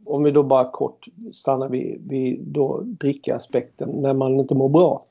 om 0.09 0.25
vi 0.25 0.31
då 0.31 0.42
bara 0.42 0.71
kort 0.71 1.07
stannar 1.35 1.68
vid, 1.68 2.09
vid 2.09 2.40
då 2.40 2.81
drickaspekten 2.85 3.88
när 3.90 4.14
man 4.14 4.40
inte 4.40 4.55
mår 4.55 4.68
bra. 4.68 5.03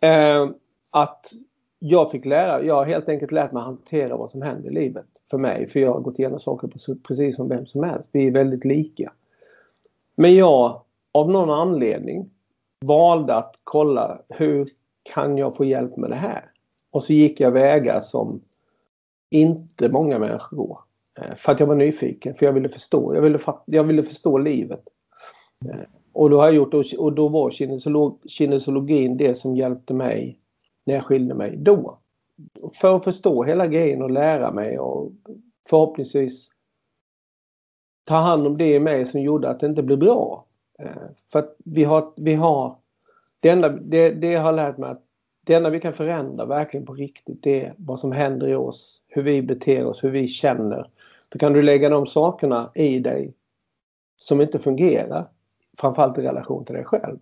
Eh, 0.00 0.48
att 0.90 1.32
jag 1.78 2.10
fick 2.10 2.24
lära, 2.24 2.64
jag 2.64 2.74
har 2.74 2.84
helt 2.84 3.08
enkelt 3.08 3.32
lärt 3.32 3.52
mig 3.52 3.62
hantera 3.62 4.16
vad 4.16 4.30
som 4.30 4.42
händer 4.42 4.70
i 4.70 4.74
livet 4.74 5.06
för 5.30 5.38
mig. 5.38 5.68
För 5.68 5.80
jag 5.80 5.92
har 5.92 6.00
gått 6.00 6.18
igenom 6.18 6.40
saker 6.40 6.70
precis 7.08 7.36
som 7.36 7.48
vem 7.48 7.66
som 7.66 7.82
helst. 7.82 8.08
Vi 8.12 8.26
är 8.26 8.30
väldigt 8.30 8.64
lika. 8.64 9.12
Men 10.14 10.34
jag 10.34 10.82
av 11.12 11.30
någon 11.30 11.50
anledning 11.50 12.30
valde 12.84 13.34
att 13.34 13.54
kolla 13.64 14.18
hur 14.28 14.70
kan 15.02 15.38
jag 15.38 15.56
få 15.56 15.64
hjälp 15.64 15.96
med 15.96 16.10
det 16.10 16.16
här? 16.16 16.50
Och 16.90 17.04
så 17.04 17.12
gick 17.12 17.40
jag 17.40 17.50
vägar 17.50 18.00
som 18.00 18.40
inte 19.30 19.88
många 19.88 20.18
människor 20.18 20.56
går. 20.56 20.78
Eh, 21.20 21.34
för 21.34 21.52
att 21.52 21.60
jag 21.60 21.66
var 21.66 21.74
nyfiken, 21.74 22.34
för 22.34 22.46
jag 22.46 22.52
ville 22.52 22.68
förstå. 22.68 23.14
Jag 23.14 23.22
ville, 23.22 23.38
jag 23.64 23.84
ville 23.84 24.02
förstå 24.02 24.38
livet. 24.38 24.82
Eh, 25.64 25.80
och 26.12 26.30
då 26.30 26.38
har 26.38 26.44
jag 26.44 26.54
gjort 26.54 26.74
och 26.98 27.12
då 27.12 27.28
var 27.28 27.50
kinesolog, 27.50 28.20
kinesologin 28.26 29.16
det 29.16 29.34
som 29.34 29.56
hjälpte 29.56 29.94
mig 29.94 30.38
när 30.84 30.94
jag 30.94 31.04
skilde 31.04 31.34
mig 31.34 31.56
då. 31.56 31.98
För 32.74 32.94
att 32.94 33.04
förstå 33.04 33.44
hela 33.44 33.66
grejen 33.66 34.02
och 34.02 34.10
lära 34.10 34.52
mig 34.52 34.78
och 34.78 35.12
förhoppningsvis 35.68 36.48
ta 38.04 38.14
hand 38.14 38.46
om 38.46 38.58
det 38.58 38.74
i 38.74 38.80
mig 38.80 39.06
som 39.06 39.20
gjorde 39.20 39.50
att 39.50 39.60
det 39.60 39.66
inte 39.66 39.82
blev 39.82 39.98
bra. 39.98 40.46
Eh, 40.78 41.10
för 41.32 41.38
att 41.38 41.56
vi 41.64 41.84
har, 41.84 42.12
vi 42.16 42.34
har 42.34 42.76
det 43.40 43.48
enda 43.48 43.68
det, 43.68 44.10
det 44.10 44.30
jag 44.30 44.42
har 44.42 44.52
lärt 44.52 44.78
mig 44.78 44.90
att 44.90 45.02
det 45.44 45.54
enda 45.54 45.70
vi 45.70 45.80
kan 45.80 45.92
förändra 45.92 46.44
verkligen 46.44 46.86
på 46.86 46.94
riktigt 46.94 47.42
det 47.42 47.64
är 47.64 47.74
vad 47.76 48.00
som 48.00 48.12
händer 48.12 48.48
i 48.48 48.54
oss, 48.54 49.02
hur 49.08 49.22
vi 49.22 49.42
beter 49.42 49.84
oss, 49.84 50.04
hur 50.04 50.10
vi 50.10 50.28
känner. 50.28 50.86
För 51.32 51.38
kan 51.38 51.52
du 51.52 51.62
lägga 51.62 51.88
de 51.88 52.06
sakerna 52.06 52.70
i 52.74 52.98
dig 52.98 53.34
som 54.16 54.40
inte 54.40 54.58
fungerar, 54.58 55.26
framförallt 55.78 56.18
i 56.18 56.22
relation 56.22 56.64
till 56.64 56.74
dig 56.74 56.84
själv. 56.84 57.18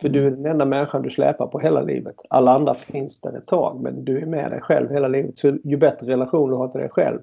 För 0.00 0.08
du 0.08 0.26
är 0.26 0.30
den 0.30 0.46
enda 0.46 0.64
människan 0.64 1.02
du 1.02 1.10
släpar 1.10 1.46
på 1.46 1.58
hela 1.58 1.82
livet. 1.82 2.16
Alla 2.30 2.54
andra 2.54 2.74
finns 2.74 3.20
där 3.20 3.38
ett 3.38 3.46
tag 3.46 3.80
men 3.80 4.04
du 4.04 4.18
är 4.18 4.26
med 4.26 4.50
dig 4.50 4.60
själv 4.60 4.90
hela 4.90 5.08
livet. 5.08 5.38
Så 5.38 5.56
ju 5.64 5.76
bättre 5.76 6.06
relation 6.06 6.50
du 6.50 6.56
har 6.56 6.68
till 6.68 6.80
dig 6.80 6.90
själv 6.90 7.18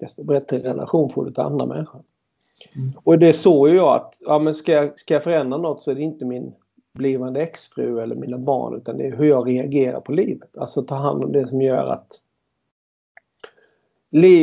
desto 0.00 0.24
bättre 0.24 0.58
relation 0.58 1.10
får 1.10 1.24
du 1.24 1.30
till 1.30 1.42
andra 1.42 1.66
människor. 1.66 2.02
Mm. 2.76 3.00
Och 3.04 3.18
det 3.18 3.32
såg 3.32 3.68
ju 3.68 3.74
jag 3.74 3.94
att 3.94 4.14
ja, 4.20 4.38
men 4.38 4.54
ska, 4.54 4.72
jag, 4.72 5.00
ska 5.00 5.14
jag 5.14 5.24
förändra 5.24 5.58
något 5.58 5.82
så 5.82 5.90
är 5.90 5.94
det 5.94 6.02
inte 6.02 6.24
min 6.24 6.54
blivande 6.94 7.42
exfru 7.42 8.00
eller 8.00 8.16
mina 8.16 8.38
barn 8.38 8.76
utan 8.76 8.96
det 8.96 9.06
är 9.06 9.16
hur 9.16 9.24
jag 9.24 9.48
reagerar 9.48 10.00
på 10.00 10.12
livet. 10.12 10.56
Alltså 10.56 10.82
ta 10.82 10.94
hand 10.94 11.24
om 11.24 11.32
det 11.32 11.46
som 11.46 11.62
gör 11.62 11.86
att 11.86 12.20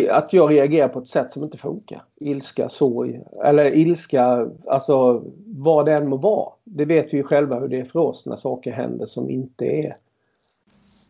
att 0.10 0.34
jag 0.34 0.52
reagerar 0.52 0.88
på 0.88 1.00
ett 1.00 1.08
sätt 1.08 1.32
som 1.32 1.44
inte 1.44 1.58
funkar. 1.58 2.04
Ilska, 2.16 2.70
sorg 2.70 3.22
eller 3.44 3.76
ilska, 3.76 4.50
alltså 4.68 5.24
vad 5.46 5.86
det 5.86 5.94
än 5.94 6.10
må 6.10 6.18
vara. 6.18 6.54
Det 6.64 6.86
vet 6.86 7.14
vi 7.14 7.18
ju 7.18 7.24
själva 7.24 7.60
hur 7.60 7.68
det 7.68 7.80
är 7.80 7.86
för 7.86 8.00
oss 8.00 8.26
när 8.26 8.36
saker 8.36 8.72
händer 8.72 9.06
som 9.06 9.30
inte 9.30 9.66
är... 9.66 9.94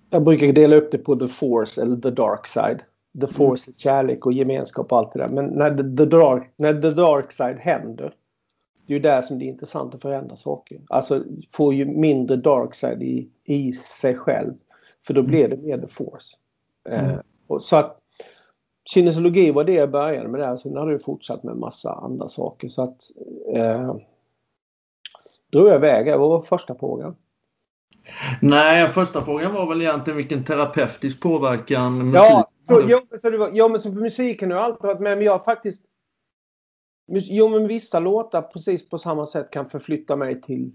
Jag 0.10 0.24
brukar 0.24 0.47
dela 0.47 0.76
upp 0.76 0.91
det 0.91 0.97
på 0.97 1.15
the 1.15 1.28
force 1.28 1.82
eller 1.82 1.97
the 1.97 2.10
dark 2.10 2.47
side. 2.47 2.80
The 3.21 3.28
force 3.28 3.71
är 3.71 3.74
kärlek 3.74 4.26
och 4.26 4.34
gemenskap 4.34 4.91
och 4.91 4.97
allt 4.97 5.13
det 5.13 5.19
där. 5.19 5.30
Men 5.30 5.45
när 5.45 5.76
the 5.76 6.06
dark, 6.06 6.54
när 6.56 6.74
the 6.74 6.89
dark 6.89 7.32
side 7.32 7.58
händer 7.60 8.13
det 8.88 8.93
är 8.93 8.97
ju 8.97 9.02
där 9.02 9.21
som 9.21 9.39
det 9.39 9.45
är 9.45 9.47
intressant 9.47 9.95
att 9.95 10.02
förändra 10.02 10.36
saker. 10.36 10.82
Alltså 10.89 11.24
få 11.54 11.74
ju 11.74 11.86
mindre 11.86 12.36
dark 12.36 12.76
side 12.76 13.04
i, 13.04 13.32
i 13.43 13.74
sig 13.74 14.15
själv. 14.15 14.54
För 15.08 15.13
då 15.13 15.24
blir 15.24 15.47
det 15.47 15.58
mer 15.58 15.78
the 15.78 15.88
force. 15.88 16.38
Mm. 16.89 17.06
Eh, 17.06 17.19
och 17.47 17.63
så 17.63 17.76
att 17.76 18.00
Kinesologi 18.86 19.52
var 19.52 19.63
det 19.63 19.74
jag 19.74 19.91
började 19.91 20.28
med 20.28 20.39
där. 20.39 20.56
Sen 20.56 20.78
har 20.78 20.88
du 20.88 21.00
fortsatt 21.00 21.44
med 21.44 21.58
massa 21.58 21.94
andra 21.94 22.30
saker. 22.30 22.70
Så 22.70 22.84
att 22.84 23.02
eh, 23.54 23.96
drog 25.52 25.67
jag 25.67 25.76
iväg. 25.76 26.20
Vad 26.20 26.30
var 26.30 26.41
första 26.41 26.76
frågan? 26.76 27.15
Nej, 28.41 28.88
första 28.88 29.26
frågan 29.26 29.54
var 29.54 29.67
väl 29.67 29.82
egentligen 29.82 30.17
vilken 30.17 30.44
terapeutisk 30.44 31.22
påverkan 31.22 31.98
musik 31.98 32.15
ja, 32.15 32.50
så, 32.67 32.82
jo, 32.88 33.00
så 33.22 33.30
det 33.30 33.38
var, 33.38 33.52
ja, 33.54 33.67
men 33.67 33.80
så 33.80 33.91
musiken 33.91 34.52
har 34.52 34.58
jag 34.58 34.65
alltid 34.65 34.82
varit 34.82 35.00
med. 35.00 35.17
Men 35.17 35.26
jag 35.26 35.32
har 35.32 35.39
faktiskt 35.39 35.82
Jo, 37.13 37.50
men 37.50 37.67
vissa 37.67 38.00
låtar 38.00 38.41
precis 38.41 38.89
på 38.89 38.98
samma 38.98 39.26
sätt 39.26 39.52
kan 39.52 39.70
förflytta 39.70 40.15
mig 40.15 40.41
till 40.41 40.72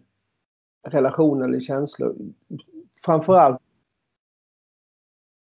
relationer 0.88 1.44
eller 1.44 1.60
känslor. 1.60 2.16
Framförallt 3.04 3.58
det 3.58 3.65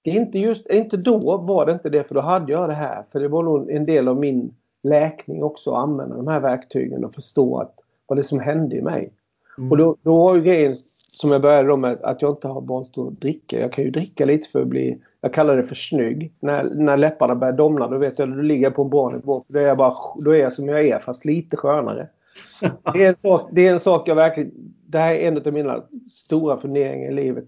inte 0.03 0.39
just, 0.39 0.67
inte 0.67 0.97
då 0.97 1.37
var 1.37 1.65
det 1.65 1.71
inte 1.71 1.89
det 1.89 2.03
för 2.03 2.15
då 2.15 2.21
hade 2.21 2.51
jag 2.51 2.69
det 2.69 2.75
här. 2.75 3.03
För 3.11 3.19
det 3.19 3.27
var 3.27 3.43
nog 3.43 3.71
en 3.71 3.85
del 3.85 4.07
av 4.07 4.17
min 4.17 4.53
läkning 4.83 5.43
också 5.43 5.71
att 5.71 5.83
använda 5.83 6.15
de 6.15 6.27
här 6.27 6.39
verktygen 6.39 7.05
och 7.05 7.13
förstå 7.13 7.57
att, 7.57 7.75
vad 8.07 8.17
det 8.17 8.23
som 8.23 8.39
hände 8.39 8.75
i 8.75 8.81
mig. 8.81 9.13
Mm. 9.57 9.71
Och 9.71 9.77
då, 9.77 9.95
då 10.01 10.15
var 10.15 10.35
ju 10.35 10.41
grejen 10.41 10.75
som 11.11 11.31
jag 11.31 11.41
började 11.41 11.67
då 11.67 11.77
med 11.77 11.97
att 12.03 12.21
jag 12.21 12.31
inte 12.31 12.47
har 12.47 12.61
valt 12.61 12.97
att 12.97 13.21
dricka. 13.21 13.59
Jag 13.59 13.71
kan 13.71 13.83
ju 13.83 13.89
dricka 13.89 14.25
lite 14.25 14.49
för 14.49 14.61
att 14.61 14.67
bli 14.67 14.97
jag 15.21 15.33
kallar 15.33 15.57
det 15.57 15.63
för 15.63 15.75
snygg. 15.75 16.33
När, 16.39 16.63
när 16.63 16.97
läpparna 16.97 17.35
börjar 17.35 17.53
domna 17.53 17.87
då 17.87 17.97
vet 17.97 18.19
jag 18.19 18.29
att 18.29 18.35
du 18.35 18.43
ligger 18.43 18.69
på 18.69 18.81
en 18.81 18.89
bra 18.89 19.09
nivå. 19.09 19.43
Då 19.47 19.59
är, 19.59 19.63
jag 19.63 19.77
bara, 19.77 19.95
då 20.15 20.31
är 20.31 20.39
jag 20.39 20.53
som 20.53 20.67
jag 20.67 20.87
är 20.87 20.99
fast 20.99 21.25
lite 21.25 21.57
skönare. 21.57 22.07
Det 22.93 23.03
är 23.03 23.09
en 23.09 23.19
sak, 23.19 23.49
det 23.51 23.67
är 23.67 23.73
en 23.73 23.79
sak 23.79 24.07
jag 24.07 24.15
verkligen... 24.15 24.51
Det 24.87 24.97
här 24.97 25.13
är 25.13 25.27
en 25.27 25.37
av 25.37 25.53
mina 25.53 25.83
stora 26.11 26.57
funderingar 26.57 27.11
i 27.11 27.13
livet. 27.13 27.45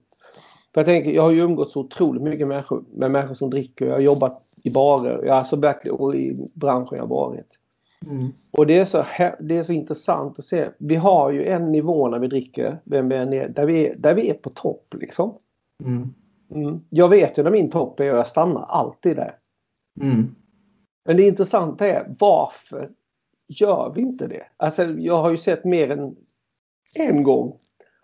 För 0.73 0.81
jag 0.81 0.85
tänker, 0.85 1.11
jag 1.11 1.23
har 1.23 1.31
ju 1.31 1.41
umgåtts 1.41 1.73
så 1.73 1.79
otroligt 1.79 2.21
mycket 2.21 2.47
människor, 2.47 2.83
med 2.91 3.11
människor 3.11 3.35
som 3.35 3.49
dricker. 3.49 3.85
Jag 3.85 3.93
har 3.93 4.01
jobbat 4.01 4.41
i 4.63 4.71
barer, 4.71 5.25
jag 5.25 5.37
alltså 5.37 5.55
verkligen, 5.55 5.97
och 5.97 6.15
i 6.15 6.47
branschen 6.55 6.97
jag 6.97 7.07
varit. 7.07 7.47
Mm. 8.11 8.31
Och 8.51 8.67
det 8.67 8.79
är, 8.79 8.85
så, 8.85 9.05
det 9.39 9.57
är 9.57 9.63
så 9.63 9.71
intressant 9.71 10.39
att 10.39 10.45
se. 10.45 10.69
Vi 10.77 10.95
har 10.95 11.31
ju 11.31 11.45
en 11.45 11.71
nivå 11.71 12.07
när 12.07 12.19
vi 12.19 12.27
dricker, 12.27 12.81
vem 12.83 13.09
vi 13.09 13.15
är 13.15 13.25
ner, 13.25 13.49
där, 13.49 13.65
vi 13.65 13.87
är, 13.87 13.95
där 13.95 14.13
vi 14.13 14.29
är 14.29 14.33
på 14.33 14.49
topp 14.49 14.85
liksom. 14.93 15.35
Mm. 15.83 16.13
Mm. 16.51 16.79
Jag 16.89 17.09
vet 17.09 17.37
ju 17.37 17.43
när 17.43 17.51
min 17.51 17.71
topp 17.71 17.99
är 17.99 18.11
och 18.11 18.17
jag 18.17 18.27
stannar 18.27 18.61
alltid 18.61 19.15
där. 19.15 19.35
Mm. 20.01 20.35
Men 21.05 21.17
det 21.17 21.27
intressanta 21.27 21.87
är 21.87 22.15
varför 22.19 22.89
gör 23.47 23.91
vi 23.95 24.01
inte 24.01 24.27
det? 24.27 24.43
Alltså 24.57 24.83
jag 24.83 25.21
har 25.21 25.31
ju 25.31 25.37
sett 25.37 25.65
mer 25.65 25.91
än 25.91 26.15
en 26.95 27.23
gång 27.23 27.53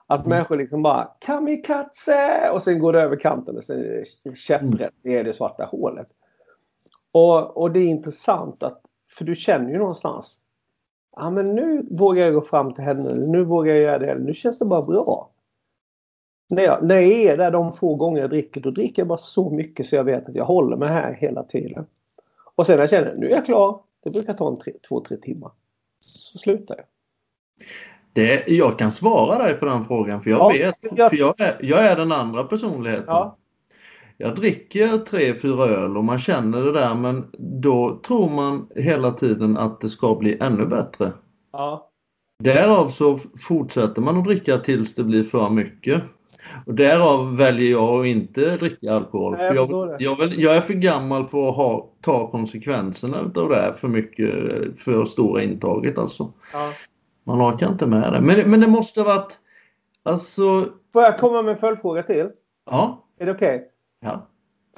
att 0.09 0.19
mm. 0.19 0.29
människor 0.29 0.57
liksom 0.57 0.81
bara 0.81 1.11
kamikaze 1.19 2.49
och 2.53 2.63
sen 2.63 2.79
går 2.79 2.93
det 2.93 3.01
över 3.01 3.15
kanten 3.15 3.57
och 3.57 3.63
sen 3.63 3.79
är 3.79 4.05
det 4.23 4.35
käpprätt 4.35 4.79
mm. 4.79 4.91
ner 5.03 5.19
i 5.19 5.23
det 5.23 5.33
svarta 5.33 5.65
hålet. 5.65 6.07
Och, 7.11 7.57
och 7.57 7.71
det 7.71 7.79
är 7.79 7.87
intressant 7.87 8.63
att, 8.63 8.81
för 9.17 9.25
du 9.25 9.35
känner 9.35 9.71
ju 9.71 9.77
någonstans 9.77 10.41
Ja 11.15 11.29
men 11.29 11.45
nu 11.45 11.87
vågar 11.91 12.25
jag 12.25 12.33
gå 12.33 12.41
fram 12.41 12.73
till 12.73 12.83
henne, 12.83 13.13
nu 13.31 13.43
vågar 13.43 13.73
jag 13.73 13.83
göra 13.83 13.99
det, 13.99 14.19
nu 14.19 14.33
känns 14.33 14.59
det 14.59 14.65
bara 14.65 14.81
bra 14.81 15.29
när 16.49 16.63
jag, 16.63 16.83
när 16.83 16.95
jag 16.95 17.11
är 17.11 17.37
där 17.37 17.51
de 17.51 17.73
få 17.73 17.95
gånger 17.95 18.21
jag 18.21 18.29
dricker, 18.29 18.61
då 18.61 18.71
dricker 18.71 19.01
jag 19.01 19.07
bara 19.07 19.17
så 19.17 19.49
mycket 19.49 19.85
så 19.85 19.95
jag 19.95 20.03
vet 20.03 20.29
att 20.29 20.35
jag 20.35 20.45
håller 20.45 20.77
mig 20.77 20.89
här 20.89 21.13
hela 21.13 21.43
tiden. 21.43 21.85
Och 22.55 22.65
sen 22.65 22.75
när 22.75 22.83
jag 22.83 22.89
känner 22.89 23.15
nu 23.15 23.25
är 23.25 23.31
jag 23.31 23.45
klar, 23.45 23.81
det 24.03 24.09
brukar 24.09 24.33
ta 24.33 24.47
en 24.47 24.57
tre, 24.57 24.73
två, 24.87 24.99
tre 24.99 25.17
timmar. 25.17 25.51
Så 25.99 26.37
slutar 26.37 26.75
jag. 26.77 26.85
Det, 28.13 28.43
jag 28.47 28.79
kan 28.79 28.91
svara 28.91 29.43
dig 29.43 29.53
på 29.53 29.65
den 29.65 29.85
frågan 29.85 30.23
för 30.23 30.29
jag 30.29 30.39
ja, 30.39 30.49
vet. 30.49 30.75
Jag, 30.97 31.11
för 31.11 31.17
jag, 31.17 31.39
är, 31.39 31.57
jag 31.61 31.85
är 31.85 31.95
den 31.95 32.11
andra 32.11 32.43
personligheten. 32.43 33.05
Ja. 33.07 33.37
Jag 34.17 34.35
dricker 34.35 34.97
tre, 34.97 35.35
fyra 35.35 35.65
öl 35.65 35.97
och 35.97 36.03
man 36.03 36.19
känner 36.19 36.61
det 36.61 36.71
där 36.71 36.95
men 36.95 37.25
då 37.37 37.99
tror 38.07 38.29
man 38.29 38.67
hela 38.75 39.11
tiden 39.11 39.57
att 39.57 39.81
det 39.81 39.89
ska 39.89 40.15
bli 40.15 40.37
ännu 40.39 40.65
bättre. 40.65 41.11
Ja. 41.51 41.89
Därav 42.43 42.89
så 42.89 43.19
fortsätter 43.47 44.01
man 44.01 44.17
att 44.17 44.23
dricka 44.23 44.57
tills 44.57 44.95
det 44.95 45.03
blir 45.03 45.23
för 45.23 45.49
mycket. 45.49 46.03
Och 46.65 46.73
därav 46.73 47.37
väljer 47.37 47.71
jag 47.71 47.99
att 47.99 48.05
inte 48.05 48.57
dricka 48.57 48.93
alkohol. 48.93 49.37
Nej, 49.37 49.55
jag, 49.55 49.71
jag, 49.71 50.01
jag, 50.01 50.15
vill, 50.15 50.41
jag, 50.41 50.55
är 50.55 50.61
för 50.61 50.73
gammal 50.73 51.27
för 51.27 51.49
att 51.49 51.55
ha, 51.55 51.89
ta 52.01 52.31
konsekvenserna 52.31 53.17
av 53.35 53.49
det 53.49 53.55
här 53.55 53.73
för 53.73 53.87
mycket, 53.87 54.33
för 54.77 55.05
stora 55.05 55.43
intaget 55.43 55.97
alltså. 55.97 56.33
Ja. 56.53 56.71
Man 57.29 57.41
orkar 57.41 57.67
inte 57.67 57.85
med 57.85 58.13
det. 58.13 58.21
Men, 58.21 58.49
men 58.49 58.59
det 58.59 58.67
måste 58.67 59.01
ha 59.01 59.05
varit, 59.05 59.37
alltså... 60.03 60.69
Får 60.93 61.03
jag 61.03 61.17
komma 61.17 61.41
med 61.41 61.51
en 61.51 61.57
följdfråga 61.57 62.03
till? 62.03 62.29
Ja. 62.65 63.03
Är 63.19 63.25
det 63.25 63.31
okej? 63.31 63.55
Okay? 63.55 63.67
Ja. 63.99 64.27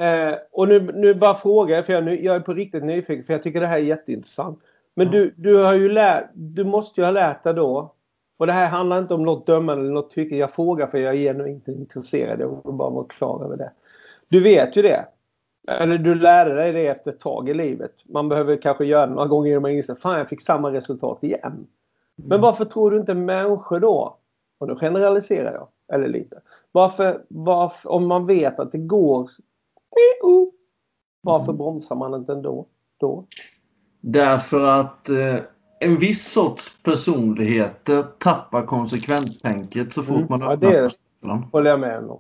Eh, 0.06 0.36
och 0.52 0.68
nu, 0.68 0.92
nu 0.94 1.14
bara 1.14 1.36
fråga, 1.36 1.84
för 1.84 1.94
jag, 1.94 2.24
jag 2.24 2.36
är 2.36 2.40
på 2.40 2.54
riktigt 2.54 2.84
nyfiken, 2.84 3.24
för 3.24 3.34
jag 3.34 3.44
tycker 3.44 3.62
det 3.62 3.68
här 3.68 3.78
är 3.78 3.82
jätteintressant. 3.82 4.60
Men 4.96 5.08
ja. 5.08 5.12
du, 5.12 5.34
du 5.38 5.56
har 5.58 5.74
ju 5.74 5.90
lärt, 5.90 6.30
du 6.34 6.64
måste 6.64 7.02
ju 7.02 7.06
ha 7.06 7.12
lärt 7.12 7.44
dig 7.44 7.54
då 7.54 7.96
och 8.38 8.48
det 8.48 8.54
här 8.54 8.68
handlar 8.68 9.00
inte 9.00 9.14
om 9.14 9.24
något 9.24 9.46
dömande 9.46 9.84
eller 9.84 9.94
något 9.94 10.10
tycke. 10.10 10.36
Jag 10.36 10.54
frågar 10.54 10.88
för 10.88 10.98
jag 10.98 11.14
är 11.14 11.18
genuint 11.18 11.68
intresserad. 11.68 12.42
Jag 12.42 12.62
vill 12.66 12.74
bara 12.74 12.90
vara 12.90 13.06
klar 13.06 13.46
över 13.46 13.58
det. 13.58 13.72
Du 14.30 14.40
vet 14.40 14.76
ju 14.76 14.82
det. 14.82 15.06
Eller 15.68 15.98
du 15.98 16.16
lärde 16.16 16.56
dig 16.56 16.72
det 16.72 16.88
efter 16.88 17.12
ett 17.12 17.20
tag 17.20 17.50
i 17.50 17.54
livet. 17.54 17.92
Man 18.06 18.30
behöver 18.30 18.56
kanske 18.56 18.86
göra 18.86 19.08
det 19.08 19.14
några 19.14 19.28
gånger 19.28 19.52
innan 19.52 19.62
man 19.62 19.72
inser 19.72 19.96
fan 19.96 20.18
jag 20.18 20.30
fick 20.30 20.42
samma 20.42 20.72
resultat 20.72 21.24
igen. 21.24 21.68
Men 22.28 22.42
varför 22.42 22.66
tror 22.66 22.92
du 22.92 22.98
inte 22.98 23.14
människor 23.14 23.80
då, 23.80 24.18
och 24.58 24.68
nu 24.68 24.76
generaliserar 24.76 25.54
jag, 25.54 25.68
eller 25.94 26.08
lite. 26.08 26.42
Varför, 26.72 27.22
varför 27.28 27.90
om 27.92 28.08
man 28.08 28.26
vet 28.26 28.60
att 28.60 28.72
det 28.72 28.78
går, 28.78 29.30
varför 31.22 31.54
bromsar 31.54 31.96
man 31.96 32.14
inte 32.14 32.32
ändå? 32.32 32.66
Då? 32.98 33.26
Därför 34.02 34.64
att 34.64 35.10
eh, 35.10 35.36
en 35.80 35.98
viss 35.98 36.32
sorts 36.32 36.84
personligheter 36.84 38.06
tappar 38.18 38.66
konsekvenstänket 38.66 39.94
så 39.94 40.04
fort 40.04 40.16
mm. 40.16 40.28
man 40.30 40.44
öppnar 40.44 40.72
ja, 40.72 40.90
det 41.22 41.48
håller 41.52 41.70
jag 41.70 41.80
med 41.80 42.10
om. 42.10 42.20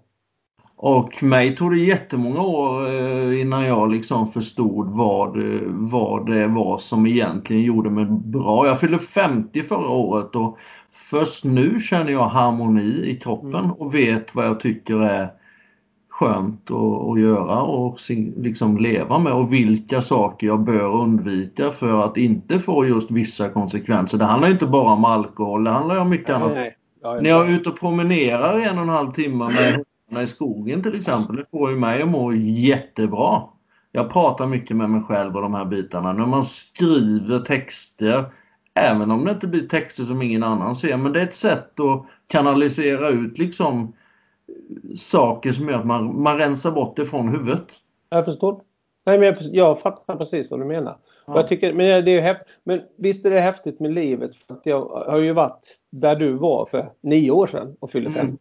Och 0.84 1.24
mig 1.24 1.56
tog 1.56 1.72
det 1.72 1.80
jättemånga 1.80 2.42
år 2.42 2.90
eh, 2.90 3.42
innan 3.42 3.66
jag 3.66 3.92
liksom 3.92 4.32
förstod 4.32 4.90
vad, 4.90 5.38
eh, 5.38 5.62
vad 5.66 6.26
det 6.26 6.48
var 6.48 6.78
som 6.78 7.08
egentligen 7.08 7.64
gjorde 7.64 7.90
mig 7.90 8.06
bra. 8.10 8.68
Jag 8.68 8.80
fyllde 8.80 9.00
50 9.00 9.64
förra 9.64 9.90
året 9.90 10.36
och 10.36 10.58
först 10.92 11.44
nu 11.44 11.80
känner 11.80 12.12
jag 12.12 12.26
harmoni 12.26 13.10
i 13.10 13.20
kroppen 13.24 13.56
mm. 13.56 13.72
och 13.72 13.96
vet 13.96 14.36
vad 14.36 14.46
jag 14.46 14.60
tycker 14.60 15.00
är 15.00 15.30
skönt 16.10 16.72
att, 16.72 17.20
göra 17.20 17.62
och 17.62 18.00
liksom 18.38 18.78
leva 18.78 19.20
med 19.20 19.34
och 19.34 19.54
vilka 19.54 20.02
saker 20.02 20.48
jag 20.48 20.60
bör 20.60 21.02
undvika 21.02 21.72
för 21.72 22.06
att 22.06 22.18
inte 22.18 22.60
få 22.60 22.86
just 22.86 23.12
vissa 23.12 23.50
konsekvenser. 23.50 24.18
Det 24.18 24.26
handlar 24.26 24.50
inte 24.50 24.66
bara 24.66 24.94
om 24.94 25.06
alkohol, 25.06 25.64
det 25.64 25.70
handlar 25.70 26.00
om 26.00 26.10
mycket 26.10 26.36
annat. 26.36 26.52
Nej, 26.54 26.76
När 27.22 27.30
jag 27.30 27.50
är 27.50 27.54
ute 27.54 27.70
och 27.70 27.80
promenerar 27.80 28.60
en 28.60 28.78
och 28.78 28.84
en 28.84 28.90
halv 28.90 29.12
timme 29.12 29.48
med 29.48 29.84
i 30.20 30.28
skogen 30.28 30.84
till 30.84 30.96
exempel, 30.96 31.36
det 31.36 31.46
får 31.52 31.70
ju 31.72 31.78
mig 31.78 32.02
att 32.02 32.10
må 32.10 32.34
jättebra. 32.34 33.44
Jag 33.92 34.12
pratar 34.12 34.48
mycket 34.48 34.78
med 34.78 34.90
mig 34.90 35.04
själv 35.04 35.36
och 35.36 35.42
de 35.42 35.54
här 35.54 35.66
bitarna. 35.66 36.14
När 36.14 36.26
man 36.26 36.44
skriver 36.44 37.40
texter, 37.40 38.26
även 38.74 39.12
om 39.12 39.26
det 39.26 39.32
inte 39.32 39.48
blir 39.48 39.68
texter 39.68 40.04
som 40.04 40.22
ingen 40.22 40.44
annan 40.44 40.76
ser, 40.76 40.98
men 40.98 41.14
det 41.14 41.20
är 41.20 41.26
ett 41.26 41.36
sätt 41.36 41.80
att 41.80 42.06
kanalisera 42.28 43.10
ut 43.10 43.38
liksom 43.38 43.94
saker 44.98 45.52
som 45.52 45.70
gör 45.70 45.80
att 45.80 45.86
man, 45.86 46.22
man 46.22 46.38
rensar 46.38 46.72
bort 46.72 46.96
det 46.96 47.06
från 47.06 47.30
huvudet. 47.30 47.66
Jag 48.10 48.26
förstår. 48.26 48.62
Nej, 49.06 49.20
men 49.20 49.28
jag, 49.28 49.36
jag 49.52 49.80
fattar 49.80 50.16
precis 50.16 50.52
vad 50.52 50.60
du 50.60 50.66
menar. 50.66 50.98
Ja. 51.26 51.36
Jag 51.36 51.48
tycker, 51.48 51.74
men, 51.74 52.06
det 52.06 52.12
är 52.12 52.22
häftigt, 52.22 52.48
men 52.64 52.82
visst 52.98 53.26
är 53.26 53.30
det 53.30 53.40
häftigt 53.40 53.80
med 53.80 53.94
livet. 53.94 54.36
För 54.36 54.58
jag 54.64 54.86
har 54.86 55.20
ju 55.20 55.34
varit 55.34 55.80
där 55.90 56.16
du 56.16 56.34
var 56.34 56.66
för 56.66 56.90
nio 57.02 57.32
år 57.32 57.48
sedan 57.48 57.76
och 57.80 57.92
fyllde 57.92 58.12
fem. 58.12 58.26
Mm. 58.26 58.38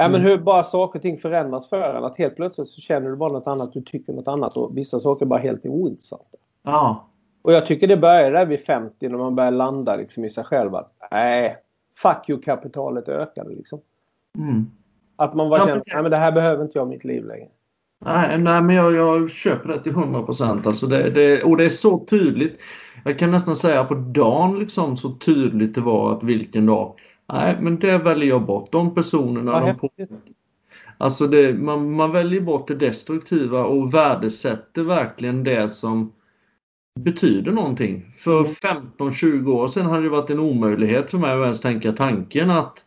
Ja, 0.00 0.08
men 0.08 0.20
hur 0.20 0.38
bara 0.38 0.64
saker 0.64 0.98
och 0.98 1.02
ting 1.02 1.18
förändras 1.18 1.68
för 1.68 1.96
en. 1.96 2.04
Att 2.04 2.18
helt 2.18 2.36
plötsligt 2.36 2.68
så 2.68 2.80
känner 2.80 3.10
du 3.10 3.16
bara 3.16 3.32
något 3.32 3.46
annat, 3.46 3.72
du 3.72 3.80
tycker 3.80 4.12
något 4.12 4.28
annat 4.28 4.56
och 4.56 4.76
vissa 4.76 5.00
saker 5.00 5.24
är 5.24 5.28
bara 5.28 5.40
helt 5.40 5.66
ointressanta. 5.66 6.36
Ja. 6.64 7.08
Och 7.42 7.52
jag 7.52 7.66
tycker 7.66 7.86
det 7.86 7.96
börjar 7.96 8.32
där 8.32 8.46
vid 8.46 8.60
50 8.60 9.08
när 9.08 9.18
man 9.18 9.34
börjar 9.34 9.50
landa 9.50 9.96
liksom 9.96 10.24
i 10.24 10.30
sig 10.30 10.44
själv 10.44 10.74
att 10.74 10.92
nej, 11.10 11.56
fuck 12.02 12.28
you-kapitalet 12.28 13.08
ökade 13.08 13.50
liksom. 13.50 13.80
Mm. 14.38 14.66
Att 15.16 15.34
man 15.34 15.50
bara 15.50 15.60
ja, 15.60 15.66
känner, 15.66 15.82
nej 15.86 16.02
men 16.02 16.10
det 16.10 16.16
här 16.16 16.32
behöver 16.32 16.64
inte 16.64 16.78
jag 16.78 16.86
i 16.86 16.90
mitt 16.90 17.04
liv 17.04 17.24
längre. 17.24 17.48
Nej, 18.04 18.38
nej 18.38 18.62
men 18.62 18.76
jag, 18.76 18.94
jag 18.94 19.30
köper 19.30 19.68
det 19.68 19.82
till 19.82 19.92
100 19.92 20.22
procent. 20.22 20.66
Alltså 20.66 20.86
det, 20.86 21.10
det, 21.10 21.42
och 21.42 21.56
det 21.56 21.64
är 21.64 21.68
så 21.68 21.98
tydligt. 22.04 22.58
Jag 23.04 23.18
kan 23.18 23.30
nästan 23.30 23.56
säga 23.56 23.84
på 23.84 23.94
dagen 23.94 24.58
liksom 24.58 24.96
så 24.96 25.10
tydligt 25.12 25.74
det 25.74 25.80
var 25.80 26.12
att 26.12 26.22
vilken 26.22 26.66
dag. 26.66 26.94
Nej, 27.32 27.56
men 27.60 27.78
det 27.78 27.98
väljer 27.98 28.28
jag 28.28 28.46
bort. 28.46 28.72
De 28.72 28.94
personerna. 28.94 29.52
Ja, 29.52 29.66
de 29.66 29.78
på... 29.78 29.90
Alltså 30.98 31.26
det, 31.26 31.54
man, 31.54 31.92
man 31.92 32.12
väljer 32.12 32.40
bort 32.40 32.68
det 32.68 32.74
destruktiva 32.74 33.64
och 33.64 33.94
värdesätter 33.94 34.82
verkligen 34.82 35.44
det 35.44 35.68
som 35.68 36.12
betyder 37.00 37.52
någonting. 37.52 38.12
För 38.16 38.44
15-20 38.44 39.32
mm. 39.32 39.48
år 39.48 39.68
sedan 39.68 39.86
hade 39.86 40.02
det 40.02 40.08
varit 40.08 40.30
en 40.30 40.38
omöjlighet 40.38 41.10
för 41.10 41.18
mig 41.18 41.30
att 41.30 41.42
ens 41.42 41.60
tänka 41.60 41.92
tanken 41.92 42.50
att 42.50 42.84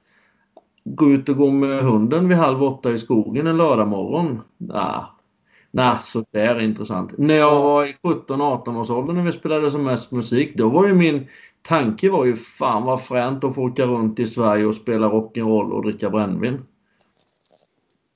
gå 0.84 1.10
ut 1.10 1.30
och 1.30 1.38
gå 1.38 1.52
med 1.52 1.84
hunden 1.84 2.30
vid 2.30 2.38
halv 2.38 2.64
åtta 2.64 2.92
i 2.92 2.98
skogen 2.98 3.48
en 3.48 3.58
lördagmorgon. 3.58 4.42
Nah. 4.58 5.06
Nej, 5.72 5.98
så 6.02 6.26
det 6.32 6.42
är 6.42 6.60
intressant. 6.60 7.18
När 7.18 7.36
jag 7.36 7.62
var 7.62 7.86
i 7.86 7.96
17-18 8.04 8.80
års 8.80 8.90
ålder 8.90 9.14
när 9.14 9.24
vi 9.24 9.32
spelade 9.32 9.72
som 9.72 9.84
mest 9.84 10.12
musik, 10.12 10.58
då 10.58 10.70
var 10.70 10.88
ju 10.88 10.94
min 10.94 11.28
tanke 11.62 12.10
var 12.10 12.26
ju 12.26 12.36
fan 12.36 12.84
vad 12.84 13.02
fränt 13.02 13.44
att 13.44 13.56
få 13.56 13.62
åka 13.62 13.86
runt 13.86 14.20
i 14.20 14.28
Sverige 14.28 14.66
och 14.66 14.76
spela 14.76 15.10
rock'n'roll 15.10 15.72
och 15.72 15.84
dricka 15.84 16.10
brännvin. 16.10 16.60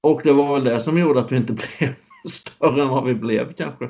Och 0.02 0.22
det 0.24 0.34
var 0.34 0.54
väl 0.54 0.64
det 0.64 0.82
som 0.82 1.00
gjorde 1.00 1.20
att 1.20 1.32
vi 1.32 1.36
inte 1.36 1.54
blev 1.80 1.94
större 2.30 2.82
än 2.82 2.90
vad 2.90 3.06
vi 3.06 3.14
blev 3.14 3.54
kanske. 3.54 3.90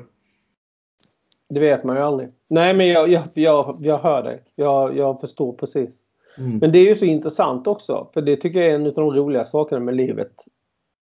Det 1.49 1.59
vet 1.59 1.83
man 1.83 1.95
ju 1.95 2.01
aldrig. 2.01 2.29
Nej, 2.49 2.73
men 2.73 2.87
jag, 2.87 3.09
jag, 3.09 3.23
jag, 3.33 3.75
jag 3.79 3.97
hör 3.97 4.23
dig. 4.23 4.43
Jag, 4.55 4.97
jag 4.97 5.21
förstår 5.21 5.53
precis. 5.53 5.89
Mm. 6.37 6.57
Men 6.57 6.71
det 6.71 6.79
är 6.79 6.89
ju 6.89 6.95
så 6.95 7.05
intressant 7.05 7.67
också. 7.67 8.09
För 8.13 8.21
det 8.21 8.35
tycker 8.35 8.59
jag 8.59 8.71
är 8.71 8.75
en 8.75 8.85
av 8.85 8.93
de 8.93 9.13
roliga 9.13 9.45
sakerna 9.45 9.81
med 9.81 9.95
livet. 9.95 10.31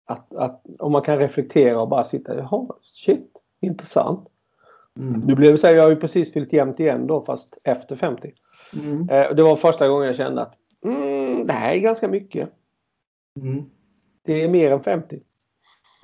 Att, 0.05 0.33
att 0.35 0.65
om 0.79 0.91
man 0.91 1.01
kan 1.01 1.17
reflektera 1.17 1.81
och 1.81 1.87
bara 1.87 2.03
sitta, 2.03 2.37
jaha, 2.37 2.67
shit, 2.81 3.31
intressant. 3.61 4.30
Mm. 4.99 5.21
Nu 5.21 5.35
blev 5.35 5.51
det 5.51 5.57
så 5.57 5.67
här, 5.67 5.73
jag 5.73 5.83
har 5.83 5.89
ju 5.89 5.95
precis 5.95 6.33
fyllt 6.33 6.53
jämnt 6.53 6.79
igen 6.79 7.07
då 7.07 7.25
fast 7.25 7.57
efter 7.63 7.95
50. 7.95 8.31
Mm. 8.73 9.09
Eh, 9.09 9.35
det 9.35 9.43
var 9.43 9.55
första 9.55 9.87
gången 9.87 10.07
jag 10.07 10.15
kände 10.15 10.41
att 10.41 10.53
mm, 10.85 11.47
det 11.47 11.53
här 11.53 11.73
är 11.73 11.79
ganska 11.79 12.07
mycket. 12.07 12.49
Mm. 13.41 13.65
Det 14.25 14.43
är 14.43 14.49
mer 14.49 14.71
än 14.71 14.79
50. 14.79 15.19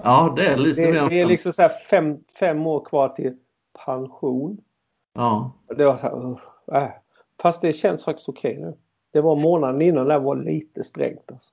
Ja, 0.04 0.34
det 0.36 0.48
är 0.48 0.58
lite 0.58 0.82
det, 0.82 0.92
mer 0.92 1.02
än 1.02 1.10
Det 1.10 1.22
är 1.22 1.26
liksom 1.26 1.54
så 1.54 1.70
fem, 1.90 2.18
fem 2.40 2.68
år 2.68 2.86
kvar 2.86 3.10
till 3.10 3.38
pension. 3.86 4.58
Ja. 5.14 5.52
Det 5.78 5.86
var 5.86 5.98
så 5.98 6.38
här, 6.72 6.84
äh. 6.84 6.90
Fast 7.42 7.62
det 7.62 7.74
känns 7.74 8.04
faktiskt 8.04 8.30
okej 8.30 8.58
nu. 8.60 8.78
Det 9.14 9.22
var 9.22 9.36
månaden 9.36 9.82
innan 9.82 10.08
det 10.08 10.20
var 10.20 10.36
lite 10.36 10.84
strängt. 10.84 11.32
Alltså. 11.32 11.50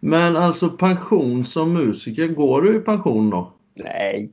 Men 0.00 0.36
alltså 0.36 0.68
pension 0.68 1.44
som 1.44 1.72
musiker, 1.72 2.28
går 2.28 2.62
du 2.62 2.76
i 2.76 2.80
pension 2.80 3.30
då? 3.30 3.52
Nej. 3.74 4.32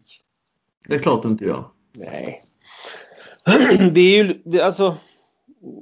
Det 0.88 0.96
är 0.96 1.00
klart 1.00 1.24
du 1.24 1.30
inte 1.30 1.46
gör. 1.46 1.66
Nej. 2.00 2.42
Vi 3.92 4.20
är 4.20 4.24
ju, 4.24 4.62
alltså, 4.62 4.98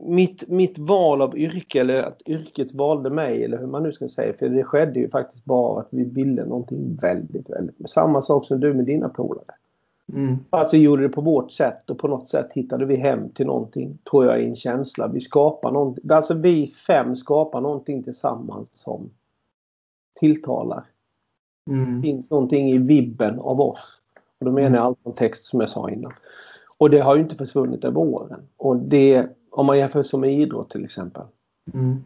mitt, 0.05 0.49
mitt 0.49 0.77
val 0.77 1.21
av 1.21 1.37
yrke, 1.37 1.81
eller 1.81 2.03
att 2.03 2.21
yrket 2.29 2.73
valde 2.73 3.09
mig, 3.09 3.43
eller 3.43 3.57
hur 3.57 3.67
man 3.67 3.83
nu 3.83 3.91
ska 3.91 4.09
säga, 4.09 4.33
för 4.33 4.49
det 4.49 4.63
skedde 4.63 4.99
ju 4.99 5.09
faktiskt 5.09 5.45
bara 5.45 5.79
att 5.79 5.87
vi 5.91 6.03
ville 6.03 6.45
någonting 6.45 6.97
väldigt, 7.01 7.49
väldigt. 7.49 7.89
Samma 7.89 8.21
sak 8.21 8.45
som 8.45 8.59
du 8.59 8.73
med 8.73 8.85
dina 8.85 9.09
polare. 9.09 9.45
Mm. 10.13 10.37
Alltså 10.49 10.77
gjorde 10.77 11.03
det 11.03 11.09
på 11.09 11.21
vårt 11.21 11.51
sätt 11.51 11.89
och 11.89 11.97
på 11.97 12.07
något 12.07 12.29
sätt 12.29 12.53
hittade 12.53 12.85
vi 12.85 12.95
hem 12.95 13.29
till 13.29 13.45
någonting, 13.45 13.97
tror 14.09 14.25
jag, 14.25 14.41
i 14.41 14.45
en 14.45 14.55
känsla. 14.55 15.07
Vi 15.07 15.19
skapar 15.19 15.71
någonting, 15.71 16.11
alltså 16.11 16.33
vi 16.33 16.67
fem 16.67 17.15
skapar 17.15 17.61
någonting 17.61 18.03
tillsammans 18.03 18.69
som 18.71 19.09
tilltalar. 20.19 20.83
Mm. 21.69 21.95
Det 21.95 22.01
finns 22.01 22.29
någonting 22.29 22.69
i 22.69 22.77
vibben 22.77 23.39
av 23.39 23.61
oss. 23.61 24.01
Och 24.39 24.45
då 24.45 24.51
menar 24.51 24.77
jag 24.77 24.85
allt 24.85 24.99
från 25.03 25.13
text 25.13 25.45
som 25.45 25.59
jag 25.59 25.69
sa 25.69 25.89
innan. 25.89 26.13
Och 26.77 26.89
det 26.89 26.99
har 26.99 27.15
ju 27.15 27.21
inte 27.21 27.35
försvunnit 27.35 27.83
över 27.83 27.99
åren. 27.99 28.39
Och 28.57 28.77
det, 28.77 29.27
om 29.51 29.65
man 29.65 29.77
jämför 29.77 30.03
som 30.03 30.21
med 30.21 30.39
idrott 30.39 30.69
till 30.69 30.83
exempel. 30.83 31.23
Mm. 31.73 32.03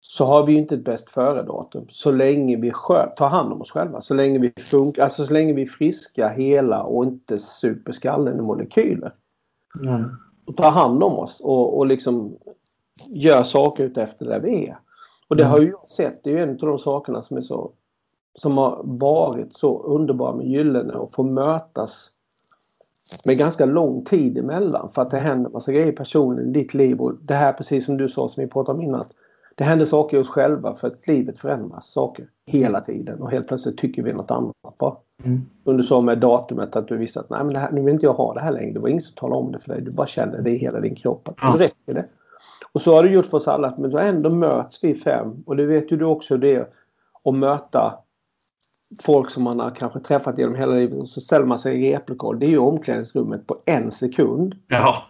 Så 0.00 0.24
har 0.24 0.46
vi 0.46 0.52
ju 0.52 0.58
inte 0.58 0.74
ett 0.74 0.84
bäst 0.84 1.08
före-datum. 1.08 1.86
Så 1.90 2.10
länge 2.10 2.56
vi 2.56 2.72
tar 3.16 3.28
hand 3.28 3.52
om 3.52 3.62
oss 3.62 3.70
själva. 3.70 4.00
Så 4.00 4.14
länge 4.14 4.38
vi 4.38 4.52
funkar, 4.62 5.04
alltså 5.04 5.26
så 5.26 5.32
länge 5.32 5.52
vi 5.52 5.62
är 5.62 5.66
friska, 5.66 6.28
hela 6.28 6.82
och 6.82 7.04
inte 7.04 7.38
super 7.38 7.92
skallen 7.92 8.38
i 8.38 8.42
molekyler. 8.42 9.12
Mm. 9.80 10.04
Och 10.44 10.56
tar 10.56 10.70
hand 10.70 11.02
om 11.02 11.18
oss 11.18 11.40
och, 11.40 11.78
och 11.78 11.86
liksom 11.86 12.38
gör 13.08 13.42
saker 13.42 13.84
utefter 13.84 14.26
där 14.26 14.40
vi 14.40 14.66
är. 14.66 14.78
Och 15.28 15.36
det 15.36 15.42
mm. 15.42 15.50
har 15.50 15.60
ju 15.60 15.68
jag 15.68 15.88
sett. 15.88 16.24
Det 16.24 16.30
är 16.30 16.36
ju 16.36 16.42
en 16.42 16.50
av 16.50 16.56
de 16.56 16.78
sakerna 16.78 17.22
som 17.22 17.36
är 17.36 17.40
så 17.40 17.72
som 18.34 18.58
har 18.58 18.80
varit 18.84 19.52
så 19.52 19.82
underbara 19.82 20.36
med 20.36 20.46
Gyllene 20.46 20.94
och 20.94 21.12
få 21.12 21.22
mötas 21.22 22.10
med 23.24 23.38
ganska 23.38 23.64
lång 23.64 24.04
tid 24.04 24.38
emellan 24.38 24.88
för 24.88 25.02
att 25.02 25.10
det 25.10 25.18
händer 25.18 25.50
massa 25.50 25.72
grejer 25.72 25.92
personligen 25.92 26.50
i 26.50 26.52
ditt 26.52 26.74
liv 26.74 27.00
och 27.00 27.14
det 27.22 27.34
här 27.34 27.52
precis 27.52 27.84
som 27.84 27.96
du 27.96 28.08
sa 28.08 28.28
som 28.28 28.40
vi 28.44 28.50
pratade 28.50 28.78
om 28.78 28.84
innan. 28.84 29.04
Det 29.54 29.64
händer 29.64 29.86
saker 29.86 30.16
i 30.16 30.20
oss 30.20 30.28
själva 30.28 30.74
för 30.74 30.88
att 30.88 31.08
livet 31.08 31.38
förändras 31.38 31.86
saker 31.86 32.26
hela 32.46 32.80
tiden 32.80 33.22
och 33.22 33.30
helt 33.30 33.48
plötsligt 33.48 33.78
tycker 33.78 34.02
vi 34.02 34.12
något 34.12 34.30
annat 34.30 34.78
bara. 34.78 34.96
Mm. 35.24 35.40
Som 35.64 35.76
du 35.76 35.82
sa 35.82 36.00
med 36.00 36.18
datumet 36.18 36.76
att 36.76 36.88
du 36.88 36.96
visste 36.96 37.20
att 37.20 37.30
nej 37.30 37.44
men 37.44 37.56
här, 37.56 37.72
nu 37.72 37.80
vill 37.80 37.94
inte 37.94 38.06
jag 38.06 38.12
ha 38.12 38.34
det 38.34 38.40
här 38.40 38.52
längre. 38.52 38.72
Det 38.72 38.80
var 38.80 38.88
ingen 38.88 39.02
som 39.02 39.14
talade 39.14 39.40
om 39.40 39.52
det 39.52 39.58
för 39.58 39.68
dig. 39.68 39.82
Du 39.82 39.90
bara 39.90 40.06
känner 40.06 40.42
det 40.42 40.50
i 40.50 40.56
hela 40.56 40.80
din 40.80 40.94
kropp. 40.94 41.28
Att 41.28 41.36
ja. 41.42 41.54
räcker 41.58 41.94
det. 41.94 42.06
Och 42.72 42.82
så 42.82 42.94
har 42.94 43.02
det 43.02 43.10
gjort 43.10 43.26
för 43.26 43.36
oss 43.36 43.48
alla. 43.48 43.74
Men 43.78 43.90
då 43.90 43.98
ändå 43.98 44.30
möts 44.30 44.78
vi 44.84 44.94
fem 44.94 45.42
och 45.46 45.56
det 45.56 45.66
vet 45.66 45.92
ju 45.92 45.96
du 45.96 46.04
också 46.04 46.34
hur 46.34 46.40
det 46.40 46.54
är 46.54 46.66
att 47.24 47.34
möta 47.34 47.98
folk 49.02 49.30
som 49.30 49.42
man 49.42 49.60
har 49.60 49.70
kanske 49.70 50.00
träffat 50.00 50.38
genom 50.38 50.54
hela 50.54 50.74
livet 50.74 50.98
och 50.98 51.08
så 51.08 51.20
ställer 51.20 51.46
man 51.46 51.58
sig 51.58 51.86
i 51.86 51.94
replokal. 51.94 52.38
Det 52.38 52.46
är 52.46 52.50
ju 52.50 52.58
omklädningsrummet 52.58 53.46
på 53.46 53.56
en 53.66 53.92
sekund. 53.92 54.54
Ja. 54.68 55.04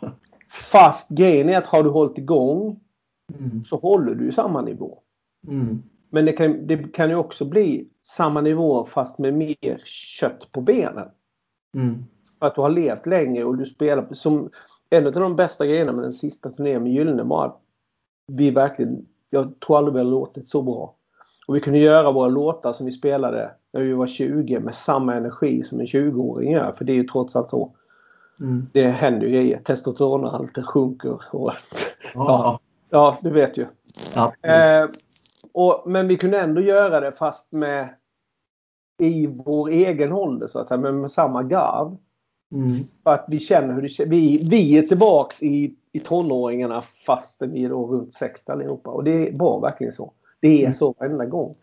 Fast 0.51 1.09
grejen 1.09 1.49
är 1.49 1.59
att 1.59 1.67
har 1.67 1.83
du 1.83 1.91
hållit 1.91 2.19
igång 2.19 2.81
mm. 3.39 3.65
så 3.65 3.77
håller 3.77 4.15
du 4.15 4.33
samma 4.33 4.63
nivå. 4.63 4.99
Mm. 5.49 5.83
Men 6.11 6.25
det 6.25 6.33
kan, 6.33 6.67
det 6.67 6.95
kan 6.95 7.11
ju 7.11 7.17
också 7.17 7.45
bli 7.45 7.89
samma 8.03 8.41
nivå 8.41 8.85
fast 8.85 9.19
med 9.19 9.35
mer 9.35 9.83
kött 9.85 10.53
på 10.53 10.61
benen. 10.61 11.09
Mm. 11.77 12.05
För 12.39 12.47
att 12.47 12.55
du 12.55 12.61
har 12.61 12.71
levt 12.71 13.07
länge 13.07 13.45
och 13.45 13.57
du 13.57 13.67
spelar 13.67 14.15
som 14.15 14.51
en 14.91 15.07
av 15.07 15.13
de 15.13 15.37
bästa 15.37 15.67
grejerna 15.67 15.93
med 15.93 16.03
den 16.03 16.13
sista 16.13 16.51
turnén 16.51 16.83
med 16.83 16.93
Gyllene 16.93 17.23
var 17.23 17.47
att 17.47 17.61
vi 18.27 18.51
verkligen, 18.51 19.07
jag 19.31 19.61
tror 19.61 19.79
aldrig 19.79 19.95
vi 19.95 20.01
har 20.01 20.11
låtit 20.11 20.49
så 20.49 20.63
bra. 20.63 20.95
Och 21.47 21.57
vi 21.57 21.61
kunde 21.61 21.79
göra 21.79 22.13
våra 22.13 22.29
låtar 22.29 22.73
som 22.73 22.87
vi 22.87 22.93
spelade 22.93 23.51
när 23.73 23.81
vi 23.81 23.93
var 23.93 24.07
20 24.07 24.61
med 24.61 24.75
samma 24.75 25.15
energi 25.15 25.65
som 25.65 25.81
en 25.81 25.87
20-åring 25.87 26.51
gör. 26.53 26.73
För 26.73 26.85
det 26.85 26.93
är 26.93 26.97
ju 26.97 27.05
trots 27.05 27.37
allt 27.37 27.51
så. 27.51 27.73
Mm. 28.41 28.67
Det 28.73 28.89
händer 28.89 29.27
ju 29.27 29.33
grejer. 29.33 29.61
Testosteronhalten 29.65 30.65
sjunker. 30.65 31.21
Och, 31.31 31.53
ja. 32.15 32.61
ja, 32.91 33.19
du 33.23 33.31
vet 33.31 33.59
ju. 33.59 33.67
Ja. 34.15 34.33
Eh, 34.43 34.89
och, 35.53 35.83
men 35.87 36.09
vi 36.09 36.17
kunde 36.17 36.41
ändå 36.41 36.61
göra 36.61 37.01
det 37.01 37.13
fast 37.13 37.53
med 37.53 37.89
i 38.99 39.27
vår 39.27 39.69
egen 39.69 40.13
ålder 40.13 40.47
så 40.47 40.59
att 40.59 40.69
säga, 40.69 40.79
men 40.81 41.01
med 41.01 41.11
samma 41.11 41.43
garv. 41.43 41.97
Mm. 42.53 42.77
För 43.03 43.15
att 43.15 43.25
vi 43.29 43.41
känner 43.41 43.75
hur 43.75 43.83
det. 43.83 44.05
Vi, 44.05 44.49
vi 44.51 44.79
är 44.79 44.83
tillbaks 44.83 45.43
i, 45.43 45.75
i 45.93 46.01
tonåringarna 46.01 46.83
fastän 47.07 47.53
vi 47.53 47.65
är 47.65 47.69
då 47.69 47.87
runt 47.87 48.15
60 48.15 48.53
allihopa. 48.53 48.91
Och 48.91 49.05
det 49.05 49.31
var 49.39 49.61
verkligen 49.61 49.93
så. 49.93 50.13
Det 50.41 50.49
är 50.49 50.67
Mm. 50.67 50.75
så 50.75 50.95
varenda 50.99 51.25
gång. 51.27 51.55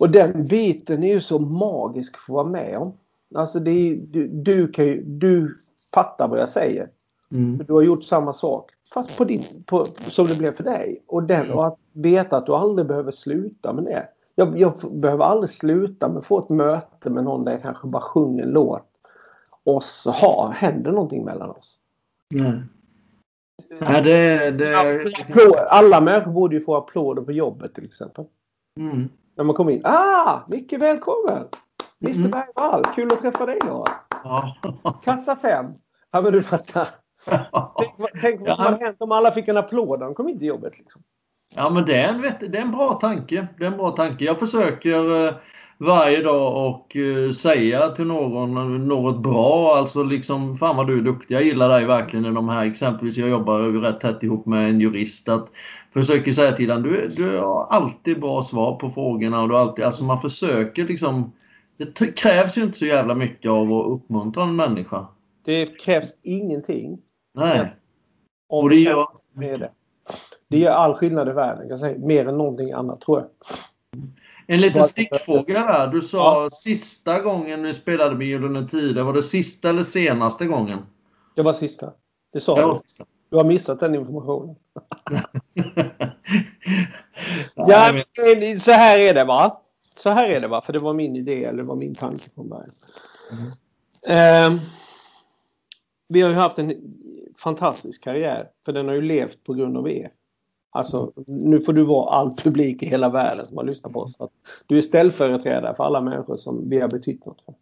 Och 0.00 0.10
den 0.10 0.46
biten 0.46 1.04
är 1.04 1.14
ju 1.14 1.20
så 1.20 1.38
magisk 1.38 2.14
att 2.14 2.20
få 2.20 2.32
vara 2.32 2.44
med 2.48 2.78
om. 2.78 2.92
Alltså 3.34 3.60
det 3.60 3.70
är, 3.70 3.96
du, 3.96 4.28
du, 4.28 4.68
kan 4.68 4.84
ju, 4.84 5.02
du 5.02 5.56
fattar 5.94 6.28
vad 6.28 6.38
jag 6.38 6.48
säger. 6.48 6.88
Mm. 7.30 7.58
Du 7.66 7.72
har 7.72 7.82
gjort 7.82 8.04
samma 8.04 8.32
sak. 8.32 8.70
Fast 8.94 9.18
på 9.18 9.24
din, 9.24 9.42
på, 9.66 9.84
som 9.84 10.26
det 10.26 10.38
blev 10.38 10.56
för 10.56 10.64
dig. 10.64 11.02
Och, 11.06 11.22
den, 11.22 11.44
Mm. 11.44 11.58
och 11.58 11.66
att 11.66 11.78
veta 11.92 12.36
att 12.36 12.46
du 12.46 12.52
aldrig 12.52 12.88
behöver 12.88 13.10
sluta 13.12 13.72
med 13.72 13.84
det. 13.84 14.08
Jag, 14.34 14.58
jag 14.58 14.74
behöver 14.92 15.24
aldrig 15.24 15.50
sluta 15.50 16.08
med 16.08 16.18
att 16.18 16.26
få 16.26 16.38
ett 16.38 16.48
möte 16.48 17.10
med 17.10 17.24
någon 17.24 17.44
där 17.44 17.52
jag 17.52 17.62
kanske 17.62 17.88
bara 17.88 18.02
sjunger 18.02 18.42
en 18.42 18.52
låt. 18.52 18.82
Och 19.64 19.84
så 19.84 20.10
har, 20.10 20.52
händer 20.52 20.92
någonting 20.92 21.24
mellan 21.24 21.50
oss. 21.50 21.76
Nej. 22.34 22.62
Nej, 23.80 24.02
det... 24.02 24.50
det... 24.50 25.68
Alla 25.68 26.00
människor 26.00 26.32
borde 26.32 26.54
ju 26.54 26.60
få 26.60 26.76
applåder 26.76 27.22
på 27.22 27.32
jobbet 27.32 27.74
till 27.74 27.84
exempel. 27.84 28.24
Mm. 28.80 29.08
När 29.36 29.44
man 29.44 29.54
kommer 29.54 29.72
in. 29.72 29.80
Ah! 29.84 30.40
Micke 30.48 30.72
välkommen! 30.72 31.44
Mr 32.04 32.16
Mm. 32.18 32.30
Bergvall, 32.30 32.84
kul 32.84 33.12
att 33.12 33.20
träffa 33.20 33.46
dig 33.46 33.58
då. 33.66 33.84
Ja. 34.24 34.56
Kassa 35.04 35.36
5. 35.36 35.66
Ja 36.12 36.20
men 36.20 36.32
du 36.32 36.42
fattar. 36.42 36.88
Tänk, 37.78 38.10
tänk 38.20 38.40
vad 38.40 38.56
som 38.56 38.64
Ja. 38.64 38.70
hade 38.70 38.84
hänt 38.84 38.96
om 39.00 39.12
alla 39.12 39.30
fick 39.32 39.48
en 39.48 39.56
applåd 39.56 39.98
när 39.98 40.06
de 40.06 40.14
kom 40.14 40.28
in 40.28 40.38
till 40.38 40.48
jobbet. 40.48 40.78
Liksom. 40.78 41.02
Ja, 41.56 41.70
men 41.70 41.84
det 41.84 41.96
är, 42.02 42.08
en 42.08 42.20
det 42.22 42.58
är 42.58 42.62
en 42.62 42.70
bra 42.70 42.94
tanke. 42.94 43.48
Det 43.58 43.64
är 43.64 43.70
en 43.70 43.76
bra 43.76 43.90
tanke. 43.90 44.24
Jag 44.24 44.38
försöker 44.38 45.26
eh, 45.28 45.34
varje 45.78 46.22
dag 46.22 46.66
och 46.66 46.96
eh, 46.96 47.30
säga 47.30 47.88
till 47.88 48.06
någon 48.06 48.56
eh, 48.56 48.80
något 48.80 49.22
bra. 49.22 49.76
Alltså 49.76 50.02
liksom, 50.02 50.58
fan 50.58 50.76
vad 50.76 50.86
du 50.86 50.98
är 50.98 51.02
duktig. 51.02 51.34
Jag 51.34 51.44
gillar 51.44 51.68
dig 51.68 51.84
verkligen 51.84 52.26
i 52.26 52.30
de 52.30 52.48
här. 52.48 52.64
Exempelvis, 52.64 53.16
jag 53.16 53.28
jobbar 53.28 53.60
rätt 53.60 54.00
tätt 54.00 54.22
ihop 54.22 54.46
med 54.46 54.70
en 54.70 54.80
jurist. 54.80 55.28
Att 55.28 55.48
försöker 55.92 56.32
säga 56.32 56.52
till 56.52 56.70
honom, 56.70 56.90
du, 56.90 57.08
du 57.08 57.38
har 57.38 57.66
alltid 57.70 58.20
bra 58.20 58.42
svar 58.42 58.76
på 58.76 58.90
frågorna. 58.90 59.42
Och 59.42 59.48
du 59.48 59.56
alltid, 59.56 59.84
alltså 59.84 60.04
man 60.04 60.22
försöker 60.22 60.84
liksom. 60.84 61.32
Det 61.76 62.16
krävs 62.16 62.58
ju 62.58 62.62
inte 62.62 62.78
så 62.78 62.86
jävla 62.86 63.14
mycket 63.14 63.50
av 63.50 63.72
att 63.72 63.86
uppmuntra 63.86 64.42
en 64.42 64.56
människa. 64.56 65.06
Det 65.44 65.66
krävs 65.66 66.10
ingenting. 66.22 66.98
Nej. 67.34 67.74
Och 68.48 68.70
det 68.70 68.76
gör... 68.76 69.06
med 69.32 69.60
det. 69.60 69.70
Det 70.48 70.58
gör 70.58 70.72
all 70.72 70.94
skillnad 70.94 71.28
i 71.28 71.32
världen. 71.32 71.60
kan 71.60 71.68
Jag 71.68 71.78
säga. 71.78 71.98
Mer 71.98 72.28
än 72.28 72.38
någonting 72.38 72.72
annat 72.72 73.00
tror 73.00 73.18
jag. 73.20 73.28
En 74.46 74.60
liten 74.60 74.82
stickfråga 74.82 75.66
där. 75.66 75.86
Du 75.86 76.00
sa 76.00 76.48
sista 76.50 77.20
gången 77.20 77.62
ni 77.62 77.74
spelade 77.74 78.14
med 78.16 78.26
Gyllene 78.26 78.68
Tider. 78.68 79.02
Var 79.02 79.12
det 79.12 79.22
sista 79.22 79.68
eller 79.68 79.82
senaste 79.82 80.46
gången? 80.46 80.78
Det 81.34 81.42
var 81.42 81.52
sista. 81.52 81.92
Det 82.32 82.40
sa 82.40 82.54
Det 82.56 82.62
du. 82.72 82.76
sista. 82.76 83.04
Du 83.30 83.36
har 83.36 83.44
missat 83.44 83.80
den 83.80 83.94
informationen. 83.94 84.56
Ja, 87.54 87.64
Ja, 87.94 88.02
men 88.40 88.60
så 88.60 88.70
här 88.70 88.98
är 88.98 89.14
det 89.14 89.24
va. 89.24 89.60
Så 89.96 90.10
här 90.10 90.30
är 90.30 90.40
det 90.40 90.48
va. 90.48 90.60
För 90.60 90.72
det 90.72 90.78
var 90.78 90.92
min 90.94 91.16
idé 91.16 91.44
eller 91.44 91.62
det 91.62 91.68
var 91.68 91.76
min 91.76 91.94
tanke 91.94 92.30
från 92.34 92.48
början. 92.48 92.70
Ehm, 94.08 94.58
vi 96.08 96.20
har 96.22 96.30
ju 96.30 96.36
haft 96.36 96.58
en 96.58 96.74
fantastisk 97.38 98.02
karriär. 98.04 98.48
För 98.64 98.72
den 98.72 98.88
har 98.88 98.94
ju 98.94 99.00
levt 99.02 99.44
på 99.44 99.54
grund 99.54 99.76
av 99.76 99.90
er. 99.90 100.10
Alltså, 100.76 101.12
nu 101.26 101.60
får 101.60 101.72
du 101.72 101.84
vara 101.84 102.10
all 102.10 102.30
publik 102.30 102.82
i 102.82 102.86
hela 102.86 103.08
världen 103.08 103.44
som 103.44 103.56
har 103.56 103.64
lyssnat 103.64 103.92
på 103.92 104.00
oss. 104.00 104.20
Att 104.20 104.30
du 104.66 104.78
är 104.78 104.82
ställföreträdare 104.82 105.74
för 105.74 105.84
alla 105.84 106.00
människor 106.00 106.36
som 106.36 106.68
vi 106.68 106.80
har 106.80 106.88
betytt 106.88 107.26
något 107.26 107.40
för. 107.40 107.54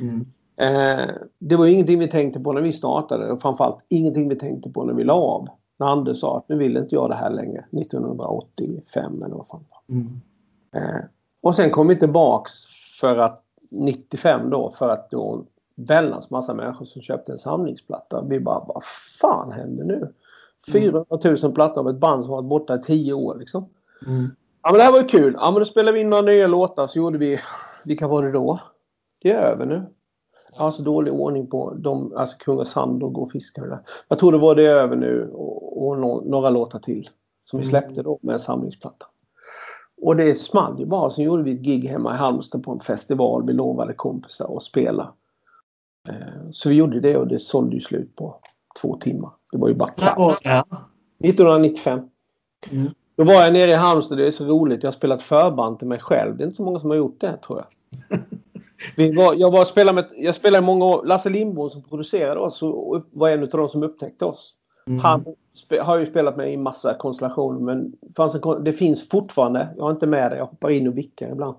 Mm. 0.00 0.26
Eh, 0.56 1.14
det 1.38 1.56
var 1.56 1.66
ingenting 1.66 1.98
vi 1.98 2.08
tänkte 2.08 2.40
på 2.40 2.52
när 2.52 2.60
vi 2.60 2.72
startade 2.72 3.32
och 3.32 3.42
framförallt 3.42 3.78
ingenting 3.88 4.28
vi 4.28 4.36
tänkte 4.36 4.70
på 4.70 4.84
när 4.84 4.94
vi 4.94 5.04
la 5.04 5.14
av. 5.14 5.48
När 5.76 5.86
Anders 5.86 6.20
sa 6.20 6.38
att 6.38 6.48
nu 6.48 6.56
vill 6.56 6.76
inte 6.76 6.94
jag 6.94 7.10
det 7.10 7.16
här 7.16 7.30
längre. 7.30 7.64
1985 7.72 9.12
eller 9.24 9.36
vad 9.36 9.48
fan. 9.48 9.64
Mm. 9.88 10.20
Eh, 10.72 11.04
och 11.40 11.56
sen 11.56 11.70
kom 11.70 11.88
vi 11.88 11.98
tillbaks 11.98 12.52
för 13.00 13.16
att 13.16 13.42
95 13.70 14.50
då 14.50 14.70
för 14.70 14.88
att 14.88 15.10
då 15.10 15.44
väldans 15.76 16.30
massa 16.30 16.54
människor 16.54 16.84
som 16.84 17.02
köpte 17.02 17.32
en 17.32 17.38
samlingsplatta. 17.38 18.24
Vi 18.28 18.40
bara, 18.40 18.64
vad 18.66 18.84
fan 19.20 19.52
händer 19.52 19.84
nu? 19.84 20.12
400 20.72 21.04
000 21.42 21.52
plattor 21.54 21.80
av 21.80 21.88
ett 21.88 21.96
band 22.00 22.24
som 22.24 22.32
varit 22.32 22.44
borta 22.48 22.74
i 22.74 22.82
10 22.82 23.12
år 23.12 23.36
liksom. 23.38 23.68
Mm. 24.06 24.24
Ja 24.62 24.70
men 24.70 24.78
det 24.78 24.82
här 24.84 24.92
var 24.92 24.98
ju 25.00 25.06
kul. 25.06 25.34
Ja 25.36 25.50
men 25.50 25.58
då 25.60 25.64
spelade 25.64 25.92
vi 25.94 26.00
in 26.00 26.10
några 26.10 26.22
nya 26.22 26.46
låtar 26.46 26.86
så 26.86 26.98
gjorde 26.98 27.18
vi, 27.18 27.38
vilka 27.84 28.08
var 28.08 28.22
det 28.22 28.32
då? 28.32 28.60
Det 29.22 29.30
är 29.32 29.52
över 29.52 29.66
nu. 29.66 29.82
Jag 30.58 30.64
har 30.64 30.70
så 30.70 30.82
dålig 30.82 31.12
ordning 31.12 31.46
på 31.46 31.74
de, 31.74 32.12
alltså 32.16 32.36
Kungens 32.38 32.68
Sand 32.70 33.02
och 33.02 33.12
Gå 33.12 33.22
och 33.22 33.32
fiska 33.32 33.60
och 33.60 33.66
det 33.66 33.72
där. 33.74 33.82
Jag 34.08 34.18
tror 34.18 34.32
det 34.32 34.38
var 34.38 34.54
det 34.54 34.66
är 34.66 34.74
över 34.74 34.96
nu 34.96 35.30
och, 35.32 35.86
och 35.88 35.98
nå- 35.98 36.22
några 36.26 36.50
låtar 36.50 36.78
till. 36.78 37.10
Som 37.44 37.58
vi 37.60 37.66
Mm. 37.66 37.70
släppte 37.70 38.02
då 38.02 38.18
med 38.22 38.32
en 38.32 38.40
samlingsplatta. 38.40 39.06
Och 40.02 40.16
det 40.16 40.34
small 40.34 40.78
ju 40.78 40.86
bara. 40.86 41.10
Sen 41.10 41.24
gjorde 41.24 41.42
vi 41.42 41.52
ett 41.54 41.60
gig 41.60 41.84
hemma 41.84 42.14
i 42.14 42.16
Halmstad 42.16 42.62
på 42.62 42.72
en 42.72 42.78
festival. 42.80 43.46
Vi 43.46 43.52
lovade 43.52 43.92
kompisar 43.94 44.56
att 44.56 44.62
spela. 44.62 45.12
Eh, 46.08 46.50
Så 46.52 46.68
vi 46.68 46.74
gjorde 46.74 47.00
det 47.00 47.16
och 47.16 47.28
det 47.28 47.38
sålde 47.38 47.74
ju 47.74 47.80
slut 47.80 48.16
på 48.16 48.36
två 48.80 48.96
timmar. 48.96 49.30
Det 49.54 49.58
var 49.58 49.68
ju 49.68 49.74
bara 49.74 49.90
här? 49.96 50.64
1995. 51.24 52.00
Mm. 52.70 52.90
Då 53.16 53.24
var 53.24 53.34
jag 53.34 53.52
nere 53.52 53.70
i 53.70 53.74
Halmstad. 53.74 54.18
Det 54.18 54.26
är 54.26 54.30
så 54.30 54.44
roligt. 54.44 54.82
Jag 54.82 54.90
har 54.90 54.96
spelat 54.96 55.22
förband 55.22 55.78
till 55.78 55.88
mig 55.88 55.98
själv. 55.98 56.36
Det 56.36 56.42
är 56.42 56.44
inte 56.44 56.56
så 56.56 56.62
många 56.62 56.80
som 56.80 56.90
har 56.90 56.96
gjort 56.96 57.20
det 57.20 57.36
tror 57.36 57.58
jag. 57.58 58.18
Vi 58.96 59.14
var, 59.14 59.34
jag, 59.34 59.50
var 59.50 59.64
spelade 59.64 59.94
med, 59.94 60.04
jag 60.16 60.34
spelade 60.34 60.66
många 60.66 60.84
år. 60.84 61.04
Lasse 61.04 61.30
Lindbom 61.30 61.70
som 61.70 61.82
producerade 61.82 62.40
oss 62.40 62.60
var 63.10 63.28
en 63.28 63.42
av 63.42 63.48
de 63.48 63.68
som 63.68 63.82
upptäckte 63.82 64.24
oss. 64.24 64.54
Mm. 64.86 64.98
Han 64.98 65.24
spe, 65.54 65.80
har 65.80 65.98
ju 65.98 66.06
spelat 66.06 66.36
med 66.36 66.52
i 66.52 66.56
massa 66.56 66.94
konstellationer 66.94 67.60
men 67.60 67.92
fanns 68.16 68.34
en, 68.34 68.64
det 68.64 68.72
finns 68.72 69.08
fortfarande. 69.08 69.68
Jag 69.76 69.86
är 69.86 69.90
inte 69.90 70.06
med 70.06 70.30
det. 70.30 70.36
Jag 70.36 70.46
hoppar 70.46 70.70
in 70.70 70.88
och 70.88 70.98
vickar 70.98 71.32
ibland. 71.32 71.56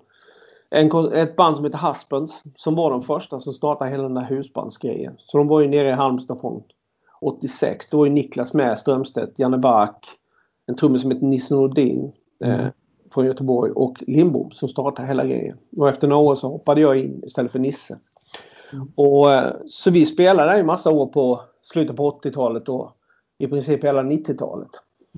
En, 0.71 1.13
ett 1.13 1.35
band 1.35 1.55
som 1.55 1.65
heter 1.65 1.87
Husbands 1.87 2.43
som 2.55 2.75
var 2.75 2.91
de 2.91 3.01
första 3.01 3.39
som 3.39 3.53
startade 3.53 3.91
hela 3.91 4.03
den 4.03 4.13
där 4.13 4.25
husbandsgrejen. 4.29 5.13
Så 5.17 5.37
de 5.37 5.47
var 5.47 5.61
ju 5.61 5.67
nere 5.67 5.89
i 5.89 5.93
Halmstad 5.93 6.41
från 6.41 6.63
86. 7.25 7.89
Då 7.89 8.07
ju 8.07 8.13
Niklas 8.13 8.53
med, 8.53 8.79
Strömstedt, 8.79 9.39
Janne 9.39 9.57
Bark, 9.57 10.05
en 10.65 10.75
trummis 10.75 11.01
som 11.01 11.11
heter 11.11 11.25
Nisse 11.25 11.55
Nordin 11.55 12.11
eh, 12.43 12.59
Mm. 12.59 12.71
från 13.13 13.25
Göteborg 13.25 13.71
och 13.71 14.03
Lindbom 14.07 14.51
som 14.51 14.69
startade 14.69 15.07
hela 15.07 15.25
grejen. 15.25 15.57
Och 15.77 15.89
efter 15.89 16.07
några 16.07 16.21
år 16.21 16.35
så 16.35 16.47
hoppade 16.47 16.81
jag 16.81 16.97
in 16.99 17.23
istället 17.25 17.51
för 17.51 17.59
Nisse. 17.59 17.99
Mm. 18.73 18.91
Och, 18.95 19.33
eh, 19.33 19.53
så 19.67 19.91
vi 19.91 20.05
spelade 20.05 20.59
i 20.59 20.63
massa 20.63 20.91
år 20.91 21.05
på 21.07 21.41
slutet 21.61 21.95
på 21.95 22.07
80-talet 22.11 22.69
och 22.69 22.91
i 23.37 23.47
princip 23.47 23.83
hela 23.83 24.03
90-talet. 24.03 24.69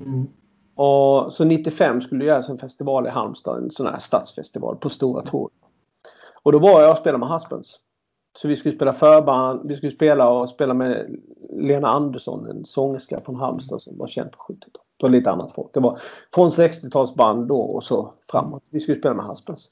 Mm. 0.01 0.27
Och 0.75 1.33
så 1.33 1.43
95 1.43 2.01
skulle 2.01 2.23
det 2.23 2.27
göras 2.27 2.49
en 2.49 2.57
festival 2.59 3.07
i 3.07 3.09
Halmstad, 3.09 3.63
en 3.63 3.71
sån 3.71 3.87
här 3.87 3.99
stadsfestival 3.99 4.77
på 4.77 4.89
Stora 4.89 5.21
Torg. 5.21 5.53
Och 6.43 6.51
då 6.51 6.59
var 6.59 6.81
jag 6.81 6.91
och 6.91 6.97
spelade 6.97 7.19
med 7.19 7.29
Husbands. 7.33 7.79
Så 8.41 8.47
vi 8.47 8.55
skulle 8.55 8.75
spela 8.75 8.93
förband, 8.93 9.61
vi 9.63 9.75
skulle 9.75 9.91
spela 9.91 10.29
och 10.29 10.49
spela 10.49 10.73
med 10.73 11.17
Lena 11.49 11.87
Andersson, 11.87 12.49
en 12.49 12.65
sångerska 12.65 13.19
från 13.25 13.35
Halmstad 13.35 13.81
som 13.81 13.97
var 13.97 14.07
känd 14.07 14.31
på 14.31 14.37
70-talet. 14.37 14.81
Det 14.97 15.03
var 15.03 15.09
lite 15.09 15.31
annat 15.31 15.51
folk. 15.51 15.73
Det 15.73 15.79
var 15.79 15.99
från 16.33 16.49
60-talsband 16.49 17.47
då 17.47 17.57
och 17.57 17.83
så 17.83 18.13
framåt. 18.31 18.63
Vi 18.69 18.79
skulle 18.79 18.99
spela 18.99 19.13
med 19.13 19.25
Husbands. 19.25 19.69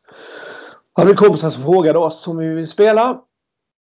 Hade 0.93 1.09
vi 1.09 1.15
kompisar 1.15 1.49
som 1.49 1.63
frågade 1.63 1.99
oss 1.99 2.27
om 2.27 2.37
vi 2.37 2.53
ville 2.53 2.67
spela. 2.67 3.21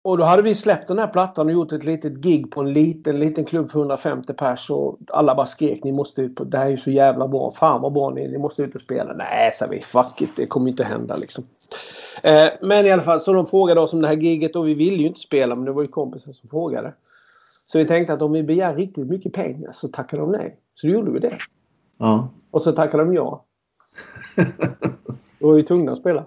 Och 0.03 0.19
då 0.19 0.25
hade 0.25 0.43
vi 0.43 0.55
släppt 0.55 0.89
den 0.89 0.99
här 0.99 1.07
plattan 1.07 1.47
och 1.47 1.53
gjort 1.53 1.73
ett 1.73 1.85
litet 1.85 2.13
gig 2.13 2.51
på 2.51 2.61
en 2.61 2.73
liten, 2.73 3.19
liten 3.19 3.45
klubb 3.45 3.71
för 3.71 3.79
150 3.79 4.33
pers 4.33 4.71
och 4.71 4.99
alla 5.07 5.35
bara 5.35 5.47
skrek 5.47 5.85
ni 5.85 5.93
måste 5.93 6.23
ut 6.23 6.35
på, 6.35 6.45
det 6.45 6.59
här 6.59 6.67
är 6.67 6.71
ju 6.71 6.77
så 6.77 6.91
jävla 6.91 7.29
bra, 7.29 7.53
fan 7.53 7.83
vad 7.83 7.93
bra 7.93 8.11
ni 8.11 8.29
ni 8.29 8.39
måste 8.39 8.63
ut 8.63 8.75
och 8.75 8.81
spela. 8.81 9.13
Nej, 9.13 9.53
sa 9.59 9.67
vi, 9.71 9.81
fuck 9.81 10.21
it, 10.21 10.37
det 10.37 10.47
kommer 10.47 10.71
inte 10.71 10.85
hända 10.85 11.17
liksom. 11.17 11.45
Eh, 12.23 12.49
men 12.61 12.87
i 12.87 12.91
alla 12.91 13.03
fall, 13.03 13.21
så 13.21 13.33
de 13.33 13.47
frågade 13.47 13.81
oss 13.81 13.93
om 13.93 14.01
det 14.01 14.07
här 14.07 14.17
giget 14.17 14.57
och 14.57 14.69
vi 14.69 14.75
ville 14.75 14.97
ju 14.97 15.07
inte 15.07 15.21
spela 15.21 15.55
men 15.55 15.65
det 15.65 15.73
var 15.73 15.83
ju 15.83 15.89
kompisar 15.89 16.33
som 16.33 16.49
frågade. 16.49 16.93
Så 17.67 17.79
vi 17.79 17.85
tänkte 17.85 18.13
att 18.13 18.23
om 18.23 18.33
vi 18.33 18.43
begär 18.43 18.75
riktigt 18.75 19.07
mycket 19.07 19.33
pengar 19.33 19.73
så 19.73 19.89
tackar 19.89 20.19
de 20.19 20.33
nej. 20.33 20.57
Så 20.75 20.87
då 20.87 20.93
gjorde 20.93 21.11
vi 21.11 21.19
det. 21.19 21.39
Ja. 21.99 22.29
Och 22.51 22.63
så 22.63 22.73
tackade 22.73 23.05
de 23.05 23.15
ja. 23.15 23.45
Då 25.39 25.47
var 25.47 25.55
vi 25.55 25.63
tvungna 25.63 25.93
att 25.93 25.99
spela. 25.99 26.27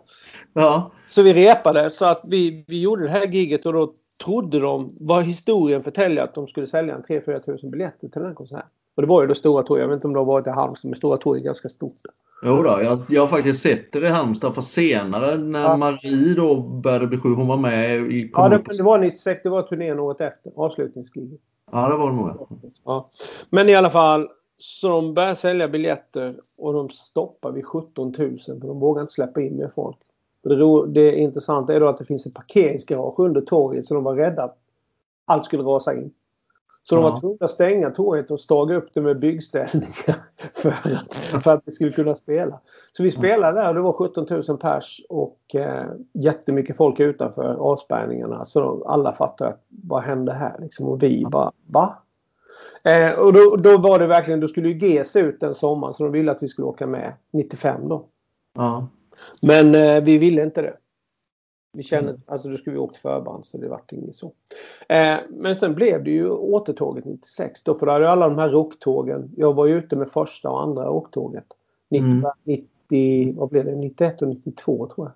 Ja. 0.53 0.91
Så 1.07 1.21
vi 1.21 1.33
repade 1.33 1.89
så 1.89 2.05
att 2.05 2.21
vi, 2.23 2.65
vi 2.67 2.81
gjorde 2.81 3.03
det 3.03 3.09
här 3.09 3.27
giget 3.27 3.65
och 3.65 3.73
då 3.73 3.93
trodde 4.25 4.59
de, 4.59 4.89
vad 4.99 5.23
historien 5.23 5.83
förtäljer, 5.83 6.23
att 6.23 6.35
de 6.35 6.47
skulle 6.47 6.67
sälja 6.67 6.95
en 6.95 7.03
3-4 7.03 7.39
tusen 7.39 7.71
biljetter 7.71 8.07
till 8.07 8.21
den 8.21 8.35
konserten. 8.35 8.67
Och 8.95 9.01
det 9.01 9.07
var 9.07 9.21
ju 9.21 9.27
då 9.27 9.35
Stora 9.35 9.63
Torg. 9.63 9.81
Jag 9.81 9.87
vet 9.87 9.95
inte 9.95 10.07
om 10.07 10.13
det 10.13 10.19
har 10.19 10.25
varit 10.25 10.47
i 10.47 10.49
Halmstad, 10.49 10.89
men 10.89 10.95
Stora 10.95 11.17
Torg 11.17 11.39
är 11.39 11.43
ganska 11.43 11.69
stort. 11.69 11.93
Jo 12.43 12.63
då, 12.63 12.81
jag, 12.83 13.03
jag 13.09 13.21
har 13.21 13.27
faktiskt 13.27 13.63
sett 13.63 13.91
det 13.91 13.99
i 13.99 14.09
Halmstad 14.09 14.55
för 14.55 14.61
senare 14.61 15.37
när 15.37 15.61
Ja. 15.61 15.77
Marie 15.77 16.33
då 16.35 16.55
började 16.61 17.07
bli 17.07 17.17
sjuk. 17.17 17.37
Hon 17.37 17.47
var 17.47 17.57
med 17.57 18.11
i 18.11 18.31
Ja, 18.33 18.49
det, 18.49 18.61
det 18.77 18.83
var 18.83 18.97
96. 18.99 19.43
Det 19.43 19.49
var 19.49 19.61
turnén 19.61 19.99
året 19.99 20.21
efter. 20.21 20.51
Avslutningsgiget. 20.55 21.39
ja, 21.71 21.89
det 21.89 21.95
var 21.97 22.09
det 22.09 22.15
nog. 22.15 22.47
ja. 22.85 23.07
Men 23.49 23.69
i 23.69 23.75
alla 23.75 23.89
fall, 23.89 24.27
så 24.57 24.87
de 24.87 25.13
började 25.13 25.35
sälja 25.35 25.67
biljetter 25.67 26.33
och 26.57 26.73
de 26.73 26.89
stoppade 26.89 27.55
vid 27.55 27.65
17 27.65 28.13
000 28.17 28.39
för 28.39 28.67
de 28.67 28.79
vågade 28.79 29.01
inte 29.01 29.13
släppa 29.13 29.41
in 29.41 29.57
mer 29.57 29.71
folk. 29.75 29.97
Det, 30.43 30.87
det 30.87 31.15
intressanta 31.15 31.73
är 31.73 31.79
då 31.79 31.87
att 31.87 31.97
det 31.97 32.05
finns 32.05 32.25
ett 32.25 32.33
parkeringsgarage 32.33 33.19
under 33.19 33.41
torget 33.41 33.85
så 33.85 33.93
de 33.93 34.03
var 34.03 34.15
rädda 34.15 34.43
att 34.43 34.57
allt 35.25 35.45
skulle 35.45 35.63
rasa 35.63 35.93
in. 35.93 36.11
Så 36.83 36.95
de 36.95 37.03
var 37.03 37.19
tvungna 37.19 37.45
att 37.45 37.51
stänga 37.51 37.89
torget 37.89 38.31
och 38.31 38.39
staga 38.39 38.75
upp 38.75 38.89
det 38.93 39.01
med 39.01 39.19
byggställningar 39.19 40.23
för 40.53 40.69
att, 40.69 41.13
för 41.43 41.53
att 41.53 41.61
vi 41.65 41.71
skulle 41.71 41.89
kunna 41.89 42.15
spela. 42.15 42.59
Så 42.97 43.03
vi 43.03 43.11
spelade 43.11 43.61
där 43.61 43.69
och 43.69 43.75
det 43.75 43.81
var 43.81 43.93
17 43.93 44.25
000 44.47 44.57
pers 44.57 45.01
och 45.09 45.55
eh, 45.55 45.85
jättemycket 46.13 46.77
folk 46.77 46.99
utanför 46.99 47.55
avspärrningarna. 47.55 48.45
Så 48.45 48.59
de, 48.59 48.83
alla 48.85 49.11
fattade 49.11 49.49
att 49.49 49.63
vad 49.69 50.03
hände 50.03 50.33
här 50.33 50.55
liksom? 50.59 50.87
Och 50.87 51.03
vi 51.03 51.25
bara 51.25 51.51
va? 51.67 51.97
Eh, 52.83 53.19
och 53.19 53.33
då, 53.33 53.55
då 53.55 53.77
var 53.77 53.99
det 53.99 54.07
verkligen, 54.07 54.39
då 54.39 54.47
skulle 54.47 54.69
ju 54.69 54.87
GES 54.87 55.15
ut 55.15 55.39
den 55.39 55.55
sommaren 55.55 55.93
så 55.93 56.03
de 56.03 56.11
ville 56.11 56.31
att 56.31 56.43
vi 56.43 56.47
skulle 56.47 56.67
åka 56.67 56.87
med 56.87 57.13
95 57.31 57.89
då. 57.89 58.05
Ja. 58.55 58.87
Men 59.41 59.75
eh, 59.75 60.03
vi 60.03 60.17
ville 60.17 60.43
inte 60.43 60.61
det. 60.61 60.77
Vi 61.77 61.83
kände, 61.83 62.09
mm. 62.09 62.21
alltså 62.25 62.49
då 62.49 62.57
skulle 62.57 62.73
vi 62.73 62.79
åkt 62.79 62.97
förband 62.97 63.45
så 63.45 63.57
det 63.57 63.67
vart 63.67 63.91
inget 63.91 64.15
så. 64.15 64.31
Eh, 64.89 65.17
men 65.29 65.55
sen 65.55 65.73
blev 65.73 66.03
det 66.03 66.11
ju 66.11 66.29
återtåget 66.29 67.05
96 67.05 67.63
då 67.63 67.75
för 67.75 67.85
då 67.85 67.91
hade 67.91 68.09
alla 68.09 68.29
de 68.29 68.37
här 68.37 68.49
rocktågen. 68.49 69.31
Jag 69.37 69.53
var 69.53 69.65
ju 69.65 69.77
ute 69.77 69.95
med 69.95 70.09
första 70.09 70.49
och 70.49 70.61
andra 70.63 70.85
rocktåget. 70.85 71.45
90, 71.89 72.07
mm. 72.07 72.31
90, 72.43 73.33
vad 73.37 73.49
blev 73.49 73.65
det? 73.65 73.75
91 73.75 74.21
och 74.21 74.27
92 74.27 74.87
tror 74.95 75.11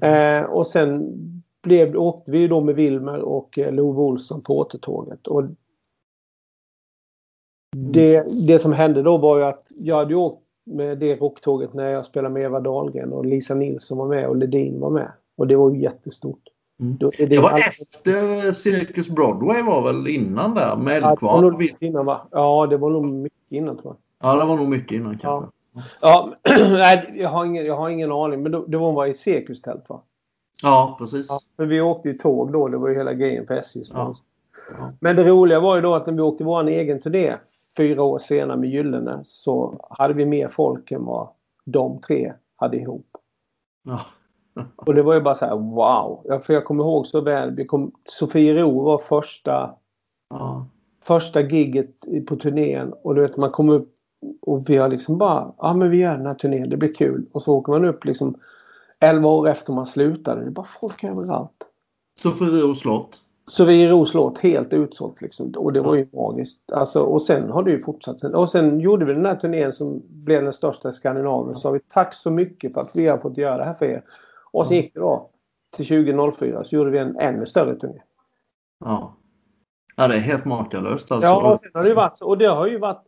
jag. 0.00 0.38
Eh, 0.38 0.44
och 0.44 0.66
sen 0.66 1.12
blev, 1.62 1.96
åkte 1.96 2.30
vi 2.30 2.48
då 2.48 2.60
med 2.60 2.74
Wilmer 2.74 3.20
och 3.20 3.58
eh, 3.58 3.72
Love 3.72 4.00
Olsson 4.00 4.40
på 4.40 4.58
återtåget. 4.58 5.26
Och 5.26 5.44
det, 7.76 8.46
det 8.46 8.62
som 8.62 8.72
hände 8.72 9.02
då 9.02 9.16
var 9.16 9.38
ju 9.38 9.44
att 9.44 9.66
jag 9.68 9.96
hade 9.96 10.14
åkt 10.14 10.42
med 10.66 10.98
det 10.98 11.16
rocktåget 11.16 11.74
när 11.74 11.88
jag 11.88 12.06
spelade 12.06 12.34
med 12.34 12.42
Eva 12.42 12.60
Dahlgren 12.60 13.12
och 13.12 13.26
Lisa 13.26 13.54
Nilsson 13.54 13.98
var 13.98 14.08
med 14.08 14.26
och 14.28 14.36
Ledin 14.36 14.80
var 14.80 14.90
med. 14.90 15.12
Och 15.36 15.46
det 15.46 15.56
var 15.56 15.70
ju 15.70 15.80
jättestort. 15.80 16.42
Mm. 16.80 16.96
Det, 16.96 17.26
det, 17.26 17.38
var 17.38 17.50
all... 17.50 17.60
efter 17.60 18.52
Cirkus 18.52 19.08
Broadway 19.08 19.62
var 19.62 19.82
väl 19.82 20.08
innan 20.08 20.54
där? 20.54 20.76
Med 20.76 21.02
ja, 21.02 21.16
det 21.20 21.26
var 21.26 21.84
innan 21.84 22.06
va? 22.06 22.28
Ja, 22.30 22.66
det 22.70 22.76
var 22.76 22.90
nog 22.90 23.04
mycket 23.04 23.52
innan 23.52 23.76
tror 23.76 23.96
jag. 24.20 24.30
Ja, 24.30 24.36
det 24.36 24.44
var 24.44 24.56
nog 24.56 24.68
mycket 24.68 24.92
innan 24.92 25.18
kanske. 25.18 25.50
Ja, 26.02 26.28
ja 26.42 26.56
nej, 26.70 27.12
jag, 27.14 27.28
har 27.28 27.44
ingen, 27.44 27.66
jag 27.66 27.76
har 27.76 27.88
ingen 27.88 28.12
aning. 28.12 28.42
Men 28.42 28.52
det, 28.66 28.76
var 28.76 29.06
i 29.06 29.14
cirkustält 29.14 29.88
va? 29.88 30.02
Ja, 30.62 30.96
precis. 30.98 31.26
Ja, 31.28 31.40
men 31.56 31.68
vi 31.68 31.80
åkte 31.80 32.08
ju 32.08 32.18
tåg 32.18 32.52
då. 32.52 32.68
Det 32.68 32.76
var 32.76 32.88
ju 32.88 32.94
hela 32.94 33.14
grejen 33.14 33.46
för 33.46 33.54
SJ. 33.54 33.82
Ja. 33.92 34.14
Ja. 34.78 34.90
Men 35.00 35.16
det 35.16 35.24
roliga 35.24 35.60
var 35.60 35.76
ju 35.76 35.82
då 35.82 35.94
att 35.94 36.06
när 36.06 36.14
vi 36.14 36.20
åkte 36.20 36.44
vår 36.44 36.68
egen 36.68 37.00
turné 37.00 37.34
fyra 37.76 38.02
år 38.02 38.18
senare 38.18 38.56
med 38.56 38.70
Gyllene 38.70 39.20
så 39.24 39.86
hade 39.90 40.14
vi 40.14 40.26
mer 40.26 40.48
folk 40.48 40.90
än 40.92 41.04
vad 41.04 41.28
de 41.64 42.00
tre 42.00 42.32
hade 42.56 42.76
ihop. 42.76 43.06
Ja. 43.84 44.00
Och 44.76 44.94
det 44.94 45.02
var 45.02 45.14
ju 45.14 45.20
bara 45.20 45.34
så 45.34 45.44
här 45.44 45.56
wow. 45.56 46.40
För 46.42 46.54
jag 46.54 46.64
kommer 46.64 46.84
ihåg 46.84 47.06
så 47.06 47.20
väl. 47.20 47.50
Vi 47.50 47.64
kom, 47.64 47.92
Sofiero 48.04 48.84
var 48.84 48.98
första, 48.98 49.74
ja. 50.30 50.66
första 51.02 51.40
gigget 51.40 51.94
på 52.26 52.36
turnén. 52.36 52.92
Och 52.92 53.14
du 53.14 53.20
vet 53.20 53.36
man 53.36 53.50
kom 53.50 53.68
upp 53.68 53.92
och 54.42 54.70
vi 54.70 54.76
har 54.76 54.88
liksom 54.88 55.18
bara, 55.18 55.52
ja 55.58 55.74
men 55.74 55.90
vi 55.90 55.96
gör 55.96 56.16
den 56.16 56.26
här 56.26 56.34
turnén, 56.34 56.70
det 56.70 56.76
blir 56.76 56.94
kul. 56.94 57.26
Och 57.32 57.42
så 57.42 57.54
åker 57.54 57.72
man 57.72 57.84
upp 57.84 58.04
liksom 58.04 58.38
11 59.00 59.28
år 59.28 59.48
efter 59.48 59.72
man 59.72 59.86
slutade. 59.86 60.40
Det 60.40 60.46
är 60.46 60.50
bara 60.50 60.66
folk 60.80 61.04
överallt. 61.04 61.66
Sofiero 62.22 62.74
slott? 62.74 63.22
Så 63.50 63.64
vi 63.64 63.82
i 63.82 63.88
Roslåt 63.88 64.38
helt 64.38 64.72
utsålt 64.72 65.22
liksom. 65.22 65.52
Och 65.56 65.72
det 65.72 65.80
var 65.80 65.94
ju 65.94 66.06
magiskt. 66.12 66.72
Alltså, 66.72 67.02
och 67.02 67.22
sen 67.22 67.50
har 67.50 67.62
det 67.62 67.70
ju 67.70 67.78
fortsatt. 67.78 68.22
Och 68.22 68.48
sen 68.48 68.80
gjorde 68.80 69.04
vi 69.04 69.14
den 69.14 69.26
här 69.26 69.36
turnén 69.36 69.72
som 69.72 70.02
blev 70.08 70.42
den 70.42 70.52
största 70.52 70.88
i 70.90 70.92
Skandinavien. 70.92 71.54
Så 71.54 71.60
sa 71.60 71.70
vi 71.70 71.80
tack 71.80 72.14
så 72.14 72.30
mycket 72.30 72.74
för 72.74 72.80
att 72.80 72.90
vi 72.94 73.08
har 73.08 73.18
fått 73.18 73.36
göra 73.36 73.58
det 73.58 73.64
här 73.64 73.72
för 73.72 73.86
er. 73.86 74.02
Och 74.52 74.66
sen 74.66 74.76
gick 74.76 74.94
det 74.94 75.00
då 75.00 75.30
till 75.76 75.86
2004 75.86 76.64
så 76.64 76.76
gjorde 76.76 76.90
vi 76.90 76.98
en 76.98 77.16
ännu 77.18 77.46
större 77.46 77.76
turné. 77.76 78.02
Ja. 78.84 79.16
Ja, 79.96 80.08
det 80.08 80.14
är 80.14 80.18
helt 80.18 80.44
makalöst 80.44 81.12
alltså. 81.12 81.28
Ja, 81.28 81.52
och, 81.52 81.60
har 81.74 81.84
det 81.84 81.94
varit 81.94 82.20
Och 82.20 82.38
det 82.38 82.46
har 82.46 82.66
ju 82.66 82.78
varit 82.78 83.02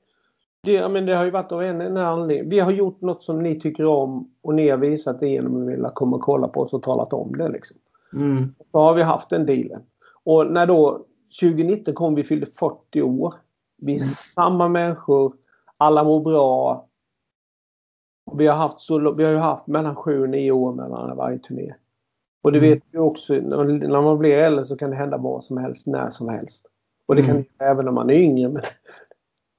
det, 0.63 0.89
men 0.89 1.07
det 1.07 1.15
har 1.15 1.25
ju 1.25 1.31
varit 1.31 1.53
av 1.53 1.63
en, 1.63 1.81
en 1.81 1.97
anledning. 1.97 2.51
Vi 2.51 2.61
har 2.61 2.71
gjort 2.71 3.01
något 3.01 3.23
som 3.23 3.43
ni 3.43 3.61
tycker 3.61 3.87
om 3.87 4.31
och 4.43 4.55
ni 4.55 4.69
har 4.69 4.79
visat 4.79 5.21
det 5.21 5.29
genom 5.29 5.63
att 5.63 5.69
vilja 5.69 5.91
komma 5.95 6.17
och 6.17 6.23
kolla 6.23 6.49
på 6.49 6.61
oss 6.61 6.73
och 6.73 6.83
talat 6.83 7.13
om 7.13 7.37
det. 7.37 7.49
Liksom. 7.49 7.77
Mm. 8.13 8.55
Så 8.73 8.79
har 8.79 8.95
vi 8.95 9.03
haft 9.03 9.31
den 9.31 9.47
dealen. 9.47 9.83
Och 10.29 10.53
när 10.53 10.67
då 10.67 11.07
2019 11.41 11.95
kom 11.95 12.15
vi 12.15 12.25
fyllde 12.25 12.47
40 12.47 13.03
år. 13.03 13.35
Vi 13.77 13.93
är 13.93 13.97
mm. 13.97 14.09
samma 14.09 14.69
människor. 14.69 15.35
Alla 15.77 16.05
mår 16.05 16.21
bra. 16.21 16.87
Vi 18.33 18.47
har, 18.47 18.57
haft 18.57 18.81
så, 18.81 19.13
vi 19.13 19.25
har 19.25 19.31
ju 19.31 19.39
haft 19.39 19.67
mellan 19.67 19.97
7 19.97 20.23
och 20.23 20.29
9 20.29 20.53
år 20.53 20.73
mellan 20.73 21.17
varje 21.17 21.39
turné. 21.39 21.75
Och 22.43 22.53
det 22.53 22.59
mm. 22.59 22.71
vet 22.71 22.83
vi 22.91 22.99
också, 22.99 23.35
när 23.35 24.03
man 24.03 24.19
blir 24.19 24.37
äldre 24.37 24.65
så 24.65 24.77
kan 24.77 24.91
det 24.91 24.97
hända 24.97 25.17
vad 25.17 25.45
som 25.45 25.57
helst, 25.57 25.87
när 25.87 26.11
som 26.11 26.29
helst. 26.29 26.67
Och 27.07 27.17
det 27.17 27.23
kan 27.23 27.31
mm. 27.31 27.45
även 27.59 27.85
när 27.85 27.93
man 27.93 28.11
är 28.11 28.15
yngre. 28.15 28.49
Men 28.49 28.63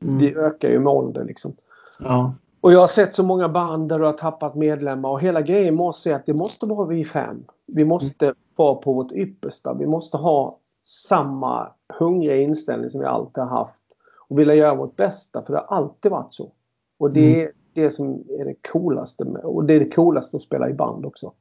mm. 0.09 0.20
Det 0.20 0.36
ökar 0.36 0.70
ju 0.70 0.80
med 0.80 0.93
åldern 0.93 1.28
liksom. 1.28 1.53
Ja. 1.99 2.34
Och 2.62 2.74
jag 2.74 2.80
har 2.80 2.88
sett 2.88 3.14
så 3.14 3.24
många 3.24 3.49
band 3.49 3.89
där 3.89 3.99
du 3.99 4.05
har 4.05 4.14
tappat 4.14 4.55
medlemmar 4.55 5.10
och 5.10 5.22
hela 5.22 5.41
grejen 5.41 5.76
måste 5.76 6.01
säga 6.01 6.16
att 6.16 6.26
det 6.26 6.34
måste 6.34 6.66
vara 6.66 6.88
vi 6.88 7.05
fem. 7.05 7.43
Vi 7.68 7.86
måste 7.86 8.26
mm. 8.26 8.36
vara 8.55 8.76
på 8.76 8.93
vårt 8.93 9.12
yppersta. 9.12 9.74
Vi 9.74 9.86
måste 9.86 10.18
ha 10.18 10.57
samma 10.84 11.68
hungriga 11.99 12.38
inställning 12.38 12.89
som 12.89 12.99
vi 12.99 13.05
alltid 13.05 13.43
har 13.43 13.49
haft. 13.49 13.82
Och 14.30 14.39
vilja 14.39 14.55
göra 14.55 14.76
vårt 14.76 14.95
bästa 14.95 15.41
för 15.41 15.53
det 15.53 15.60
har 15.60 15.78
alltid 15.78 16.12
varit 16.12 16.34
så. 16.34 16.51
Och 16.97 17.12
det 17.12 17.34
mm. 17.34 17.47
är 17.47 17.51
det 17.74 17.91
som 17.91 18.24
är 18.39 18.45
det 18.45 18.55
coolaste 18.72 19.26
med, 19.26 19.41
och 19.41 19.66
det 19.66 19.74
är 19.74 19.80
det 19.80 19.89
coolaste 19.89 20.38
att 20.38 20.43
spela 20.43 20.70
i 20.70 20.74
band 20.74 21.05
också. 21.05 21.32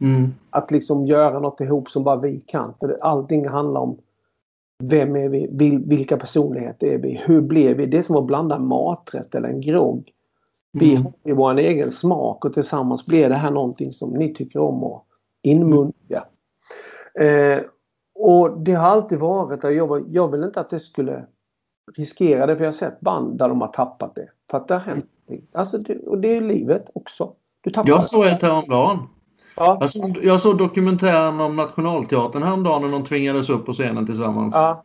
Mm. 0.00 0.30
Att 0.50 0.70
liksom 0.70 1.06
göra 1.06 1.40
något 1.40 1.60
ihop 1.60 1.90
som 1.90 2.04
bara 2.04 2.16
vi 2.16 2.40
kan. 2.40 2.74
För 2.80 2.98
allting 3.00 3.48
handlar 3.48 3.80
om 3.80 3.98
vem 4.78 5.16
är 5.16 5.28
vi? 5.28 5.76
Vilka 5.86 6.16
personligheter 6.16 6.86
är 6.86 6.98
vi? 6.98 7.22
Hur 7.24 7.40
blev 7.40 7.76
vi? 7.76 7.86
Det 7.86 7.98
är 7.98 8.02
som 8.02 8.16
att 8.16 8.26
blanda 8.26 8.58
maträtt 8.58 9.34
eller 9.34 9.48
en 9.48 9.60
grogg. 9.60 10.12
Vi 10.72 10.90
mm. 10.92 11.04
har 11.04 11.12
ju 11.24 11.34
vår 11.34 11.58
egen 11.58 11.90
smak 11.90 12.44
och 12.44 12.54
tillsammans 12.54 13.06
blir 13.06 13.28
det 13.28 13.34
här 13.34 13.50
någonting 13.50 13.92
som 13.92 14.10
ni 14.10 14.34
tycker 14.34 14.60
om 14.60 14.84
att 14.84 15.02
inmundiga. 15.42 16.24
Eh, 17.20 17.58
och 18.14 18.60
det 18.60 18.72
har 18.72 18.88
alltid 18.88 19.18
varit 19.18 19.64
att 19.64 19.74
jag, 19.74 20.04
jag 20.08 20.28
vill 20.28 20.44
inte 20.44 20.60
att 20.60 20.70
det 20.70 20.80
skulle 20.80 21.26
riskera 21.96 22.46
det 22.46 22.56
för 22.56 22.64
jag 22.64 22.68
har 22.68 22.72
sett 22.72 23.00
band 23.00 23.38
där 23.38 23.48
de 23.48 23.60
har 23.60 23.68
tappat 23.68 24.14
det. 24.14 24.28
För 24.50 24.58
att 24.58 24.68
det 24.68 24.74
har 24.74 24.80
hänt. 24.80 25.06
Alltså 25.52 25.78
det, 25.78 25.98
och 25.98 26.18
det 26.18 26.36
är 26.36 26.40
livet 26.40 26.90
också. 26.94 27.32
Du 27.60 27.70
tappar 27.70 27.88
jag 27.88 28.02
såg 28.02 28.26
ett 28.26 28.42
häromdagen. 28.42 28.98
Ja. 29.56 29.78
Jag, 29.80 29.90
såg, 29.90 30.18
jag 30.22 30.40
såg 30.40 30.58
dokumentären 30.58 31.40
om 31.40 31.56
Nationalteatern 31.56 32.42
häromdagen 32.42 32.82
när 32.82 32.88
de 32.88 33.04
tvingades 33.04 33.48
upp 33.48 33.66
på 33.66 33.72
scenen 33.72 34.06
tillsammans. 34.06 34.54
Ja 34.54 34.84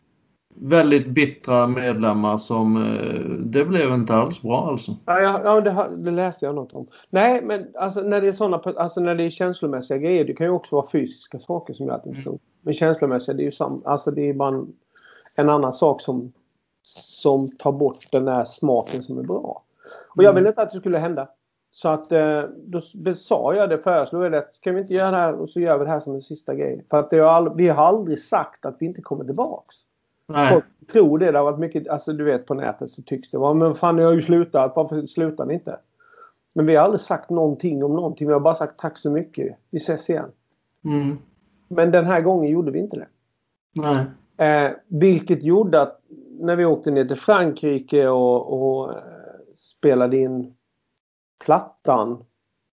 väldigt 0.59 1.07
bittra 1.07 1.67
medlemmar 1.67 2.37
som 2.37 2.77
eh, 2.77 3.19
det 3.29 3.65
blev 3.65 3.93
inte 3.93 4.13
alls 4.13 4.41
bra 4.41 4.67
alltså. 4.67 4.95
Ja, 5.05 5.41
ja 5.43 5.61
det, 5.61 6.03
det 6.05 6.11
läste 6.11 6.45
jag 6.45 6.55
något 6.55 6.73
om. 6.73 6.87
Nej, 7.11 7.41
men 7.41 7.67
alltså, 7.75 8.01
när 8.01 8.21
det 8.21 8.27
är 8.27 8.31
såna, 8.31 8.57
alltså 8.57 8.99
när 8.99 9.15
det 9.15 9.25
är 9.25 9.29
känslomässiga 9.29 9.97
grejer. 9.97 10.23
Det 10.23 10.33
kan 10.33 10.47
ju 10.47 10.53
också 10.53 10.75
vara 10.75 10.87
fysiska 10.91 11.39
saker 11.39 11.73
som 11.73 11.87
gör 11.87 11.95
att 11.95 12.03
det 12.03 12.09
inte 12.09 12.29
mm. 12.29 12.39
Men 12.61 12.73
känslomässiga, 12.73 13.35
det 13.35 13.43
är 13.43 13.45
ju 13.45 13.51
sam, 13.51 13.81
alltså 13.85 14.11
det 14.11 14.29
är 14.29 14.33
bara 14.33 14.49
en, 14.49 14.73
en, 15.37 15.49
annan 15.49 15.73
sak 15.73 16.01
som, 16.01 16.33
som 16.83 17.47
tar 17.59 17.71
bort 17.71 17.97
den 18.11 18.25
där 18.25 18.45
smaken 18.45 19.03
som 19.03 19.17
är 19.17 19.23
bra. 19.23 19.63
Och 20.15 20.23
jag 20.23 20.31
mm. 20.31 20.35
ville 20.35 20.49
inte 20.49 20.61
att 20.61 20.71
det 20.71 20.79
skulle 20.79 20.97
hända. 20.97 21.27
Så 21.71 21.89
att 21.89 22.11
eh, 22.11 22.41
då 22.65 22.81
sa 23.15 23.55
jag 23.55 23.69
det, 23.69 23.77
föreslog 23.77 24.31
det. 24.31 24.47
Ska 24.51 24.71
vi 24.71 24.79
inte 24.79 24.93
göra 24.93 25.11
det 25.11 25.17
här 25.17 25.33
och 25.33 25.49
så 25.49 25.59
gör 25.59 25.77
vi 25.77 25.85
det 25.85 25.91
här 25.91 25.99
som 25.99 26.15
en 26.15 26.21
sista 26.21 26.55
grej. 26.55 26.85
För 26.89 26.99
att 26.99 27.13
all, 27.13 27.55
vi 27.55 27.67
har 27.67 27.85
aldrig 27.85 28.19
sagt 28.19 28.65
att 28.65 28.75
vi 28.79 28.85
inte 28.85 29.01
kommer 29.01 29.25
tillbaks. 29.25 29.75
Nej. 30.27 30.53
Folk 30.53 30.65
tror 30.91 31.19
det. 31.19 31.31
Det 31.31 31.37
har 31.37 31.45
varit 31.45 31.59
mycket, 31.59 31.87
alltså 31.87 32.13
du 32.13 32.23
vet 32.23 32.45
på 32.45 32.53
nätet 32.53 32.89
så 32.89 33.01
tycks 33.01 33.31
det 33.31 33.37
vara. 33.37 33.53
Men 33.53 33.75
fan 33.75 33.95
ni 33.95 34.03
har 34.03 34.11
ju 34.11 34.21
slutat. 34.21 34.73
Varför 34.75 35.07
slutar 35.07 35.45
ni 35.45 35.53
inte? 35.53 35.79
Men 36.55 36.65
vi 36.65 36.75
har 36.75 36.83
aldrig 36.83 37.01
sagt 37.01 37.29
någonting 37.29 37.83
om 37.83 37.95
någonting. 37.95 38.27
Vi 38.27 38.33
har 38.33 38.39
bara 38.39 38.55
sagt 38.55 38.79
tack 38.79 38.97
så 38.97 39.11
mycket. 39.11 39.57
Vi 39.71 39.77
ses 39.77 40.09
igen. 40.09 40.31
Mm. 40.83 41.17
Men 41.67 41.91
den 41.91 42.05
här 42.05 42.21
gången 42.21 42.51
gjorde 42.51 42.71
vi 42.71 42.79
inte 42.79 42.97
det. 42.97 43.07
Nej. 43.73 44.05
Eh, 44.37 44.71
vilket 44.87 45.43
gjorde 45.43 45.81
att 45.81 46.01
när 46.39 46.55
vi 46.55 46.65
åkte 46.65 46.91
ner 46.91 47.05
till 47.05 47.15
Frankrike 47.15 48.07
och, 48.07 48.53
och 48.53 48.93
eh, 48.93 48.99
spelade 49.57 50.17
in 50.17 50.53
plattan. 51.45 52.23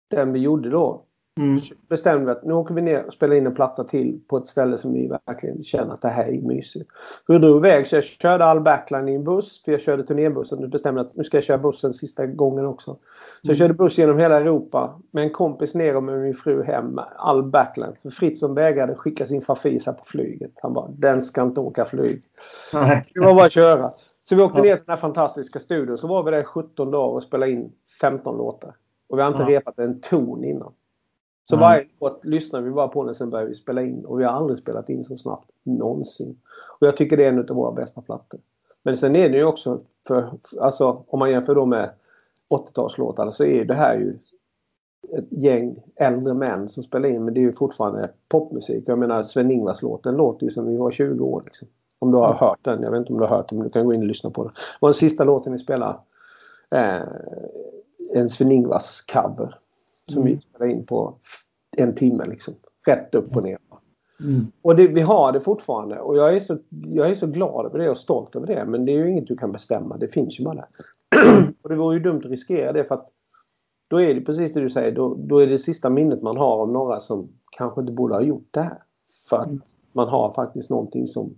Den 0.08 0.34
vi 0.34 0.40
gjorde 0.40 0.70
då. 0.70 1.04
Mm. 1.38 1.60
bestämde 1.90 2.26
vi 2.26 2.32
att 2.32 2.44
nu 2.44 2.54
åker 2.54 2.74
vi 2.74 2.82
ner 2.82 3.06
och 3.06 3.14
spelar 3.14 3.36
in 3.36 3.46
en 3.46 3.56
platta 3.56 3.84
till 3.84 4.20
på 4.28 4.38
ett 4.38 4.48
ställe 4.48 4.78
som 4.78 4.94
vi 4.94 5.08
verkligen 5.28 5.64
känner 5.64 5.94
att 5.94 6.02
det 6.02 6.10
här 6.10 6.26
är 6.26 6.42
mysigt. 6.42 6.90
Så 7.28 7.34
vi 7.34 7.40
drog 7.40 7.58
iväg 7.58 7.88
så 7.88 7.96
jag 7.96 8.04
körde 8.04 8.46
all 8.46 8.62
backline 8.62 9.10
i 9.10 9.16
en 9.16 9.24
buss 9.24 9.64
för 9.64 9.72
jag 9.72 9.82
körde 9.82 10.04
turnébussen. 10.04 10.60
Nu 10.60 10.68
bestämde 10.68 11.02
jag 11.02 11.08
att 11.08 11.16
nu 11.16 11.24
ska 11.24 11.38
jag 11.38 11.44
köra 11.44 11.58
bussen 11.58 11.94
sista 11.94 12.26
gången 12.26 12.66
också. 12.66 12.92
Så 12.94 13.00
jag 13.42 13.50
mm. 13.50 13.58
körde 13.58 13.74
buss 13.74 13.98
genom 13.98 14.20
hela 14.20 14.38
Europa 14.38 15.00
med 15.12 15.24
en 15.24 15.30
kompis 15.30 15.74
ner 15.74 15.96
och 15.96 16.04
med 16.04 16.20
min 16.20 16.34
fru 16.36 16.64
hem 16.64 17.00
all 17.16 17.44
backline. 17.44 17.96
För 18.02 18.10
Fritzson 18.10 18.54
vägrade 18.54 18.96
skicka 18.96 19.26
sin 19.26 19.42
Fafisa 19.42 19.94
på 19.94 20.06
flyget. 20.06 20.52
Han 20.62 20.74
bara 20.74 20.88
den 20.88 21.24
ska 21.24 21.42
inte 21.42 21.60
åka 21.60 21.86
flyg. 21.86 22.22
Det 23.14 23.20
var 23.20 23.36
bara 23.36 23.46
att 23.46 23.52
köra. 23.52 23.90
Så 24.30 24.36
vi 24.36 24.42
åkte 24.42 24.62
ner 24.62 24.76
till 24.76 24.86
den 24.86 24.94
här 24.94 25.02
fantastiska 25.02 25.60
studion. 25.60 25.98
Så 25.98 26.08
var 26.08 26.24
vi 26.24 26.32
där 26.32 26.44
17 26.44 26.92
dagar 26.92 27.16
och 27.16 27.24
spelade 27.24 27.52
in 27.52 27.72
15 28.02 28.38
låtar. 28.38 28.76
Och 29.10 29.18
vi 29.18 29.22
har 29.22 29.30
inte 29.30 29.44
ja. 29.44 29.50
repat 29.50 29.80
en 29.80 30.02
ton 30.02 30.44
innan. 30.44 30.74
Så 31.50 31.56
Nej. 31.56 31.62
varje 31.64 31.86
låt 32.00 32.26
lyssnar 32.26 32.62
vi 32.62 32.72
bara 32.72 32.88
på 32.88 33.04
den 33.04 33.16
sen 33.16 33.30
börjar 33.30 33.46
vi 33.46 33.56
spela 33.56 33.82
in. 33.82 34.06
Och 34.06 34.20
vi 34.20 34.24
har 34.24 34.32
aldrig 34.32 34.60
spelat 34.60 34.90
in 34.90 35.04
så 35.04 35.18
snabbt 35.18 35.50
någonsin. 35.64 36.38
Och 36.80 36.88
jag 36.88 36.98
tycker 36.98 37.18
det 37.18 37.24
är 37.26 37.30
en 37.30 37.40
av 37.40 37.56
våra 37.56 37.72
bästa 37.72 38.02
plattor. 38.02 38.40
Men 38.84 38.98
sen 38.98 39.16
är 39.16 39.30
det 39.30 39.38
ju 39.38 39.44
också 39.44 39.80
för, 40.08 40.30
alltså 40.62 41.04
om 41.08 41.20
man 41.20 41.32
jämför 41.32 41.56
då 41.56 41.66
med 41.66 41.90
80-talslåtarna 42.50 43.32
så 43.32 43.44
är 43.44 43.66
det 43.66 43.74
här 43.76 43.96
ju 43.96 44.18
ett 45.18 45.26
gäng 45.30 45.76
äldre 45.96 46.34
män 46.34 46.70
som 46.70 46.84
spelar 46.84 47.10
in 47.10 47.26
men 47.26 47.34
det 47.34 47.40
är 47.40 47.42
ju 47.42 47.54
fortfarande 47.54 48.10
popmusik. 48.30 48.84
Jag 48.88 49.00
menar 49.00 49.24
Sven-Ingvars-låten 49.24 50.16
låter 50.16 50.46
ju 50.46 50.52
som 50.52 50.68
vi 50.68 50.78
var 50.78 50.92
20 50.92 51.26
år. 51.26 51.42
Liksom. 51.46 51.68
Om 52.00 52.12
du 52.12 52.18
har 52.18 52.26
Mm. 52.26 52.38
hört 52.40 52.60
den. 52.62 52.84
Jag 52.84 52.92
vet 52.92 53.00
inte 53.00 53.14
om 53.14 53.20
du 53.20 53.26
har 53.26 53.38
hört 53.38 53.50
den 53.50 53.58
men 53.58 53.68
du 53.68 53.72
kan 53.74 53.86
gå 53.88 53.94
in 53.94 54.02
och 54.02 54.08
lyssna 54.08 54.30
på 54.30 54.44
den. 54.44 54.52
Och 54.80 54.88
den 54.88 54.94
sista 54.94 55.24
låten 55.24 55.54
vi 55.54 55.60
spelar 55.60 56.00
eh, 56.72 57.02
en 58.14 58.30
Sven-Ingvars 58.30 59.02
cover. 59.14 59.56
Som 60.12 60.22
Mm. 60.22 60.34
vi 60.36 60.42
spelar 60.42 60.68
in 60.72 60.86
på 60.86 61.14
en 61.78 61.96
timme 61.96 62.26
liksom. 62.26 62.54
Rätt 62.88 63.16
upp 63.16 63.36
och 63.36 63.44
ner. 63.44 63.58
Mm. 64.20 64.40
Och 64.62 64.76
det, 64.76 64.88
vi 64.88 65.02
har 65.02 65.32
det 65.32 65.40
fortfarande 65.40 66.00
och 66.00 66.18
jag 66.18 66.36
är, 66.36 66.40
så, 66.40 66.58
jag 66.70 67.10
är 67.10 67.16
så 67.16 67.28
glad 67.28 67.66
över 67.66 67.80
det 67.80 67.90
och 67.90 67.98
stolt 67.98 68.36
över 68.36 68.48
det. 68.48 68.66
Men 68.66 68.86
det 68.86 68.92
är 68.92 68.96
ju 68.98 69.12
inget 69.12 69.28
du 69.28 69.38
kan 69.38 69.52
bestämma. 69.52 69.98
Det 69.98 70.08
finns 70.08 70.40
ju 70.40 70.44
bara 70.44 70.56
där. 70.56 70.68
och 71.62 71.70
det 71.70 71.76
vore 71.76 71.96
ju 71.98 72.04
dumt 72.04 72.22
att 72.26 72.32
riskera 72.32 72.72
det 72.74 72.84
för 72.84 72.96
att 72.96 73.10
då 73.90 74.02
är 74.02 74.14
det 74.16 74.22
precis 74.22 74.54
det 74.54 74.60
du 74.60 74.70
säger. 74.70 74.92
Då, 74.92 75.16
då 75.16 75.40
är 75.40 75.48
det 75.48 75.58
sista 75.58 75.90
minnet 75.90 76.22
man 76.22 76.38
har 76.38 76.58
om 76.58 76.74
några 76.74 77.00
som 77.00 77.30
kanske 77.52 77.82
inte 77.82 77.94
borde 77.94 78.14
ha 78.16 78.22
gjort 78.22 78.48
det 78.52 78.62
här. 78.62 78.78
För 79.30 79.38
att 79.38 79.48
Mm. 79.48 79.62
man 79.92 80.08
har 80.08 80.34
faktiskt 80.34 80.70
någonting 80.70 81.08
som 81.08 81.38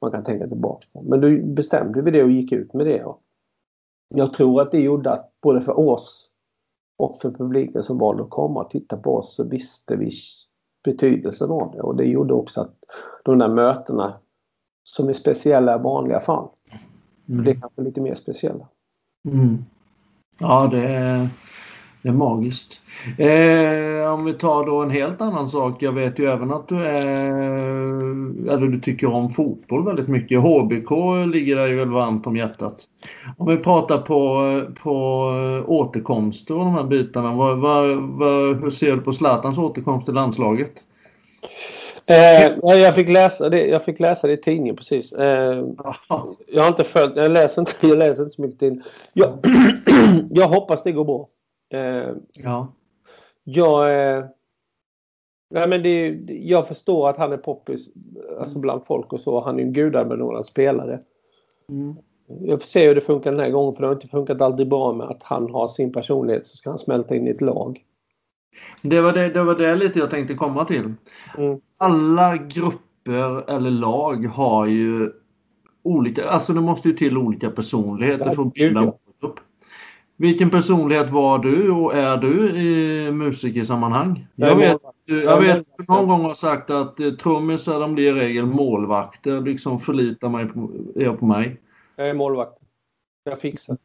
man 0.00 0.10
kan 0.10 0.24
tänka 0.24 0.48
tillbaka 0.48 0.86
på. 0.94 1.02
Men 1.02 1.20
då 1.20 1.28
bestämde 1.54 2.02
vi 2.02 2.10
det 2.10 2.22
och 2.22 2.30
gick 2.30 2.52
ut 2.52 2.74
med 2.74 2.86
det. 2.86 3.04
Och 3.04 3.20
jag 4.14 4.32
tror 4.32 4.62
att 4.62 4.70
det 4.70 4.80
gjorde 4.80 5.10
att 5.10 5.32
både 5.42 5.60
för 5.60 5.78
oss 5.78 6.29
och 7.00 7.18
för 7.20 7.30
publiken 7.30 7.82
som 7.82 7.98
valde 7.98 8.22
att 8.22 8.30
komma 8.30 8.60
och 8.60 8.70
titta 8.70 8.96
på 8.96 9.16
oss 9.16 9.34
så 9.34 9.44
visste 9.44 9.96
vi 9.96 10.10
betydelsen 10.84 11.50
av 11.50 11.72
det. 11.72 11.80
Och 11.80 11.96
det 11.96 12.04
gjorde 12.04 12.34
också 12.34 12.60
att 12.60 12.74
de 13.24 13.38
där 13.38 13.48
mötena 13.48 14.14
som 14.84 15.08
är 15.08 15.12
speciella 15.12 15.74
i 15.74 15.82
vanliga 15.82 16.20
fall 16.20 16.48
Mm. 17.30 17.42
blev 17.42 17.60
kanske 17.60 17.82
lite 17.82 18.00
mer 18.00 18.14
speciella. 18.14 18.68
Mm. 19.28 19.64
Ja, 20.40 20.68
det 20.70 20.88
är, 20.88 21.28
det 22.02 22.08
är 22.08 22.12
magiskt. 22.12 22.80
Eh, 23.18 24.12
om 24.12 24.24
vi 24.24 24.32
tar 24.32 24.66
då 24.66 24.82
en 24.82 24.90
helt 24.90 25.20
annan 25.20 25.48
sak. 25.48 25.82
Jag 25.82 25.92
vet 25.92 26.18
ju 26.18 26.32
även 26.32 26.52
att 26.52 26.68
du 26.68 26.86
är, 26.86 27.26
eller 28.50 28.66
du 28.66 28.80
tycker 28.80 29.14
om 29.14 29.32
fotboll 29.32 29.84
väldigt 29.84 30.08
mycket. 30.08 30.40
HBK 30.40 30.90
ligger 31.32 31.56
dig 31.56 31.74
väl 31.74 31.88
varmt 31.88 32.26
om 32.26 32.36
hjärtat. 32.36 32.84
Om 33.36 33.48
vi 33.48 33.56
pratar 33.56 33.98
på, 33.98 34.62
på 34.82 34.94
återkomster 35.66 36.54
och 36.54 36.64
de 36.64 36.74
här 36.74 36.84
bitarna. 36.84 37.32
Vad, 37.34 37.58
vad, 37.58 37.96
vad, 37.96 38.56
hur 38.62 38.70
ser 38.70 38.96
du 38.96 39.00
på 39.00 39.12
Zlatans 39.12 39.58
återkomst 39.58 40.04
till 40.06 40.14
landslaget? 40.14 40.72
Eh, 42.06 42.52
ja, 42.62 42.74
jag, 42.74 42.94
fick 42.94 43.08
läsa 43.08 43.48
det, 43.48 43.66
jag 43.66 43.84
fick 43.84 44.00
läsa 44.00 44.26
det 44.26 44.32
i 44.32 44.36
tidningen 44.36 44.76
precis. 44.76 45.12
Eh, 45.12 45.64
Ja. 46.08 46.26
jag 46.46 46.62
har 46.62 46.68
inte 46.68 46.84
följt, 46.84 47.16
jag 47.16 47.30
läser 47.30 47.62
inte, 47.62 47.72
jag 47.80 47.98
läser 47.98 48.22
inte 48.22 48.34
så 48.34 48.42
mycket 48.42 48.60
tidning. 48.60 48.82
Jag, 49.14 49.32
jag 50.30 50.48
hoppas 50.48 50.82
det 50.82 50.92
går 50.92 51.04
bra. 51.04 51.26
Eh, 51.70 52.08
Ja. 52.32 52.72
jag, 53.44 54.14
eh, 54.16 54.24
nej 55.50 55.68
men 55.68 55.82
det, 55.82 56.08
jag 56.28 56.68
förstår 56.68 57.08
att 57.08 57.16
han 57.16 57.32
är 57.32 57.36
poppis 57.36 57.88
alltså 58.40 58.58
bland 58.58 58.86
folk 58.86 59.12
och 59.12 59.20
så. 59.20 59.40
Han 59.40 59.58
är 59.58 59.62
en 59.62 59.72
gudabenådad 59.72 60.46
spelare. 60.46 61.00
Mm. 61.68 61.96
Jag 62.40 62.60
får 62.60 62.66
se 62.66 62.88
hur 62.88 62.94
det 62.94 63.00
funkar 63.00 63.30
den 63.30 63.40
här 63.40 63.50
gången 63.50 63.74
för 63.74 63.82
det 63.82 63.86
har 63.86 63.94
inte 63.94 64.08
funkat 64.08 64.40
aldrig 64.40 64.68
bra 64.68 64.92
med 64.92 65.06
att 65.06 65.22
han 65.22 65.50
har 65.50 65.68
sin 65.68 65.92
personlighet 65.92 66.46
så 66.46 66.56
ska 66.56 66.70
han 66.70 66.78
smälta 66.78 67.16
in 67.16 67.26
i 67.26 67.30
ett 67.30 67.40
lag. 67.40 67.84
Det 68.82 69.00
var 69.00 69.12
det, 69.12 69.28
det 69.28 69.44
var 69.44 69.54
det 69.54 69.74
lite 69.74 69.98
jag 69.98 70.10
tänkte 70.10 70.34
komma 70.34 70.64
till. 70.64 70.94
Mm. 71.38 71.60
Alla 71.76 72.36
grupper 72.36 73.50
eller 73.50 73.70
lag 73.70 74.26
har 74.26 74.66
ju 74.66 75.12
olika, 75.82 76.28
alltså 76.28 76.52
det 76.52 76.60
måste 76.60 76.88
ju 76.88 76.94
till 76.94 77.18
olika 77.18 77.50
personligheter 77.50 78.34
för 78.34 78.42
att 78.42 78.52
bilda. 78.52 78.92
Vilken 80.20 80.50
personlighet 80.50 81.10
var 81.10 81.38
du 81.38 81.70
och 81.70 81.94
är 81.96 82.16
du 82.16 82.50
i 82.60 83.10
musikersammanhang? 83.12 84.26
Jag 84.34 84.56
vet, 84.56 84.78
jag 85.04 85.40
vet 85.40 85.56
målvakt. 85.56 85.88
någon 85.88 86.08
gång 86.08 86.20
har 86.20 86.34
sagt 86.34 86.70
att 86.70 87.00
eh, 87.00 87.10
trummisar 87.10 87.80
de 87.80 87.94
blir 87.94 88.16
i 88.16 88.20
regel 88.20 88.46
målvakter. 88.46 89.40
Liksom 89.40 89.78
förlitar 89.78 90.28
mig 90.28 90.46
på, 90.46 90.70
er 90.96 91.12
på 91.12 91.24
mig. 91.26 91.60
Jag 91.96 92.08
är 92.08 92.14
målvakt. 92.14 92.58
Jag 93.24 93.40
fixar. 93.40 93.76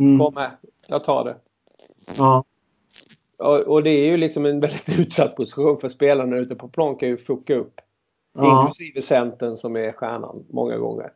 Mm. 0.00 0.18
Kom 0.18 0.34
med. 0.34 0.50
Jag 0.88 1.04
tar 1.04 1.24
det. 1.24 1.36
Ja. 2.18 2.44
Och, 3.38 3.58
och 3.60 3.82
det 3.82 3.90
är 3.90 4.10
ju 4.10 4.16
liksom 4.16 4.46
en 4.46 4.60
väldigt 4.60 4.88
utsatt 4.98 5.36
position 5.36 5.80
för 5.80 5.88
spelarna 5.88 6.36
ute 6.36 6.54
på 6.54 6.68
plan 6.68 6.96
kan 6.96 7.08
ju 7.08 7.16
fucka 7.16 7.54
upp. 7.56 7.80
Ja. 8.38 8.60
Inklusive 8.62 9.02
centern 9.02 9.56
som 9.56 9.76
är 9.76 9.92
stjärnan 9.92 10.44
många 10.50 10.76
gånger. 10.76 11.12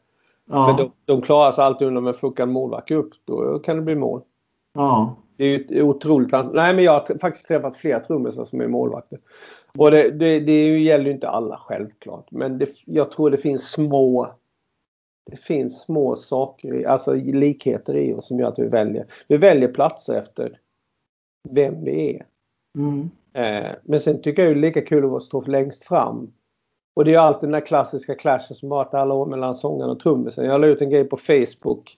För 0.48 0.56
Ja. 0.56 0.76
de, 0.78 0.92
de 1.14 1.22
klarar 1.22 1.52
sig 1.52 1.64
alltid 1.64 1.88
undan 1.88 2.04
med 2.04 2.16
fuckar 2.16 2.42
en 2.44 2.52
målvakt 2.52 2.90
upp. 2.90 3.10
Då 3.24 3.58
kan 3.58 3.76
det 3.76 3.82
bli 3.82 3.94
mål. 3.94 4.22
Ja. 4.72 5.16
Det 5.36 5.44
är 5.44 5.72
ju 5.72 5.82
otroligt 5.82 6.32
Nej 6.32 6.74
men 6.74 6.84
jag 6.84 6.92
har 6.92 7.18
faktiskt 7.18 7.48
träffat 7.48 7.76
flera 7.76 8.00
trummisar 8.00 8.44
som 8.44 8.60
är 8.60 8.68
målvakter. 8.68 9.18
Och 9.78 9.90
det, 9.90 10.10
det, 10.10 10.40
det 10.40 10.78
gäller 10.78 11.04
ju 11.04 11.10
inte 11.10 11.28
alla 11.28 11.56
självklart. 11.56 12.30
Men 12.30 12.58
det, 12.58 12.68
jag 12.84 13.10
tror 13.10 13.30
det 13.30 13.36
finns 13.36 13.70
små 13.70 14.34
det 15.30 15.36
finns 15.36 15.82
små 15.82 16.16
saker, 16.16 16.86
alltså 16.86 17.14
likheter 17.14 17.94
i 17.94 18.14
oss 18.14 18.28
som 18.28 18.38
gör 18.38 18.48
att 18.48 18.58
vi 18.58 18.68
väljer. 18.68 19.06
Vi 19.28 19.36
väljer 19.36 19.68
platser 19.68 20.14
efter 20.14 20.58
vem 21.50 21.84
vi 21.84 22.16
är. 22.16 22.26
Mm. 22.78 23.10
Eh, 23.32 23.72
men 23.82 24.00
sen 24.00 24.22
tycker 24.22 24.42
jag 24.42 24.56
det 24.56 24.58
är 24.58 24.60
lika 24.60 24.80
kul 24.80 25.16
att 25.16 25.22
stå 25.22 25.40
längst 25.40 25.84
fram. 25.84 26.32
Och 26.94 27.04
det 27.04 27.14
är 27.14 27.18
alltid 27.18 27.48
den 27.48 27.52
där 27.52 27.66
klassiska 27.66 28.14
clashen 28.14 28.56
som 28.56 28.68
varit 28.68 28.94
alla 28.94 29.14
år 29.14 29.26
mellan 29.26 29.56
sångaren 29.56 29.90
och 29.90 30.00
trummisen. 30.00 30.44
Jag 30.44 30.60
la 30.60 30.66
ut 30.66 30.80
en 30.80 30.90
grej 30.90 31.04
på 31.04 31.16
Facebook 31.16 31.90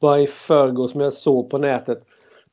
bara 0.00 0.20
i 0.20 0.26
förrgår 0.26 0.88
som 0.88 1.00
jag 1.00 1.12
såg 1.12 1.50
på 1.50 1.58
nätet. 1.58 2.02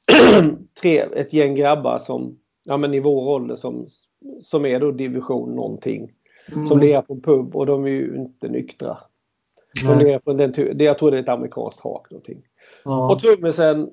Tre, 0.82 0.97
ett 0.99 1.34
gäng 1.34 1.55
grabbar 1.55 1.99
som, 1.99 2.39
ja 2.64 2.78
men 2.78 2.93
i 2.93 2.99
vår 2.99 3.30
ålder 3.30 3.55
som, 3.55 3.88
som 4.43 4.66
är 4.66 4.80
då 4.80 4.91
division 4.91 5.55
någonting. 5.55 6.12
Mm. 6.51 6.66
Som 6.66 6.80
lirar 6.80 7.01
på 7.01 7.14
en 7.14 7.22
pub 7.22 7.55
och 7.55 7.66
de 7.66 7.86
är 7.86 7.89
ju 7.89 8.16
inte 8.16 8.47
nyktra. 8.47 8.97
De 9.86 9.99
lirar 9.99 10.20
på 10.20 10.34
den, 10.34 10.51
det, 10.51 10.84
jag 10.84 10.97
tror 10.97 11.12
det 11.12 11.18
är 11.18 11.22
ett 11.22 11.30
amerikanskt 11.30 11.80
hak 11.80 12.12
någonting. 12.12 12.41
Ja. 12.86 13.12
Och 13.12 13.22
trummisen 13.22 13.89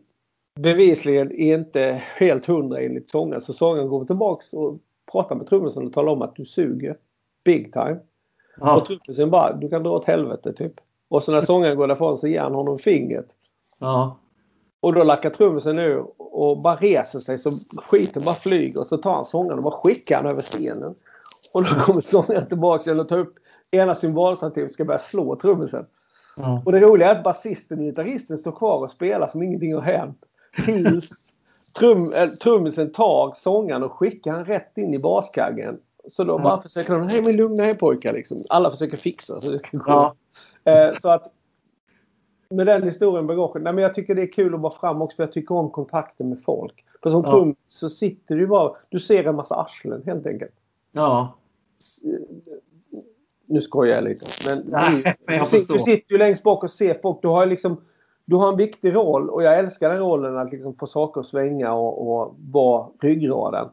bevisligen 0.60 1.32
är 1.32 1.54
inte 1.54 2.02
helt 2.16 2.46
hundra 2.46 2.80
enligt 2.80 3.10
sångaren. 3.10 3.42
Så 3.42 3.52
sångaren 3.52 3.88
går 3.88 4.04
tillbaks 4.04 4.52
och 4.52 4.78
pratar 5.12 5.36
med 5.36 5.46
trummisen 5.46 5.86
och 5.86 5.92
talar 5.92 6.12
om 6.12 6.22
att 6.22 6.36
du 6.36 6.44
suger. 6.44 6.96
Big 7.44 7.72
time. 7.72 7.98
Ja. 8.56 8.76
Och 8.76 8.86
trummisen 8.86 9.30
bara, 9.30 9.52
du 9.52 9.68
kan 9.68 9.82
dra 9.82 9.90
åt 9.90 10.04
helvete 10.04 10.52
typ. 10.52 10.72
Och 11.08 11.22
så 11.22 11.32
när 11.32 11.40
sångaren 11.40 11.76
går 11.76 11.86
därifrån 11.86 12.18
så 12.18 12.28
ger 12.28 12.40
han 12.40 12.54
honom 12.54 12.78
fingret. 12.78 13.26
Ja. 13.78 14.18
Och 14.80 14.94
då 14.94 15.04
lackar 15.04 15.30
trummisen 15.30 15.78
ur 15.78 16.04
och 16.18 16.58
bara 16.58 16.76
reser 16.76 17.18
sig 17.18 17.38
så 17.38 17.50
skiten 17.88 18.22
bara 18.24 18.34
flyger. 18.34 18.80
Och 18.80 18.86
så 18.86 18.96
tar 18.96 19.14
han 19.14 19.24
sångaren 19.24 19.58
och 19.58 19.64
bara 19.64 19.80
skickar 19.80 20.16
han 20.16 20.26
över 20.26 20.40
scenen. 20.40 20.94
Och 21.54 21.64
då 21.64 21.80
kommer 21.80 22.00
sångaren 22.00 22.46
tillbaks 22.48 22.86
eller 22.86 23.04
tar 23.04 23.18
upp 23.18 23.34
ena 23.70 23.94
symbolstativet 23.94 24.70
och 24.70 24.74
ska 24.74 24.84
börja 24.84 24.98
slå 24.98 25.36
trummisen. 25.36 25.86
Ja. 26.36 26.62
Och 26.66 26.72
det 26.72 26.80
roliga 26.80 27.10
är 27.10 27.16
att 27.16 27.24
basisten 27.24 27.78
och 27.78 27.84
gitarristen 27.84 28.38
står 28.38 28.52
kvar 28.52 28.78
och 28.78 28.90
spelar 28.90 29.28
som 29.28 29.42
ingenting 29.42 29.74
har 29.74 29.82
hänt. 29.82 30.18
Tills 30.64 31.10
trum, 31.78 32.12
äh, 32.12 32.28
trummisen 32.28 32.92
tar 32.92 33.32
sångaren 33.36 33.82
och 33.82 33.92
skickar 33.92 34.32
han 34.32 34.44
rätt 34.44 34.78
in 34.78 34.94
i 34.94 34.98
baskaggen. 34.98 35.78
Så 36.08 36.24
då 36.24 36.38
bara 36.38 36.62
försöker 36.62 36.94
de, 36.94 37.08
hej 37.08 37.22
men 37.22 37.36
lugna 37.36 37.68
er 37.68 37.74
pojkar 37.74 38.12
liksom. 38.12 38.44
Alla 38.50 38.70
försöker 38.70 38.96
fixa 38.96 39.40
så 39.40 39.50
det 39.50 39.58
ska 39.58 39.78
gå. 39.78 40.14
Ja. 40.64 40.72
Eh, 40.72 40.94
så 41.02 41.08
att 41.08 41.32
med 42.50 42.66
den 42.66 42.82
historien 42.82 43.24
i 43.24 43.28
bagaget. 43.28 43.62
Nej, 43.62 43.72
men 43.72 43.82
jag 43.82 43.94
tycker 43.94 44.14
det 44.14 44.22
är 44.22 44.32
kul 44.32 44.54
att 44.54 44.60
vara 44.60 44.72
fram 44.72 45.02
också 45.02 45.16
för 45.16 45.22
jag 45.22 45.32
tycker 45.32 45.54
om 45.54 45.70
kontakten 45.70 46.28
med 46.28 46.42
folk. 46.42 46.84
För 47.02 47.10
som 47.10 47.22
Ja. 47.24 47.30
trum 47.30 47.54
så 47.68 47.88
sitter 47.88 48.36
du 48.36 48.46
bara, 48.46 48.72
du 48.88 49.00
ser 49.00 49.24
en 49.24 49.36
massa 49.36 49.54
arslen 49.54 50.02
helt 50.06 50.26
enkelt. 50.26 50.54
Ja. 50.92 51.34
Nu 53.48 53.62
skojar 53.62 53.94
jag 53.94 54.04
lite. 54.04 54.26
Men, 54.48 54.62
Nej, 54.66 55.16
men 55.26 55.36
jag 55.36 55.46
du, 55.46 55.58
sitter, 55.58 55.74
du 55.74 55.80
sitter 55.80 56.12
ju 56.12 56.18
längst 56.18 56.42
bak 56.42 56.64
och 56.64 56.70
ser 56.70 56.98
folk. 57.02 57.22
Du 57.22 57.28
har 57.28 57.46
liksom 57.46 57.80
du 58.24 58.36
har 58.36 58.48
en 58.48 58.56
viktig 58.56 58.94
roll 58.94 59.30
och 59.30 59.42
jag 59.42 59.58
älskar 59.58 59.88
den 59.90 59.98
rollen 59.98 60.36
att 60.38 60.52
liksom 60.52 60.74
få 60.74 60.86
saker 60.86 61.20
att 61.20 61.26
svänga 61.26 61.74
och, 61.74 62.08
och 62.22 62.36
vara 62.52 62.88
ryggraden. 63.00 63.68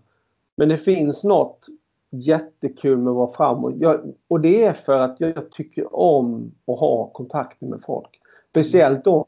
Men 0.55 0.69
det 0.69 0.77
finns 0.77 1.23
något 1.23 1.67
jättekul 2.09 2.97
med 2.97 3.11
att 3.11 3.15
vara 3.15 3.27
fram 3.27 3.63
och, 3.63 3.73
jag, 3.77 4.13
och 4.27 4.41
det 4.41 4.63
är 4.65 4.73
för 4.73 4.99
att 4.99 5.19
jag 5.19 5.51
tycker 5.51 5.95
om 5.95 6.51
att 6.67 6.79
ha 6.79 7.07
kontakter 7.13 7.67
med 7.67 7.81
folk. 7.81 8.19
Speciellt 8.53 9.03
då 9.03 9.25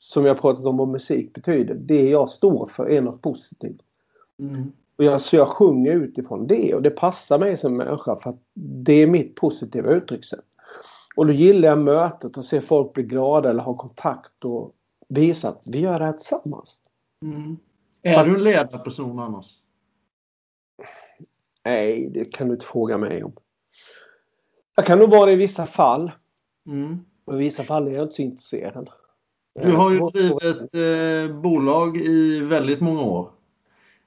som 0.00 0.24
jag 0.24 0.40
pratat 0.40 0.66
om 0.66 0.76
vad 0.76 0.88
musik 0.88 1.32
betyder. 1.32 1.74
Det 1.74 2.08
jag 2.08 2.30
står 2.30 2.66
för 2.66 2.90
är 2.90 3.02
något 3.02 3.22
positivt. 3.22 3.80
Mm. 4.38 4.72
Och 4.96 5.04
jag, 5.04 5.22
så 5.22 5.36
jag 5.36 5.48
sjunger 5.48 5.92
utifrån 5.92 6.46
det 6.46 6.74
och 6.74 6.82
det 6.82 6.90
passar 6.90 7.38
mig 7.38 7.56
som 7.56 7.76
människa 7.76 8.16
för 8.16 8.30
att 8.30 8.42
det 8.54 8.92
är 8.92 9.06
mitt 9.06 9.34
positiva 9.34 9.90
uttryckssätt. 9.90 10.44
Och 11.16 11.26
då 11.26 11.32
gillar 11.32 11.68
jag 11.68 11.78
mötet 11.78 12.36
och 12.36 12.44
se 12.44 12.60
folk 12.60 12.92
bli 12.92 13.02
glada 13.02 13.50
eller 13.50 13.62
ha 13.62 13.76
kontakt 13.76 14.44
och 14.44 14.74
visa 15.08 15.48
att 15.48 15.66
vi 15.72 15.80
gör 15.80 15.98
det 15.98 16.04
här 16.04 16.12
tillsammans. 16.12 16.80
Mm. 17.22 17.56
Är 18.02 18.24
du 18.24 18.34
en 18.34 18.44
ledarperson 18.44 19.18
annars? 19.18 19.46
Nej, 21.64 22.10
det 22.14 22.24
kan 22.24 22.48
du 22.48 22.54
inte 22.54 22.66
fråga 22.66 22.98
mig 22.98 23.24
om. 23.24 23.32
Jag 24.76 24.86
kan 24.86 24.98
nog 24.98 25.10
vara 25.10 25.26
det 25.26 25.32
i 25.32 25.36
vissa 25.36 25.66
fall. 25.66 26.12
Mm. 26.66 27.04
Och 27.24 27.34
I 27.34 27.38
vissa 27.38 27.62
fall 27.62 27.88
är 27.88 27.92
jag 27.92 28.02
inte 28.02 28.14
så 28.14 28.22
intresserad. 28.22 28.90
Du 29.54 29.72
har 29.72 29.90
ju 29.90 29.98
Eh, 29.98 30.06
drivit 30.06 30.74
eh, 30.74 31.36
bolag 31.36 31.96
i 31.96 32.40
väldigt 32.40 32.80
många 32.80 33.02
år. 33.02 33.30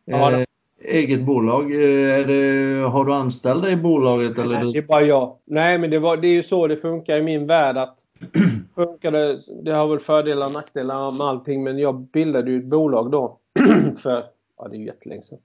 Ja, 0.05 0.31
Eh, 0.31 0.45
eget 0.79 1.25
bolag. 1.25 1.63
Eh, 1.63 2.27
det, 2.27 2.81
har 2.89 3.05
du 3.05 3.13
anställda 3.13 3.69
i 3.69 3.75
bolaget? 3.75 4.37
Eller 4.37 4.63
Nej, 4.63 4.73
det 4.73 4.79
är 4.79 4.87
bara 4.87 5.01
jag. 5.01 5.37
Nej, 5.45 5.77
men 5.77 5.89
det, 5.89 5.99
var, 5.99 6.17
det 6.17 6.27
är 6.27 6.33
ju 6.33 6.43
så 6.43 6.67
det 6.67 6.77
funkar 6.77 7.17
i 7.17 7.21
min 7.21 7.47
värld. 7.47 7.77
att 7.77 7.97
funkar 8.75 9.11
det, 9.11 9.39
det 9.63 9.71
har 9.71 9.87
väl 9.87 9.99
fördelar 9.99 10.45
och 10.45 10.53
nackdelar 10.53 11.17
med 11.17 11.27
allting, 11.27 11.63
men 11.63 11.77
jag 11.77 11.99
bildade 11.99 12.51
ju 12.51 12.59
ett 12.59 12.65
bolag 12.65 13.11
då. 13.11 13.39
för, 13.99 14.23
ja 14.57 14.67
det 14.67 14.75
är 14.75 14.79
ju 14.79 14.85
jättelänge 14.85 15.23
sedan. 15.23 15.39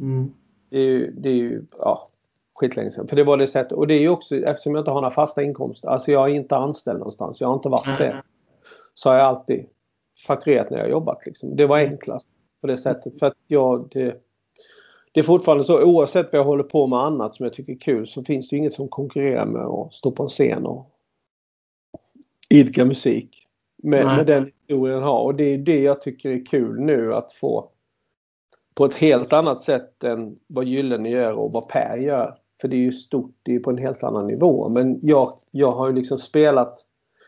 Mm. 0.00 0.30
Det 0.70 0.78
är 0.78 0.82
ju, 0.82 1.10
det 1.10 1.28
är 1.28 1.34
ju 1.34 1.62
ja, 1.78 2.08
skitlänge 2.56 2.90
sedan. 2.90 3.08
För 3.08 3.16
det 3.16 3.24
var 3.24 3.36
det 3.36 3.46
sättet. 3.46 3.72
Och 3.72 3.86
det 3.86 3.94
är 3.94 4.00
ju 4.00 4.08
också 4.08 4.36
eftersom 4.36 4.74
jag 4.74 4.82
inte 4.82 4.90
har 4.90 5.00
några 5.00 5.14
fasta 5.14 5.42
inkomster. 5.42 5.88
Alltså 5.88 6.12
jag 6.12 6.30
är 6.30 6.34
inte 6.34 6.56
anställd 6.56 6.98
någonstans. 6.98 7.40
Jag 7.40 7.48
har 7.48 7.54
inte 7.54 7.68
varit 7.68 7.98
det. 7.98 8.22
Så 8.94 9.08
har 9.08 9.16
jag 9.16 9.26
alltid 9.26 9.66
fakturerat 10.26 10.70
när 10.70 10.78
jag 10.78 10.90
jobbat. 10.90 11.26
Liksom. 11.26 11.56
Det 11.56 11.66
var 11.66 11.78
enklast 11.78 12.28
på 12.60 12.66
det 12.66 12.76
sättet. 12.76 13.18
För 13.18 13.26
att 13.26 13.36
jag, 13.46 13.88
det, 13.90 14.22
det 15.12 15.20
är 15.20 15.24
fortfarande 15.24 15.64
så 15.64 15.82
oavsett 15.82 16.32
vad 16.32 16.38
jag 16.38 16.44
håller 16.44 16.64
på 16.64 16.86
med 16.86 16.98
annat 16.98 17.34
som 17.34 17.44
jag 17.44 17.52
tycker 17.52 17.72
är 17.72 17.78
kul 17.78 18.06
så 18.06 18.24
finns 18.24 18.48
det 18.48 18.56
inget 18.56 18.72
som 18.72 18.88
konkurrerar 18.88 19.46
med 19.46 19.62
att 19.62 19.94
stå 19.94 20.10
på 20.10 20.22
en 20.22 20.28
scen 20.28 20.66
och 20.66 20.90
idka 22.48 22.84
musik. 22.84 23.42
Med, 23.82 24.06
med 24.06 24.26
den 24.26 24.44
historien 24.44 25.02
har. 25.02 25.22
Och 25.22 25.34
det 25.34 25.44
är 25.44 25.58
det 25.58 25.82
jag 25.82 26.00
tycker 26.00 26.30
är 26.30 26.46
kul 26.46 26.80
nu 26.80 27.14
att 27.14 27.32
få 27.32 27.70
på 28.74 28.84
ett 28.84 28.94
helt 28.94 29.32
annat 29.32 29.62
sätt 29.62 30.04
än 30.04 30.38
vad 30.46 30.64
Gyllene 30.64 31.10
gör 31.10 31.32
och 31.32 31.52
vad 31.52 31.68
Per 31.68 31.96
gör. 31.96 32.38
För 32.60 32.68
det 32.68 32.76
är 32.76 32.80
ju 32.80 32.92
stort, 32.92 33.34
det 33.42 33.54
är 33.54 33.58
på 33.58 33.70
en 33.70 33.78
helt 33.78 34.04
annan 34.04 34.26
nivå. 34.26 34.68
Men 34.68 34.98
jag, 35.02 35.32
jag 35.50 35.68
har 35.68 35.88
ju 35.88 35.94
liksom 35.94 36.18
spelat 36.18 36.86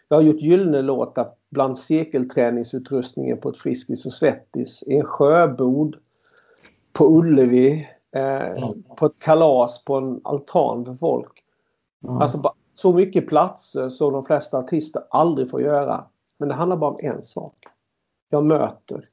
jag 0.09 0.17
har 0.17 0.23
gjort 0.23 0.41
Gyllene-låtar 0.41 1.31
bland 1.51 1.79
cirkelträningsutrustningen 1.79 3.39
på 3.41 3.49
ett 3.49 3.57
Friskis 3.57 4.07
och 4.07 4.13
Svettis, 4.13 4.83
i 4.87 4.97
en 4.97 5.05
sjöbod, 5.05 5.97
på 6.93 7.19
Ullevi, 7.19 7.89
eh, 8.13 8.71
på 8.97 9.07
ett 9.07 9.19
kalas 9.19 9.85
på 9.85 9.95
en 9.95 10.21
altan 10.25 10.85
för 10.85 10.95
folk. 10.95 11.45
Ja. 12.01 12.23
Alltså 12.23 12.53
så 12.75 12.93
mycket 12.93 13.27
platser 13.27 13.89
som 13.89 14.13
de 14.13 14.25
flesta 14.25 14.59
artister 14.59 15.03
aldrig 15.11 15.51
får 15.51 15.63
göra. 15.63 16.05
Men 16.39 16.49
det 16.49 16.55
handlar 16.55 16.77
bara 16.77 16.91
om 16.91 16.99
en 17.03 17.23
sak. 17.23 17.55
Jag 18.31 18.45
möter 18.45 19.05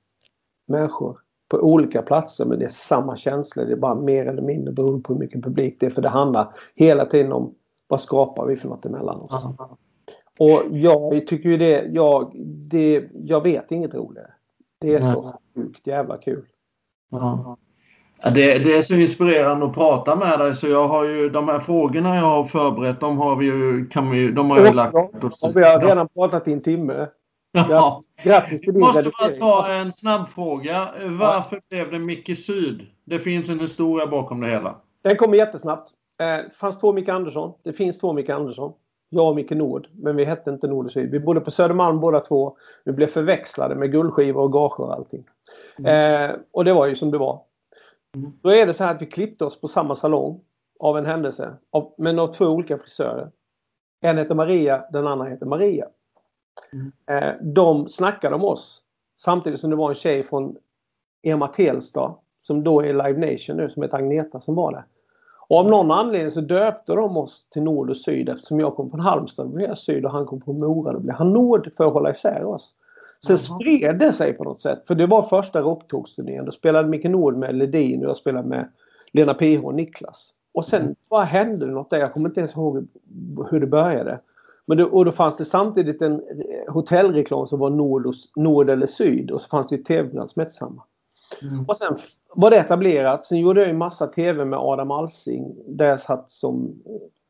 människor 0.67 1.19
på 1.47 1.57
olika 1.57 2.01
platser 2.01 2.45
men 2.45 2.59
det 2.59 2.65
är 2.65 2.69
samma 2.69 3.15
känslor. 3.15 3.65
Det 3.65 3.71
är 3.71 3.77
bara 3.77 3.95
mer 3.95 4.25
eller 4.25 4.41
mindre 4.41 4.73
beroende 4.73 5.01
på 5.03 5.13
hur 5.13 5.19
mycket 5.19 5.43
publik 5.43 5.77
det 5.79 5.85
är. 5.85 5.89
För 5.89 6.01
det 6.01 6.09
handlar 6.09 6.53
hela 6.75 7.05
tiden 7.05 7.31
om 7.31 7.53
vad 7.87 8.01
skapar 8.01 8.45
vi 8.45 8.55
för 8.55 8.67
något 8.67 8.85
emellan 8.85 9.21
oss. 9.21 9.43
Ja. 9.57 9.77
Och 10.39 10.63
jag 10.71 11.27
tycker 11.27 11.49
ju 11.49 11.57
det, 11.57 11.85
jag, 11.91 12.31
det, 12.71 13.09
jag 13.13 13.43
vet 13.43 13.71
inget 13.71 13.93
roligare. 13.93 14.31
Det 14.79 14.95
är 14.95 15.01
så 15.01 15.39
sjukt 15.55 15.87
jävla 15.87 16.17
kul. 16.17 16.45
Ja, 17.11 17.57
Det, 18.23 18.59
det 18.59 18.77
är 18.77 18.81
så 18.81 18.95
inspirerande 18.95 19.65
att 19.65 19.73
prata 19.73 20.15
med 20.15 20.39
dig 20.39 20.55
så 20.55 20.67
jag 20.67 20.87
har 20.87 21.03
ju 21.03 21.29
de 21.29 21.47
här 21.47 21.59
frågorna 21.59 22.15
jag 22.15 22.23
har 22.23 22.43
förberett 22.45 22.99
de 22.99 23.17
har 23.17 23.35
vi 23.35 23.45
ju, 23.45 23.87
kan 23.87 24.09
vi, 24.11 24.31
de 24.31 24.49
har 24.49 24.57
jag 24.57 24.67
ju 24.67 24.73
lagt 24.73 24.95
vi 25.53 25.63
har 25.63 25.79
redan 25.79 26.07
pratat 26.07 26.47
i 26.47 26.53
en 26.53 26.61
timme. 26.61 27.07
Ja. 27.55 28.01
Grattis 28.23 28.61
till 28.61 28.67
Jag 28.67 28.73
din 28.73 28.81
måste 28.81 29.11
bara 29.39 29.61
ta 29.63 29.73
en 29.73 29.91
snabb 29.93 30.29
fråga. 30.29 30.89
Varför 31.19 31.61
blev 31.69 31.91
det 31.91 31.99
Micke 31.99 32.37
Syd? 32.37 32.87
Det 33.05 33.19
finns 33.19 33.49
en 33.49 33.59
historia 33.59 34.07
bakom 34.07 34.41
det 34.41 34.47
hela. 34.49 34.75
Den 35.01 35.15
kommer 35.15 35.37
jättesnabbt. 35.37 35.89
Eh, 36.19 36.25
Det 36.25 36.51
fanns 36.55 36.79
två 36.79 36.93
Micke 36.93 37.09
Andersson. 37.09 37.53
Det 37.63 37.73
finns 37.73 37.99
två 37.99 38.13
Micke 38.13 38.29
Andersson. 38.29 38.73
Jag 39.09 39.29
och 39.29 39.35
Micke 39.35 39.51
Nord. 39.51 39.87
Men 39.93 40.15
vi 40.15 40.25
hette 40.25 40.49
inte 40.49 40.67
Nord 40.67 40.85
och 40.85 40.91
Syd. 40.91 41.11
Vi 41.11 41.19
bodde 41.19 41.41
på 41.41 41.51
Södermalm 41.51 41.99
båda 41.99 42.19
två. 42.19 42.57
Vi 42.85 42.91
blev 42.91 43.07
förväxlade 43.07 43.75
med 43.75 43.91
guldskivor 43.91 44.41
och 44.41 44.51
gager 44.53 44.79
och 44.81 44.93
allting. 44.93 45.23
Eh, 45.87 46.31
och 46.51 46.65
det 46.65 46.73
var 46.73 46.85
ju 46.85 46.95
som 46.95 47.11
det 47.11 47.17
var. 47.17 47.41
Mm. 48.15 48.31
Då 48.41 48.49
är 48.49 48.65
det 48.65 48.73
så 48.73 48.83
här 48.83 48.95
att 48.95 49.01
vi 49.01 49.05
klippte 49.05 49.45
oss 49.45 49.61
på 49.61 49.67
samma 49.67 49.95
salong. 49.95 50.41
Av 50.79 50.97
en 50.97 51.05
händelse. 51.05 51.53
Av, 51.71 51.93
men 51.97 52.19
av 52.19 52.27
två 52.27 52.45
olika 52.45 52.77
frisörer. 52.77 53.29
En 54.01 54.17
heter 54.17 54.35
Maria, 54.35 54.83
den 54.91 55.07
andra 55.07 55.25
heter 55.25 55.45
Maria. 55.45 55.85
Mm. 56.73 56.91
Eh, 57.05 57.33
de 57.41 57.89
snackade 57.89 58.35
om 58.35 58.43
oss. 58.43 58.81
Samtidigt 59.17 59.59
som 59.59 59.69
det 59.69 59.75
var 59.75 59.89
en 59.89 59.95
tjej 59.95 60.23
från 60.23 60.57
Emma 61.23 61.47
Telstad. 61.47 62.15
Som 62.41 62.63
då 62.63 62.81
är 62.81 62.93
Live 62.93 63.31
Nation 63.31 63.57
nu, 63.57 63.69
som 63.69 63.83
heter 63.83 63.97
Agneta 63.97 64.41
som 64.41 64.55
var 64.55 64.71
där. 64.71 64.85
Och 65.47 65.59
av 65.59 65.69
någon 65.69 65.91
anledning 65.91 66.31
så 66.31 66.41
döpte 66.41 66.93
de 66.93 67.17
oss 67.17 67.47
till 67.49 67.63
Nord 67.63 67.89
och 67.89 67.97
Syd 67.97 68.29
eftersom 68.29 68.59
jag 68.59 68.75
kom 68.75 68.89
från 68.89 68.99
Halmstad, 68.99 69.45
då 69.45 69.49
blev 69.49 69.67
jag 69.67 69.77
Syd 69.77 70.05
och 70.05 70.11
han 70.11 70.25
kom 70.25 70.41
från 70.41 70.57
Mora, 70.57 70.93
då 70.93 70.99
blev 70.99 71.15
han 71.15 71.33
Nord 71.33 71.71
för 71.77 71.87
att 71.87 71.93
hålla 71.93 72.11
isär 72.11 72.43
oss. 72.43 72.73
Sen 73.25 73.37
Jaha. 73.47 73.59
spred 73.59 73.99
det 73.99 74.13
sig 74.13 74.33
på 74.33 74.43
något 74.43 74.61
sätt. 74.61 74.83
För 74.87 74.95
det 74.95 75.07
var 75.07 75.23
första 75.23 75.61
rocktågsturnén. 75.61 76.45
Då 76.45 76.51
spelade 76.51 76.89
Micke 76.89 77.05
Nord 77.05 77.37
med 77.37 77.55
Ledin 77.55 78.03
och 78.03 78.09
jag 78.09 78.17
spelade 78.17 78.47
med 78.47 78.67
Lena 79.11 79.33
PH 79.33 79.65
och 79.65 79.75
Niklas. 79.75 80.33
Och 80.53 80.65
sen 80.65 80.95
bara 81.09 81.23
hände 81.23 81.65
det 81.65 81.71
något 81.71 81.89
där. 81.89 81.97
Jag 81.97 82.13
kommer 82.13 82.29
inte 82.29 82.39
ens 82.39 82.53
ihåg 82.55 82.87
hur 83.49 83.59
det 83.59 83.67
började. 83.67 84.19
Men 84.67 84.77
då, 84.77 84.85
och 84.85 85.05
då 85.05 85.11
fanns 85.11 85.37
det 85.37 85.45
samtidigt 85.45 86.01
en 86.01 86.13
eh, 86.13 86.73
hotellreklam 86.73 87.47
som 87.47 87.59
var 87.59 87.69
Nord, 87.69 88.05
och, 88.05 88.13
Nord 88.35 88.69
eller 88.69 88.87
Syd 88.87 89.31
och 89.31 89.41
så 89.41 89.47
fanns 89.47 89.67
det 89.67 89.75
ett 89.75 89.85
tv-program 89.85 90.27
som 90.27 90.39
hette 90.39 90.55
samma. 90.55 90.83
Mm. 91.41 91.65
Och 91.65 91.77
sen 91.77 91.97
var 92.35 92.49
det 92.49 92.57
etablerat. 92.57 93.25
Sen 93.25 93.39
gjorde 93.39 93.61
jag 93.61 93.69
en 93.69 93.77
massa 93.77 94.07
tv 94.07 94.45
med 94.45 94.59
Adam 94.59 94.91
Alsing. 94.91 95.55
Där 95.67 95.85
jag 95.85 95.99
satt 95.99 96.31
som 96.31 96.81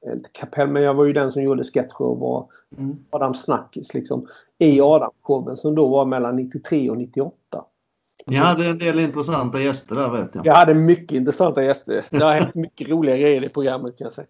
eh, 0.06 0.12
ett 0.12 0.34
kapell. 0.34 0.68
Men 0.68 0.84
jag 0.84 0.94
var 0.94 1.06
ju 1.06 1.14
den 1.14 1.32
som 1.32 1.44
gjorde 1.44 1.64
sketcher 1.64 2.02
och 2.02 2.20
var 2.20 2.48
Mm. 2.78 2.98
Adam 3.10 3.34
Snackis 3.34 3.94
liksom. 3.94 4.28
I 4.58 4.82
Adam-showen 4.82 5.58
som 5.58 5.76
då 5.76 5.88
var 5.88 6.06
mellan 6.06 6.36
93 6.36 6.90
och 6.90 6.98
98. 6.98 7.36
Ni 8.28 8.36
hade 8.36 8.66
en 8.66 8.78
del 8.78 9.00
intressanta 9.00 9.60
gäster 9.60 9.96
där 9.96 10.10
vet 10.10 10.36
jag. 10.36 10.46
Jag 10.46 10.56
hade 10.56 10.74
mycket 10.74 11.12
intressanta 11.12 11.64
gäster. 11.64 12.06
Det 12.12 12.24
har 12.24 12.32
hänt 12.32 12.56
mycket 12.56 12.90
roliga 12.90 13.18
grejer 13.18 13.46
i 13.46 13.50
programmet 13.50 13.98
kan 13.98 14.06
jag 14.06 14.14
säga. 14.14 14.28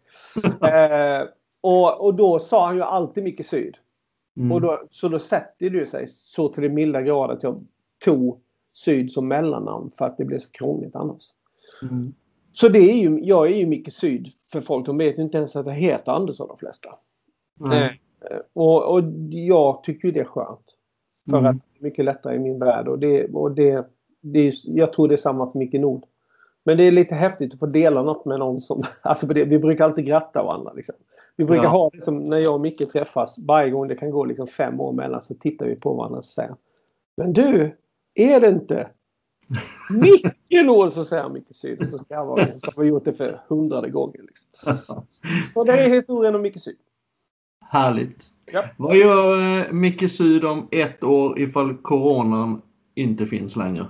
Eh, 1.21 1.27
och, 1.65 2.05
och 2.05 2.13
då 2.15 2.39
sa 2.39 2.65
han 2.65 2.75
ju 2.75 2.81
alltid 2.81 3.23
mycket 3.23 3.45
syd. 3.45 3.77
Mm. 4.37 4.51
Och 4.51 4.61
då, 4.61 4.81
så 4.91 5.07
då 5.07 5.19
sätter 5.19 5.69
det 5.69 5.85
sig 5.85 6.07
så 6.07 6.49
till 6.49 6.63
det 6.63 6.69
milda 6.69 7.01
grad 7.01 7.31
att 7.31 7.43
jag 7.43 7.65
tog 8.05 8.41
syd 8.73 9.11
som 9.11 9.27
mellannamn 9.27 9.91
för 9.91 10.05
att 10.05 10.17
det 10.17 10.25
blev 10.25 10.39
så 10.39 10.51
krångligt 10.51 10.95
annars. 10.95 11.23
Mm. 11.81 12.13
Så 12.53 12.69
det 12.69 12.79
är 12.79 12.95
ju, 12.95 13.19
jag 13.21 13.51
är 13.51 13.55
ju 13.55 13.65
mycket 13.65 13.93
syd 13.93 14.31
för 14.51 14.61
folk. 14.61 14.85
De 14.85 14.97
vet 14.97 15.17
ju 15.17 15.21
inte 15.21 15.37
ens 15.37 15.55
att 15.55 15.67
jag 15.67 15.73
heter 15.73 16.11
Andersson 16.11 16.47
de 16.47 16.57
flesta. 16.57 16.89
Eh, 18.31 18.37
och, 18.53 18.93
och 18.93 19.03
jag 19.29 19.83
tycker 19.83 20.07
ju 20.07 20.11
det 20.11 20.19
är 20.19 20.25
skönt. 20.25 20.65
För 21.29 21.37
Mm. 21.37 21.49
att 21.49 21.55
det 21.55 21.79
är 21.79 21.83
mycket 21.83 22.05
lättare 22.05 22.35
i 22.35 22.39
min 22.39 22.59
värld. 22.59 22.87
Och 22.87 22.99
det, 22.99 23.27
och 23.27 23.51
det, 23.51 23.87
det 24.21 24.39
är, 24.39 24.53
jag 24.63 24.93
tror 24.93 25.07
det 25.07 25.15
är 25.15 25.17
samma 25.17 25.51
för 25.51 25.59
Micke 25.59 25.73
Nord. 25.73 26.05
Men 26.65 26.77
det 26.77 26.83
är 26.83 26.91
lite 26.91 27.15
häftigt 27.15 27.53
att 27.53 27.59
få 27.59 27.65
dela 27.65 28.03
något 28.03 28.25
med 28.25 28.39
någon 28.39 28.61
som... 28.61 28.83
Alltså 29.01 29.25
det, 29.27 29.45
vi 29.45 29.59
brukar 29.59 29.85
alltid 29.85 30.05
gratta 30.05 30.43
varandra. 30.43 30.73
Liksom. 30.73 30.95
Vi 31.35 31.45
brukar 31.45 31.63
Ja. 31.63 31.69
ha 31.69 31.89
det 31.89 32.01
som 32.01 32.17
när 32.17 32.37
jag 32.37 32.53
och 32.53 32.61
Micke 32.61 32.89
träffas. 32.91 33.35
Varje 33.37 33.69
gång 33.69 33.87
det 33.87 33.95
kan 33.95 34.11
gå 34.11 34.25
liksom 34.25 34.47
fem 34.47 34.79
år 34.79 34.93
mellan 34.93 35.21
så 35.21 35.33
tittar 35.33 35.65
vi 35.65 35.75
på 35.75 35.93
varandra 35.93 36.17
och 36.17 36.25
säger 36.25 36.55
Men 37.17 37.33
du, 37.33 37.77
är 38.13 38.39
det 38.39 38.47
inte 38.47 38.87
Micke? 39.89 40.91
Så 40.93 41.05
säger 41.05 41.23
han 41.23 41.33
Micke 41.33 41.55
Syd. 41.55 41.89
Så 41.89 41.97
ska 41.97 42.13
jag 42.13 42.25
vara 42.25 42.45
Så 42.53 42.71
har 42.75 42.83
vi 42.83 42.89
gjort 42.89 43.05
det 43.05 43.13
för 43.13 43.41
hundrade 43.47 43.89
gånger. 43.89 44.21
Liksom. 44.21 44.77
Och 45.55 45.65
det 45.65 45.73
är 45.73 45.89
historien 45.89 46.35
om 46.35 46.41
Micke 46.41 46.61
Syd. 46.61 46.77
Härligt. 47.69 48.29
Ja. 48.53 48.63
Vad 48.77 48.95
gör 48.95 49.59
eh, 49.59 49.71
Micke 49.71 50.11
Syd 50.11 50.45
om 50.45 50.67
ett 50.71 51.03
år 51.03 51.39
ifall 51.39 51.77
coronan 51.77 52.61
inte 52.95 53.25
finns 53.25 53.55
längre? 53.55 53.85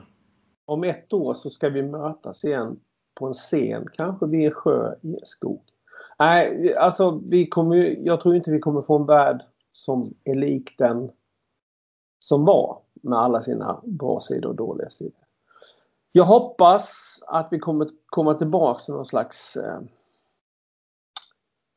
Om 0.65 0.83
ett 0.83 1.13
år 1.13 1.33
så 1.33 1.49
ska 1.49 1.69
vi 1.69 1.81
mötas 1.81 2.43
igen 2.43 2.79
på 3.13 3.27
en 3.27 3.33
scen, 3.33 3.87
kanske 3.93 4.25
vid 4.25 4.45
en 4.45 4.51
sjö 4.51 4.95
i 5.01 5.13
en 5.13 5.25
skog. 5.25 5.61
Nej, 6.19 6.75
alltså 6.75 7.21
vi 7.25 7.47
kommer, 7.47 7.75
ju- 7.75 7.99
jag 8.03 8.21
tror 8.21 8.35
inte 8.35 8.51
vi 8.51 8.59
kommer 8.59 8.81
få 8.81 8.95
en 8.95 9.05
värld 9.05 9.43
som 9.69 10.13
är 10.23 10.35
lik 10.35 10.75
den 10.77 11.11
som 12.19 12.45
var 12.45 12.77
med 12.93 13.19
alla 13.19 13.41
sina 13.41 13.81
bra 13.83 14.19
sidor 14.19 14.49
och 14.49 14.55
dåliga 14.55 14.89
sidor. 14.89 15.19
Jag 16.11 16.23
hoppas 16.23 16.93
att 17.27 17.47
vi 17.51 17.59
kommer 17.59 17.89
komma 18.05 18.33
tillbaks 18.33 18.85
till 18.85 18.93
någon 18.93 19.05
slags 19.05 19.57
eh, 19.57 19.79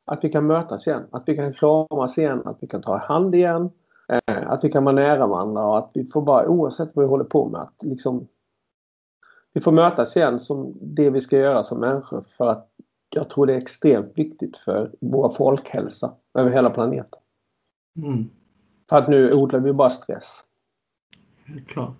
att 0.07 0.25
vi 0.25 0.29
kan 0.29 0.47
mötas 0.47 0.87
igen, 0.87 1.07
att 1.11 1.23
vi 1.27 1.37
kan 1.37 1.53
kramas 1.53 2.19
igen, 2.19 2.43
att 2.45 2.57
vi 2.61 2.67
kan 2.67 2.83
ta 2.83 2.97
hand 2.97 3.35
igen, 3.35 3.71
eh, 4.09 4.51
att 4.51 4.65
vi 4.65 4.71
kan 4.73 4.85
vara 4.85 4.95
nära 4.95 5.27
varandra 5.27 5.67
och 5.67 5.79
att 5.79 5.91
vi 5.95 6.05
får 6.05 6.23
bara 6.23 6.49
oavsett 6.49 6.97
vad 6.97 7.05
vi 7.05 7.11
håller 7.11 7.25
på 7.25 7.49
med 7.49 7.61
att 7.61 7.83
liksom 7.83 8.29
vi 9.53 9.61
får 9.61 9.73
mötas 9.73 10.17
igen 10.17 10.41
som 10.41 10.75
det 10.81 11.11
vi 11.11 11.21
ska 11.21 11.39
göra 11.39 11.63
som 11.63 11.81
människor 11.81 12.25
för 12.29 12.47
att 12.47 12.69
jag 13.11 13.31
tror 13.31 13.47
det 13.47 13.53
är 13.53 13.59
extremt 13.59 14.13
viktigt 14.15 14.57
för 14.57 14.91
vår 15.01 15.31
folkhälsa 15.31 16.13
över 16.39 16.51
hela 16.51 16.71
planeten. 16.71 17.21
Mm. 17.97 18.31
För 18.89 18.97
att 18.97 19.09
nu 19.09 19.33
odlar 19.33 19.61
vi 19.61 19.73
bara 19.73 19.91
stress. 19.91 20.45
Helt 21.45 21.69
klart. 21.69 21.97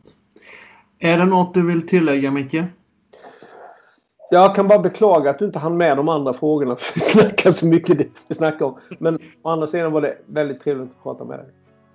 Är 0.99 1.19
det 1.19 1.25
något 1.25 1.55
du 1.55 1.67
vill 1.67 1.89
tillägga 1.89 2.31
Micke? 2.31 2.65
Jag 4.31 4.55
kan 4.55 4.69
bara 4.69 4.79
beklaga 4.79 5.31
att 5.31 5.39
du 5.39 5.45
inte 5.45 5.59
hann 5.59 5.77
med 5.77 5.97
de 5.97 6.09
andra 6.09 6.33
frågorna. 6.33 6.77
För 6.79 6.95
vi 6.95 7.01
snackar 7.01 7.51
så 7.51 7.67
mycket 7.67 7.99
det 7.99 8.09
vi 8.29 8.35
snackar 8.35 8.67
om. 8.67 8.79
Men 8.99 9.19
å 9.43 9.49
andra 9.49 9.67
sidan 9.67 9.93
var 9.93 10.01
det 10.01 10.19
väldigt 10.27 10.61
trevligt 10.61 10.91
att 10.91 11.03
prata 11.03 11.25
med 11.25 11.39
dig. 11.39 11.47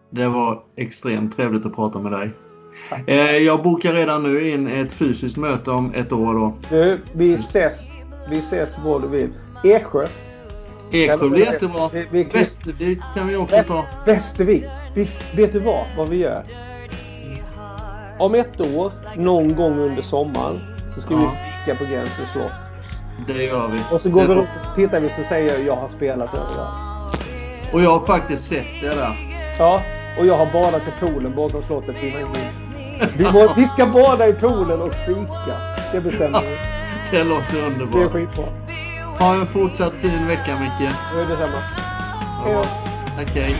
Det 0.09 0.27
var 0.27 0.63
extremt 0.75 1.35
trevligt 1.35 1.65
att 1.65 1.75
prata 1.75 1.99
med 1.99 2.11
dig. 2.11 2.31
Eh, 3.07 3.37
jag 3.37 3.63
bokar 3.63 3.93
redan 3.93 4.23
nu 4.23 4.49
in 4.49 4.67
ett 4.67 4.93
fysiskt 4.93 5.37
möte 5.37 5.71
om 5.71 5.93
ett 5.95 6.11
år 6.11 6.33
då. 6.33 6.53
Du, 6.69 6.99
vi 7.13 7.33
ses. 7.33 7.73
Vi 8.29 8.37
ses 8.39 8.69
var 8.85 8.99
du 8.99 9.07
vill. 9.07 9.29
Eksjö. 9.63 10.05
Eksjö 10.91 11.29
blir 11.29 11.45
jättebra. 11.45 11.89
Vi, 11.93 12.07
vi, 12.11 12.23
Västervik 12.23 12.99
kan 13.15 13.27
vi 13.27 13.35
också 13.35 13.63
ta. 13.67 13.85
Västervik. 14.05 14.63
Vi, 14.95 15.07
vet 15.35 15.53
du 15.53 15.59
vad? 15.59 15.83
Vad 15.97 16.09
vi 16.09 16.17
gör? 16.17 16.43
Om 18.19 18.35
ett 18.35 18.61
år, 18.75 18.91
någon 19.17 19.55
gång 19.55 19.79
under 19.79 20.01
sommaren, 20.01 20.59
så 20.95 21.01
ska 21.01 21.13
Ja. 21.13 21.19
vi 21.19 21.25
fika 21.65 21.77
på 21.85 21.91
Gränsen 21.91 22.25
slott. 22.33 22.51
Det 23.27 23.43
gör 23.43 23.67
vi. 23.67 23.95
Och 23.95 24.01
så 24.01 24.09
går 24.09 24.21
Det- 24.21 24.27
vi 24.27 24.33
runt 24.35 24.47
och 24.69 24.75
tittar 24.75 24.99
vi 24.99 25.09
så 25.09 25.23
säger 25.29 25.51
jag 25.53 25.65
jag 25.67 25.75
har 25.75 25.87
spelat 25.87 26.29
överallt. 26.37 27.25
Och 27.73 27.81
jag 27.81 27.99
har 27.99 28.05
faktiskt 28.05 28.47
sett 28.47 28.65
det 28.81 28.87
där. 28.87 29.17
Ja, 29.59 29.79
och 30.19 30.25
jag 30.25 30.37
har 30.37 30.45
badat 30.53 30.81
i 30.87 31.05
poolen 31.05 31.33
bakom 31.35 31.61
slottet 31.61 32.03
innan 32.03 32.19
jul. 32.19 32.27
Vi, 33.17 33.23
må- 33.31 33.53
vi 33.55 33.67
ska 33.67 33.85
bada 33.85 34.27
i 34.27 34.33
poolen 34.33 34.81
och 34.81 34.93
fika. 34.95 35.57
Det 35.91 36.01
bestämmer 36.01 36.41
vi. 36.41 36.57
Det 37.17 37.23
låter 37.23 37.53
Det 37.53 37.59
är 37.61 37.65
underbart. 37.67 38.11
skitbra. 38.11 38.45
Ha 39.19 39.33
en 39.35 39.47
fortsatt 39.47 39.93
fin 40.01 40.27
vecka 40.27 40.59
Micke. 40.59 40.91
Det 41.15 41.21
är 41.21 41.25
detsamma. 41.25 41.57
Hej 42.45 42.53
då. 42.53 42.63
Tack 43.17 43.29
hej. 43.35 43.55